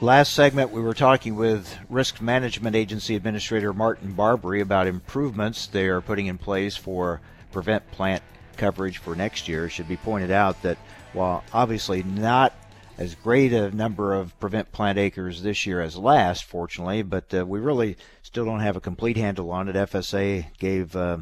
Last 0.00 0.32
segment, 0.32 0.70
we 0.70 0.80
were 0.80 0.94
talking 0.94 1.34
with 1.34 1.76
Risk 1.88 2.20
Management 2.20 2.76
Agency 2.76 3.16
Administrator 3.16 3.72
Martin 3.72 4.12
Barbre 4.12 4.60
about 4.60 4.86
improvements 4.86 5.66
they 5.66 5.88
are 5.88 6.00
putting 6.00 6.26
in 6.26 6.38
place 6.38 6.76
for 6.76 7.20
prevent 7.50 7.90
plant 7.90 8.22
coverage 8.56 8.98
for 8.98 9.16
next 9.16 9.48
year. 9.48 9.66
It 9.66 9.70
should 9.70 9.88
be 9.88 9.96
pointed 9.96 10.30
out 10.30 10.62
that 10.62 10.78
while 11.12 11.42
obviously 11.52 12.04
not 12.04 12.54
as 12.96 13.16
great 13.16 13.52
a 13.52 13.72
number 13.72 14.14
of 14.14 14.38
prevent 14.38 14.70
plant 14.70 14.98
acres 14.98 15.42
this 15.42 15.66
year 15.66 15.80
as 15.80 15.96
last, 15.96 16.44
fortunately, 16.44 17.02
but 17.02 17.34
uh, 17.34 17.44
we 17.44 17.58
really 17.58 17.96
still 18.22 18.44
don't 18.44 18.60
have 18.60 18.76
a 18.76 18.80
complete 18.80 19.16
handle 19.16 19.50
on 19.50 19.68
it. 19.68 19.74
FSA 19.74 20.46
gave 20.58 20.94
uh, 20.94 21.18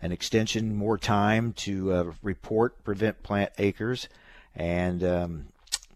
an 0.00 0.12
extension, 0.12 0.76
more 0.76 0.96
time 0.96 1.52
to 1.54 1.92
uh, 1.92 2.12
report 2.22 2.84
prevent 2.84 3.24
plant 3.24 3.50
acres 3.58 4.08
and 4.54 5.02
um, 5.02 5.46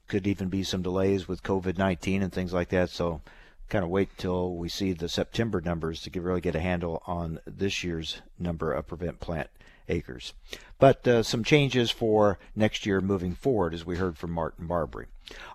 could 0.08 0.26
even 0.26 0.48
be 0.48 0.62
some 0.62 0.82
delays 0.82 1.26
with 1.28 1.42
COVID 1.42 1.78
19 1.78 2.22
and 2.22 2.32
things 2.32 2.52
like 2.52 2.68
that. 2.70 2.90
So, 2.90 3.20
kind 3.68 3.84
of 3.84 3.90
wait 3.90 4.10
till 4.18 4.54
we 4.54 4.68
see 4.68 4.92
the 4.92 5.08
September 5.08 5.60
numbers 5.60 6.02
to 6.02 6.10
get, 6.10 6.22
really 6.22 6.40
get 6.40 6.54
a 6.54 6.60
handle 6.60 7.02
on 7.06 7.40
this 7.46 7.82
year's 7.82 8.20
number 8.38 8.72
of 8.72 8.86
prevent 8.86 9.20
plant 9.20 9.48
acres. 9.88 10.34
But 10.78 11.06
uh, 11.06 11.22
some 11.22 11.44
changes 11.44 11.90
for 11.90 12.38
next 12.54 12.84
year 12.84 13.00
moving 13.00 13.34
forward, 13.34 13.74
as 13.74 13.86
we 13.86 13.96
heard 13.96 14.18
from 14.18 14.32
Martin 14.32 14.66
Barbre. 14.66 15.06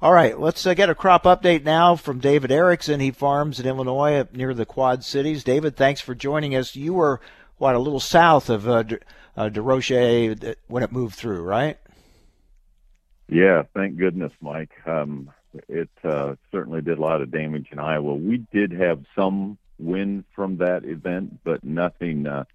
All 0.02 0.14
right, 0.14 0.40
let's 0.40 0.66
uh, 0.66 0.74
get 0.74 0.90
a 0.90 0.96
crop 0.96 1.24
update 1.24 1.64
now 1.64 1.96
from 1.96 2.20
David 2.20 2.52
Erickson. 2.52 3.00
He 3.00 3.12
farms 3.12 3.60
in 3.60 3.68
Illinois 3.68 4.16
up 4.16 4.34
near 4.34 4.54
the 4.54 4.66
Quad 4.66 5.04
Cities. 5.04 5.44
David, 5.44 5.76
thanks 5.76 6.02
for 6.02 6.16
joining 6.16 6.56
us. 6.56 6.76
You 6.76 6.94
were, 6.96 7.22
what, 7.58 7.76
a 7.76 7.80
little 7.80 8.00
south 8.00 8.50
of 8.50 8.68
uh, 8.68 8.84
De, 8.84 9.00
uh, 9.38 9.50
derecho 9.50 10.56
when 10.68 10.84
it 10.84 10.92
moved 10.92 11.16
through, 11.16 11.44
right? 11.44 11.78
Yeah, 13.30 13.64
thank 13.76 13.98
goodness, 13.98 14.32
Mike. 14.42 14.72
Um, 14.88 15.32
it 15.68 15.90
uh, 16.04 16.36
certainly 16.52 16.82
did 16.82 16.98
a 16.98 17.02
lot 17.02 17.22
of 17.22 17.32
damage 17.32 17.68
in 17.72 17.80
Iowa. 17.80 18.16
We 18.16 18.46
did 18.52 18.72
have 18.72 19.06
some 19.16 19.58
wind 19.78 20.26
from 20.36 20.58
that 20.58 20.84
event, 20.84 21.40
but 21.44 21.64
nothing 21.64 22.28
uh, 22.28 22.46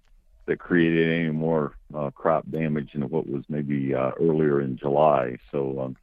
that 0.45 0.59
created 0.59 1.09
any 1.09 1.31
more 1.31 1.75
uh, 1.93 2.11
crop 2.11 2.49
damage 2.49 2.91
than 2.93 3.09
what 3.09 3.27
was 3.27 3.43
maybe 3.49 3.93
uh, 3.93 4.11
earlier 4.19 4.61
in 4.61 4.77
July. 4.77 5.37
So, 5.51 5.79
um, 5.81 5.97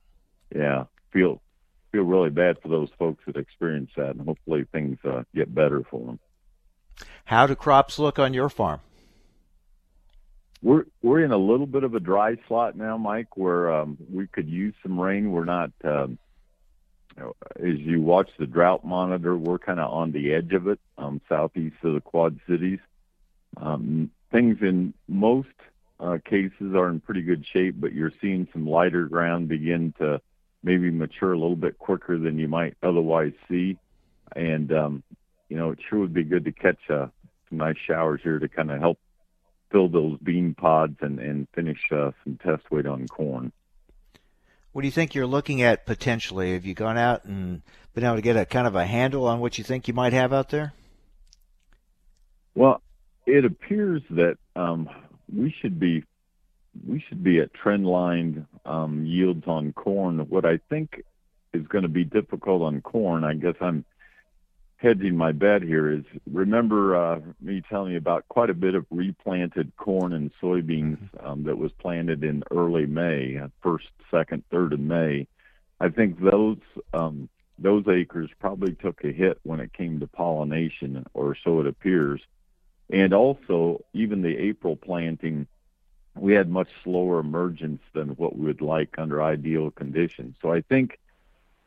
yeah, 0.55 0.85
feel 1.13 1.41
feel 1.93 2.05
really 2.05 2.31
bad 2.31 2.57
for 2.63 2.69
those 2.69 2.89
folks 2.99 3.23
that 3.27 3.37
experienced 3.37 3.95
that, 3.97 4.11
and 4.11 4.23
hopefully 4.23 4.67
things 4.73 4.99
uh, 5.05 5.23
get 5.35 5.55
better 5.55 5.83
for 5.91 6.07
them. 6.07 6.19
How 7.27 7.47
do 7.47 7.55
crops 7.55 7.99
look 7.99 8.19
on 8.19 8.33
your 8.33 8.49
farm? 8.49 8.81
We're 10.63 10.87
we're 11.13 11.23
in 11.23 11.31
a 11.31 11.37
little 11.37 11.67
bit 11.67 11.85
of 11.85 11.95
a 11.95 12.01
dry 12.01 12.39
slot 12.49 12.75
now, 12.75 12.97
Mike, 12.97 13.37
where 13.37 13.71
um, 13.71 13.99
we 14.11 14.27
could 14.27 14.49
use 14.49 14.73
some 14.83 14.99
rain. 14.99 15.31
We're 15.31 15.45
not, 15.45 15.71
um, 15.85 16.19
as 17.19 17.79
you 17.81 18.01
watch 18.01 18.31
the 18.39 18.47
drought 18.47 18.83
monitor, 18.83 19.37
we're 19.37 19.59
kind 19.59 19.79
of 19.79 19.93
on 19.93 20.13
the 20.13 20.33
edge 20.33 20.55
of 20.55 20.69
it, 20.69 20.81
um, 20.97 21.21
southeast 21.29 21.77
of 21.85 21.93
the 21.93 22.01
Quad 22.01 22.41
Cities. 22.49 22.79
Um, 23.59 24.11
things 24.31 24.57
in 24.63 24.95
most 25.07 25.51
uh, 26.01 26.17
cases 26.25 26.75
are 26.75 26.89
in 26.89 27.01
pretty 27.01 27.21
good 27.21 27.45
shape, 27.53 27.75
but 27.79 27.93
you're 27.93 28.15
seeing 28.23 28.49
some 28.51 28.67
lighter 28.67 29.05
ground 29.05 29.49
begin 29.49 29.93
to 29.99 30.19
maybe 30.63 30.91
mature 30.91 31.35
a 31.35 31.39
little 31.39 31.57
bit 31.57 31.79
quicker 31.79 32.17
than 32.17 32.39
you 32.39 32.49
might 32.49 32.75
otherwise 32.83 33.35
see. 33.51 33.77
And 34.35 34.73
um, 34.73 35.03
you 35.51 35.59
know, 35.59 35.73
it 35.73 35.79
sure 35.91 35.99
would 35.99 36.15
be 36.15 36.25
good 36.25 36.47
to 36.47 36.53
catch 36.53 36.81
uh, 36.89 37.09
some 37.51 37.59
nice 37.59 37.77
showers 37.87 38.23
here 38.23 38.39
to 38.39 38.49
kind 38.49 38.71
of 38.71 38.81
help 38.81 38.99
fill 39.73 39.89
those 39.89 40.19
bean 40.23 40.55
pods 40.55 40.97
and, 41.01 41.19
and 41.19 41.49
finish 41.55 41.81
uh, 41.91 42.13
some 42.23 42.39
test 42.45 42.71
weight 42.71 42.87
on 42.87 43.09
corn. 43.09 43.51
What 44.73 44.83
do 44.83 44.89
you 44.89 44.93
think 44.93 45.15
you're 45.15 45.27
looking 45.27 45.63
at 45.63 45.85
potentially? 45.85 46.53
Have 46.53 46.65
you 46.65 46.75
gone 46.75 46.97
out 46.97 47.25
and 47.25 47.63
been 47.95 48.05
able 48.05 48.17
to 48.17 48.23
get 48.23 48.37
a 48.37 48.47
kind 48.47 48.67
of 48.67 48.75
a 48.75 48.87
handle 48.87 49.27
on 49.27 49.41
what 49.41 49.59
you 49.59 49.65
think 49.65 49.89
you 49.89 49.95
might 49.95 50.13
have 50.13 50.33
out 50.33 50.51
there? 50.51 50.73
Well, 52.55 52.83
it 53.27 53.45
appears 53.45 54.03
that 54.11 54.37
um, 54.57 54.89
we 55.35 55.55
should 55.61 55.79
be 55.81 56.05
we 56.89 57.05
should 57.07 57.23
be 57.23 57.39
at 57.41 57.53
trend 57.53 57.87
line 57.87 58.47
um, 58.65 59.05
yields 59.05 59.45
on 59.47 59.75
corn. 59.75 60.19
What 60.31 60.47
I 60.47 60.59
think 60.71 61.03
is 61.53 61.67
going 61.67 61.83
to 61.83 61.89
be 61.89 62.05
difficult 62.05 62.63
on 62.63 62.81
corn, 62.81 63.25
I 63.25 63.35
guess 63.35 63.57
I'm 63.61 63.85
hedging 64.83 65.17
my 65.17 65.31
bet 65.31 65.63
here 65.63 65.89
is 65.89 66.03
remember 66.31 66.97
uh, 66.97 67.21
me 67.41 67.63
telling 67.71 67.93
you 67.93 67.99
about 67.99 68.27
quite 68.29 68.51
a 68.51 68.55
bit 68.55 68.75
of 68.75 68.85
replanted 68.91 69.71
corn 69.77 70.13
and 70.13 70.33
soybeans 70.43 70.99
mm-hmm. 70.99 71.27
um, 71.27 71.45
that 71.45 71.57
was 71.57 71.71
planted 71.79 72.25
in 72.25 72.43
early 72.51 72.87
May, 72.87 73.39
uh, 73.39 73.47
first, 73.63 73.87
second, 74.11 74.43
third 74.51 74.73
of 74.73 74.81
May. 74.81 75.29
I 75.81 75.89
think 75.89 76.21
those 76.21 76.59
um, 76.93 77.29
those 77.59 77.87
acres 77.87 78.31
probably 78.41 78.75
took 78.75 79.05
a 79.05 79.13
hit 79.13 79.39
when 79.45 79.61
it 79.61 79.73
came 79.73 80.01
to 80.01 80.09
pollination, 80.09 81.07
or 81.15 81.37
so 81.45 81.61
it 81.61 81.69
appears. 81.69 82.21
And 82.91 83.15
also, 83.15 83.85
even 83.95 84.23
the 84.23 84.37
April 84.37 84.75
planting, 84.75 85.47
we 86.17 86.33
had 86.35 86.51
much 86.51 86.69
slower 86.83 87.21
emergence 87.21 87.83
than 87.95 88.11
what 88.11 88.37
we 88.37 88.47
would 88.47 88.61
like 88.61 88.99
under 88.99 89.23
ideal 89.23 89.71
conditions. 89.71 90.35
So 90.43 90.53
I 90.53 90.63
think 90.63 90.99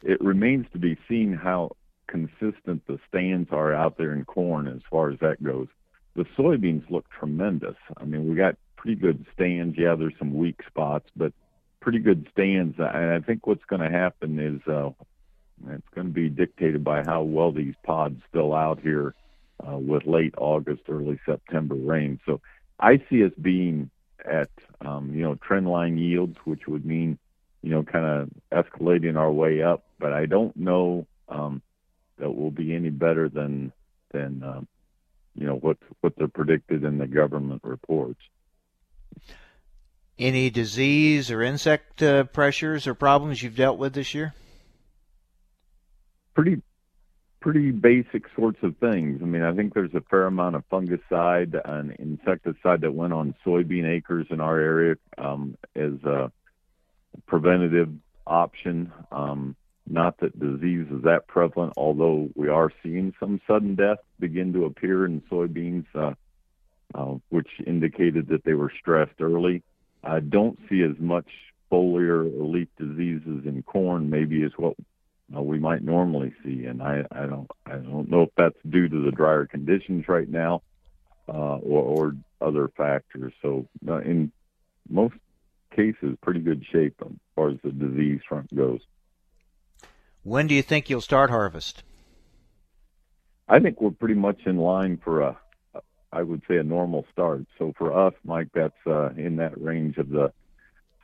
it 0.03 0.19
remains 0.21 0.65
to 0.73 0.79
be 0.79 0.97
seen 1.07 1.33
how 1.33 1.77
consistent 2.07 2.85
the 2.87 2.99
stands 3.07 3.49
are 3.51 3.73
out 3.73 3.97
there 3.97 4.13
in 4.13 4.25
corn 4.25 4.67
as 4.67 4.81
far 4.89 5.11
as 5.11 5.19
that 5.19 5.43
goes. 5.43 5.67
The 6.15 6.25
soybeans 6.37 6.89
look 6.89 7.05
tremendous. 7.09 7.75
I 7.97 8.05
mean, 8.05 8.29
we 8.29 8.35
got 8.35 8.55
pretty 8.77 8.95
good 8.95 9.25
stands. 9.33 9.77
Yeah, 9.77 9.95
there's 9.95 10.17
some 10.17 10.33
weak 10.33 10.61
spots, 10.67 11.09
but 11.15 11.33
pretty 11.81 11.99
good 11.99 12.27
stands. 12.31 12.75
And 12.77 13.11
I 13.11 13.19
think 13.19 13.47
what's 13.47 13.65
going 13.65 13.81
to 13.81 13.89
happen 13.89 14.39
is 14.39 14.67
uh, 14.67 14.91
it's 15.69 15.89
going 15.93 16.07
to 16.07 16.13
be 16.13 16.29
dictated 16.29 16.83
by 16.83 17.03
how 17.03 17.23
well 17.23 17.51
these 17.51 17.75
pods 17.83 18.21
fill 18.31 18.53
out 18.53 18.79
here 18.79 19.13
uh, 19.65 19.77
with 19.77 20.05
late 20.05 20.33
August, 20.37 20.83
early 20.89 21.19
September 21.25 21.75
rain. 21.75 22.19
So 22.25 22.41
I 22.79 23.01
see 23.09 23.23
us 23.23 23.31
being 23.41 23.89
at 24.23 24.49
um, 24.81 25.13
you 25.13 25.23
know 25.23 25.35
trend 25.35 25.67
line 25.67 25.97
yields, 25.97 26.37
which 26.45 26.67
would 26.67 26.85
mean 26.85 27.17
you 27.61 27.71
know 27.71 27.83
kind 27.83 28.05
of 28.05 28.29
escalating 28.65 29.17
our 29.17 29.31
way 29.31 29.61
up. 29.61 29.85
But 29.99 30.13
I 30.13 30.25
don't 30.25 30.55
know 30.55 31.07
um, 31.29 31.61
that 32.17 32.31
will 32.31 32.51
be 32.51 32.73
any 32.75 32.89
better 32.89 33.29
than 33.29 33.71
than 34.11 34.43
um, 34.43 34.67
you 35.35 35.45
know 35.45 35.55
what 35.55 35.77
what 36.01 36.13
they're 36.17 36.27
predicted 36.27 36.83
in 36.83 36.97
the 36.97 37.07
government 37.07 37.61
reports. 37.63 38.19
Any 40.17 40.49
disease 40.49 41.29
or 41.29 41.41
insect 41.41 42.01
uh, 42.01 42.23
pressures 42.23 42.87
or 42.87 42.93
problems 42.93 43.43
you've 43.43 43.55
dealt 43.55 43.77
with 43.77 43.93
this 43.93 44.13
year? 44.13 44.33
Pretty 46.33 46.61
pretty 47.41 47.69
basic 47.69 48.23
sorts 48.35 48.57
of 48.63 48.75
things. 48.77 49.19
I 49.21 49.25
mean, 49.25 49.43
I 49.43 49.53
think 49.53 49.75
there's 49.75 49.93
a 49.93 50.01
fair 50.09 50.25
amount 50.25 50.55
of 50.55 50.63
fungicide 50.67 51.53
and 51.63 51.91
insecticide 51.91 52.81
that 52.81 52.91
went 52.91 53.13
on 53.13 53.35
soybean 53.45 53.87
acres 53.87 54.25
in 54.31 54.41
our 54.41 54.57
area 54.57 54.95
um, 55.19 55.55
as 55.75 55.93
a 56.05 56.31
preventative 57.27 57.89
option. 58.25 58.91
Um, 59.11 59.55
not 59.87 60.17
that 60.19 60.39
disease 60.39 60.87
is 60.91 61.03
that 61.03 61.27
prevalent, 61.27 61.73
although 61.77 62.29
we 62.35 62.49
are 62.49 62.71
seeing 62.81 63.13
some 63.19 63.39
sudden 63.47 63.75
death 63.75 63.99
begin 64.19 64.53
to 64.53 64.65
appear 64.65 65.05
in 65.05 65.21
soybeans, 65.31 65.85
uh, 65.93 66.13
uh, 66.95 67.15
which 67.29 67.49
indicated 67.65 68.27
that 68.27 68.43
they 68.43 68.53
were 68.53 68.71
stressed 68.79 69.21
early. 69.21 69.63
I 70.03 70.19
don't 70.19 70.57
see 70.69 70.81
as 70.81 70.97
much 70.99 71.27
foliar 71.71 72.25
or 72.39 72.45
leaf 72.45 72.67
diseases 72.77 73.45
in 73.45 73.63
corn, 73.65 74.09
maybe 74.09 74.43
as 74.43 74.51
what 74.57 74.75
uh, 75.35 75.41
we 75.41 75.59
might 75.59 75.83
normally 75.83 76.33
see, 76.43 76.65
and 76.65 76.81
I, 76.81 77.03
I 77.11 77.25
don't 77.25 77.49
I 77.65 77.77
don't 77.77 78.09
know 78.09 78.23
if 78.23 78.29
that's 78.37 78.57
due 78.69 78.87
to 78.87 79.01
the 79.03 79.11
drier 79.11 79.45
conditions 79.45 80.07
right 80.07 80.29
now, 80.29 80.61
uh, 81.27 81.57
or, 81.57 81.81
or 81.81 82.15
other 82.41 82.69
factors. 82.77 83.33
So 83.41 83.67
uh, 83.87 83.99
in 83.99 84.31
most 84.89 85.15
cases, 85.75 86.15
pretty 86.21 86.41
good 86.41 86.63
shape 86.71 86.95
as 87.03 87.11
far 87.35 87.49
as 87.49 87.57
the 87.63 87.71
disease 87.71 88.21
front 88.27 88.55
goes. 88.55 88.81
When 90.25 90.47
do 90.47 90.55
you 90.55 90.63
think 90.63 90.89
you'll 90.89 91.01
start 91.01 91.29
harvest? 91.29 91.83
I 93.47 93.59
think 93.59 93.79
we're 93.79 93.91
pretty 93.91 94.15
much 94.15 94.39
in 94.47 94.57
line 94.57 94.97
for 95.03 95.21
a, 95.21 95.37
I 96.11 96.23
would 96.23 96.41
say, 96.47 96.57
a 96.57 96.63
normal 96.63 97.05
start. 97.13 97.45
So 97.59 97.75
for 97.77 97.95
us, 97.95 98.15
Mike, 98.23 98.47
that's 98.51 98.73
uh, 98.87 99.09
in 99.11 99.35
that 99.35 99.61
range 99.61 99.99
of 99.99 100.09
the 100.09 100.33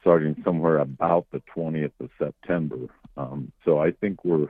starting 0.01 0.41
somewhere 0.43 0.79
about 0.79 1.27
the 1.31 1.43
20th 1.55 1.91
of 1.99 2.09
September. 2.17 2.87
Um, 3.15 3.51
so 3.63 3.77
I 3.77 3.91
think 3.91 4.25
we're 4.25 4.47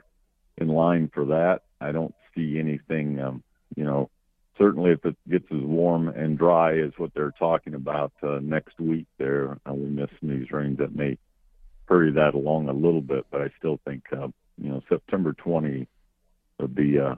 in 0.57 0.69
line 0.69 1.11
for 1.13 1.26
that. 1.26 1.63
I 1.82 1.91
don't 1.91 2.15
see 2.34 2.57
anything, 2.57 3.19
um, 3.19 3.43
you 3.76 3.84
know, 3.84 4.09
certainly 4.57 4.91
if 4.91 5.03
it 5.03 5.17
gets 5.30 5.51
as 5.51 5.59
warm 5.59 6.07
and 6.07 6.38
dry 6.38 6.80
as 6.80 6.93
what 6.95 7.13
they're 7.13 7.34
talking 7.38 7.74
about 7.74 8.13
uh, 8.24 8.39
next 8.41 8.80
week 8.80 9.07
there, 9.17 9.57
uh, 9.69 9.74
we 9.74 9.88
miss 9.88 10.11
these 10.22 10.49
rains 10.49 10.78
that 10.78 10.95
may 10.95 11.17
hurry 11.89 12.13
that 12.13 12.36
along 12.36 12.69
a 12.69 12.74
little 12.74 13.01
bit, 13.01 13.26
but 13.30 13.41
I 13.41 13.49
still 13.59 13.78
think 13.84 14.03
uh, 14.13 14.30
you 14.58 14.70
know, 14.70 14.82
September 14.89 15.34
20 15.34 15.88
would 16.60 16.76
be 16.76 16.99
uh, 16.99 17.16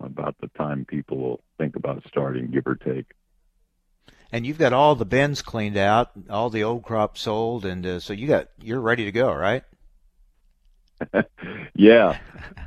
about 0.00 0.36
the 0.40 0.48
time 0.56 0.84
people 0.84 1.18
will 1.18 1.40
think 1.58 1.76
about 1.76 2.02
starting, 2.08 2.50
give 2.50 2.66
or 2.66 2.76
take. 2.76 3.06
And 4.32 4.44
you've 4.46 4.58
got 4.58 4.72
all 4.72 4.94
the 4.94 5.04
bins 5.04 5.42
cleaned 5.42 5.76
out, 5.76 6.10
all 6.28 6.50
the 6.50 6.64
old 6.64 6.82
crop 6.82 7.16
sold, 7.16 7.64
and 7.64 7.86
uh, 7.86 8.00
so 8.00 8.12
you 8.12 8.26
got 8.26 8.48
you're 8.60 8.80
ready 8.80 9.04
to 9.04 9.12
go, 9.12 9.32
right? 9.32 9.62
yeah. 11.74 12.18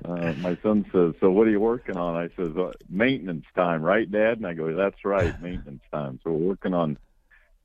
Uh, 0.06 0.34
my 0.38 0.58
son 0.64 0.86
says, 0.94 1.14
"So 1.20 1.30
what 1.30 1.48
are 1.48 1.50
you 1.50 1.60
working 1.60 1.98
on?" 1.98 2.16
I 2.16 2.30
says, 2.38 2.56
uh, 2.56 2.72
"Maintenance 2.90 3.46
time, 3.56 3.82
right, 3.82 4.10
Dad?" 4.10 4.38
And 4.38 4.48
I 4.48 4.54
go, 4.54 4.74
"That's 4.76 5.04
right, 5.04 5.34
maintenance 5.42 5.84
time." 5.92 6.20
So 6.24 6.32
we're 6.32 6.48
working 6.50 6.74
on 6.74 6.98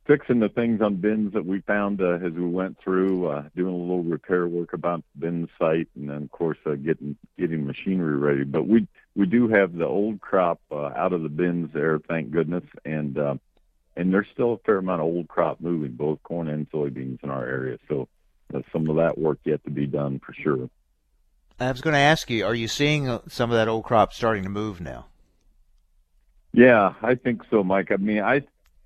fixing 0.06 0.40
the 0.40 0.48
things 0.48 0.80
on 0.80 0.96
bins 0.96 1.32
that 1.32 1.46
we 1.46 1.60
found 1.60 2.00
uh, 2.00 2.14
as 2.14 2.32
we 2.32 2.46
went 2.46 2.78
through, 2.82 3.28
uh, 3.28 3.44
doing 3.54 3.74
a 3.74 3.76
little 3.76 4.02
repair 4.02 4.46
work 4.48 4.72
about 4.72 5.02
the 5.14 5.26
bin 5.26 5.48
site, 5.58 5.88
and 5.96 6.10
then 6.10 6.22
of 6.22 6.30
course 6.30 6.58
uh, 6.66 6.74
getting 6.74 7.16
getting 7.38 7.66
machinery 7.66 8.16
ready. 8.16 8.44
But 8.44 8.66
we 8.66 8.86
we 9.14 9.26
do 9.26 9.48
have 9.48 9.74
the 9.74 9.86
old 9.86 10.20
crop 10.20 10.60
uh, 10.70 10.90
out 10.96 11.12
of 11.12 11.22
the 11.22 11.28
bins 11.28 11.70
there, 11.72 11.98
thank 12.08 12.30
goodness, 12.30 12.64
and 12.84 13.16
uh, 13.18 13.34
and 13.96 14.12
there's 14.12 14.28
still 14.32 14.54
a 14.54 14.58
fair 14.58 14.78
amount 14.78 15.00
of 15.00 15.06
old 15.06 15.28
crop 15.28 15.60
moving, 15.60 15.92
both 15.92 16.22
corn 16.22 16.48
and 16.48 16.70
soybeans 16.70 17.22
in 17.22 17.30
our 17.30 17.46
area. 17.46 17.78
So 17.88 18.08
uh, 18.54 18.62
some 18.72 18.88
of 18.88 18.96
that 18.96 19.18
work 19.18 19.38
yet 19.44 19.62
to 19.64 19.70
be 19.70 19.86
done 19.86 20.20
for 20.24 20.32
sure. 20.32 20.68
I 21.60 21.70
was 21.70 21.80
going 21.80 21.94
to 21.94 22.00
ask 22.00 22.28
you, 22.28 22.44
are 22.44 22.54
you 22.54 22.66
seeing 22.66 23.08
uh, 23.08 23.20
some 23.28 23.50
of 23.50 23.56
that 23.56 23.68
old 23.68 23.84
crop 23.84 24.12
starting 24.12 24.42
to 24.44 24.48
move 24.48 24.80
now? 24.80 25.06
Yeah, 26.52 26.94
I 27.02 27.14
think 27.14 27.42
so, 27.50 27.62
Mike. 27.62 27.92
I 27.92 27.96
mean, 27.96 28.20
I 28.20 28.42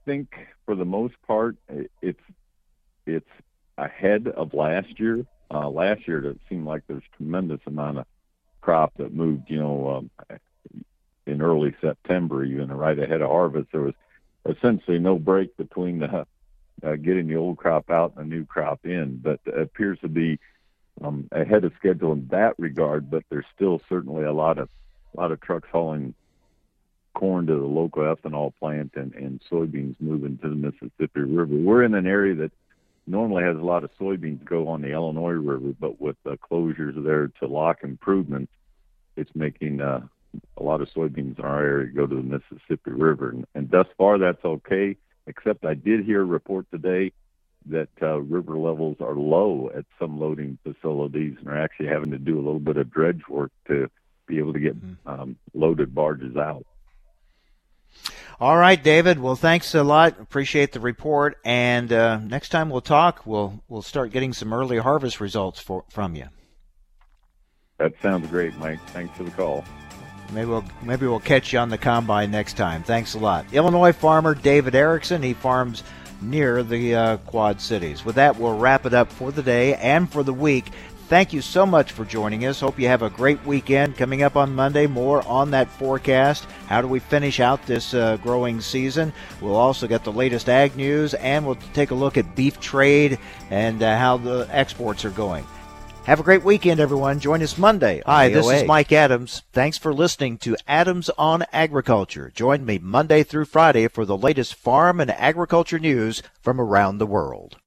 think 0.06 0.34
for 0.64 0.74
the 0.74 0.84
most 0.86 1.14
part, 1.26 1.56
it's 2.00 2.20
it's 3.04 3.28
ahead 3.76 4.28
of 4.28 4.54
last 4.54 4.98
year. 4.98 5.26
Uh, 5.50 5.68
last 5.68 6.08
year, 6.08 6.24
it 6.24 6.40
seemed 6.48 6.64
like 6.64 6.82
there's 6.86 7.02
tremendous 7.16 7.60
amount 7.66 7.98
of 7.98 8.06
crop 8.62 8.92
that 8.96 9.12
moved. 9.12 9.50
You 9.50 9.60
know, 9.60 10.10
um, 10.30 10.38
in 11.26 11.42
early 11.42 11.74
September, 11.80 12.44
even 12.44 12.72
right 12.72 12.98
ahead 12.98 13.20
of 13.20 13.28
harvest, 13.28 13.68
there 13.72 13.82
was 13.82 13.94
essentially 14.48 14.98
no 14.98 15.18
break 15.18 15.56
between 15.56 15.98
the 15.98 16.26
uh, 16.82 16.96
getting 16.96 17.26
the 17.26 17.36
old 17.36 17.58
crop 17.58 17.90
out 17.90 18.14
and 18.16 18.30
the 18.30 18.34
new 18.34 18.46
crop 18.46 18.80
in. 18.84 19.20
But 19.22 19.40
it 19.44 19.58
appears 19.58 19.98
to 20.00 20.08
be 20.08 20.38
um, 21.02 21.28
ahead 21.32 21.64
of 21.64 21.72
schedule 21.78 22.12
in 22.12 22.28
that 22.28 22.54
regard. 22.58 23.10
But 23.10 23.24
there's 23.28 23.46
still 23.54 23.82
certainly 23.88 24.24
a 24.24 24.32
lot 24.32 24.58
of 24.58 24.68
a 25.14 25.20
lot 25.20 25.32
of 25.32 25.40
trucks 25.40 25.68
hauling 25.70 26.14
corn 27.16 27.46
to 27.46 27.54
the 27.54 27.66
local 27.66 28.02
ethanol 28.02 28.52
plant 28.60 28.92
and, 28.94 29.14
and 29.14 29.40
soybeans 29.50 29.96
moving 30.00 30.36
to 30.38 30.50
the 30.50 30.54
Mississippi 30.54 31.20
River. 31.20 31.46
We're 31.46 31.82
in 31.82 31.94
an 31.94 32.06
area 32.06 32.34
that 32.34 32.52
normally 33.06 33.42
has 33.42 33.56
a 33.56 33.64
lot 33.64 33.84
of 33.84 33.90
soybeans 33.98 34.44
go 34.44 34.68
on 34.68 34.82
the 34.82 34.92
Illinois 34.92 35.30
River, 35.30 35.72
but 35.80 35.98
with 35.98 36.16
the 36.24 36.36
closures 36.36 37.02
there 37.02 37.28
to 37.40 37.46
lock 37.46 37.78
improvements, 37.82 38.52
it's 39.16 39.30
making 39.34 39.80
uh, 39.80 40.02
a 40.58 40.62
lot 40.62 40.82
of 40.82 40.92
soybeans 40.92 41.38
in 41.38 41.44
our 41.44 41.62
area 41.62 41.90
go 41.90 42.06
to 42.06 42.16
the 42.16 42.22
Mississippi 42.22 42.90
River. 42.90 43.30
And, 43.30 43.46
and 43.54 43.70
thus 43.70 43.86
far, 43.96 44.18
that's 44.18 44.44
okay, 44.44 44.94
except 45.26 45.64
I 45.64 45.72
did 45.72 46.04
hear 46.04 46.20
a 46.20 46.26
report 46.26 46.66
today 46.70 47.12
that 47.70 47.88
uh, 48.02 48.18
river 48.18 48.58
levels 48.58 48.98
are 49.00 49.14
low 49.14 49.70
at 49.74 49.86
some 49.98 50.20
loading 50.20 50.58
facilities 50.62 51.36
and 51.38 51.48
are 51.48 51.60
actually 51.60 51.88
having 51.88 52.10
to 52.10 52.18
do 52.18 52.36
a 52.36 52.44
little 52.44 52.60
bit 52.60 52.76
of 52.76 52.92
dredge 52.92 53.22
work 53.26 53.52
to 53.68 53.90
be 54.26 54.36
able 54.38 54.52
to 54.52 54.60
get 54.60 54.76
mm-hmm. 54.76 55.08
um, 55.08 55.36
loaded 55.54 55.94
barges 55.94 56.36
out. 56.36 56.66
All 58.38 58.56
right, 58.56 58.82
David. 58.82 59.18
Well, 59.18 59.36
thanks 59.36 59.74
a 59.74 59.82
lot. 59.82 60.20
Appreciate 60.20 60.72
the 60.72 60.80
report. 60.80 61.38
And 61.44 61.90
uh, 61.92 62.18
next 62.18 62.50
time 62.50 62.68
we'll 62.68 62.82
talk, 62.82 63.26
we'll 63.26 63.62
we'll 63.68 63.82
start 63.82 64.10
getting 64.10 64.32
some 64.32 64.52
early 64.52 64.78
harvest 64.78 65.20
results 65.20 65.58
for, 65.58 65.84
from 65.90 66.14
you. 66.14 66.26
That 67.78 67.92
sounds 68.02 68.26
great, 68.28 68.56
Mike. 68.58 68.80
Thanks 68.88 69.16
for 69.16 69.24
the 69.24 69.30
call. 69.30 69.64
Maybe 70.32 70.46
we'll 70.46 70.64
maybe 70.82 71.06
we'll 71.06 71.20
catch 71.20 71.52
you 71.52 71.58
on 71.60 71.68
the 71.70 71.78
combine 71.78 72.30
next 72.30 72.56
time. 72.56 72.82
Thanks 72.82 73.14
a 73.14 73.18
lot, 73.18 73.46
Illinois 73.52 73.92
farmer 73.92 74.34
David 74.34 74.74
Erickson. 74.74 75.22
He 75.22 75.32
farms 75.34 75.82
near 76.20 76.62
the 76.62 76.94
uh, 76.94 77.16
Quad 77.18 77.60
Cities. 77.60 78.04
With 78.04 78.16
that, 78.16 78.36
we'll 78.36 78.58
wrap 78.58 78.86
it 78.86 78.94
up 78.94 79.10
for 79.10 79.30
the 79.30 79.42
day 79.42 79.74
and 79.76 80.10
for 80.10 80.22
the 80.22 80.32
week. 80.34 80.72
Thank 81.08 81.32
you 81.32 81.40
so 81.40 81.64
much 81.64 81.92
for 81.92 82.04
joining 82.04 82.46
us. 82.46 82.58
Hope 82.58 82.80
you 82.80 82.88
have 82.88 83.02
a 83.02 83.10
great 83.10 83.44
weekend. 83.46 83.96
Coming 83.96 84.24
up 84.24 84.34
on 84.34 84.52
Monday, 84.52 84.88
more 84.88 85.22
on 85.28 85.52
that 85.52 85.70
forecast. 85.70 86.46
How 86.66 86.82
do 86.82 86.88
we 86.88 86.98
finish 86.98 87.38
out 87.38 87.64
this 87.64 87.94
uh, 87.94 88.16
growing 88.16 88.60
season? 88.60 89.12
We'll 89.40 89.54
also 89.54 89.86
get 89.86 90.02
the 90.02 90.10
latest 90.10 90.48
ag 90.48 90.74
news 90.76 91.14
and 91.14 91.46
we'll 91.46 91.58
take 91.74 91.92
a 91.92 91.94
look 91.94 92.18
at 92.18 92.34
beef 92.34 92.58
trade 92.58 93.20
and 93.50 93.84
uh, 93.84 93.96
how 93.96 94.16
the 94.16 94.48
exports 94.50 95.04
are 95.04 95.10
going. 95.10 95.46
Have 96.06 96.18
a 96.18 96.24
great 96.24 96.42
weekend, 96.42 96.80
everyone. 96.80 97.20
Join 97.20 97.40
us 97.40 97.56
Monday. 97.56 98.02
Hi, 98.04 98.28
this 98.28 98.48
is 98.48 98.64
Mike 98.64 98.90
Adams. 98.90 99.42
Thanks 99.52 99.78
for 99.78 99.94
listening 99.94 100.38
to 100.38 100.56
Adams 100.66 101.08
on 101.16 101.44
Agriculture. 101.52 102.32
Join 102.34 102.64
me 102.64 102.78
Monday 102.78 103.22
through 103.22 103.44
Friday 103.44 103.86
for 103.86 104.04
the 104.04 104.18
latest 104.18 104.56
farm 104.56 105.00
and 105.00 105.12
agriculture 105.12 105.78
news 105.78 106.24
from 106.40 106.60
around 106.60 106.98
the 106.98 107.06
world. 107.06 107.58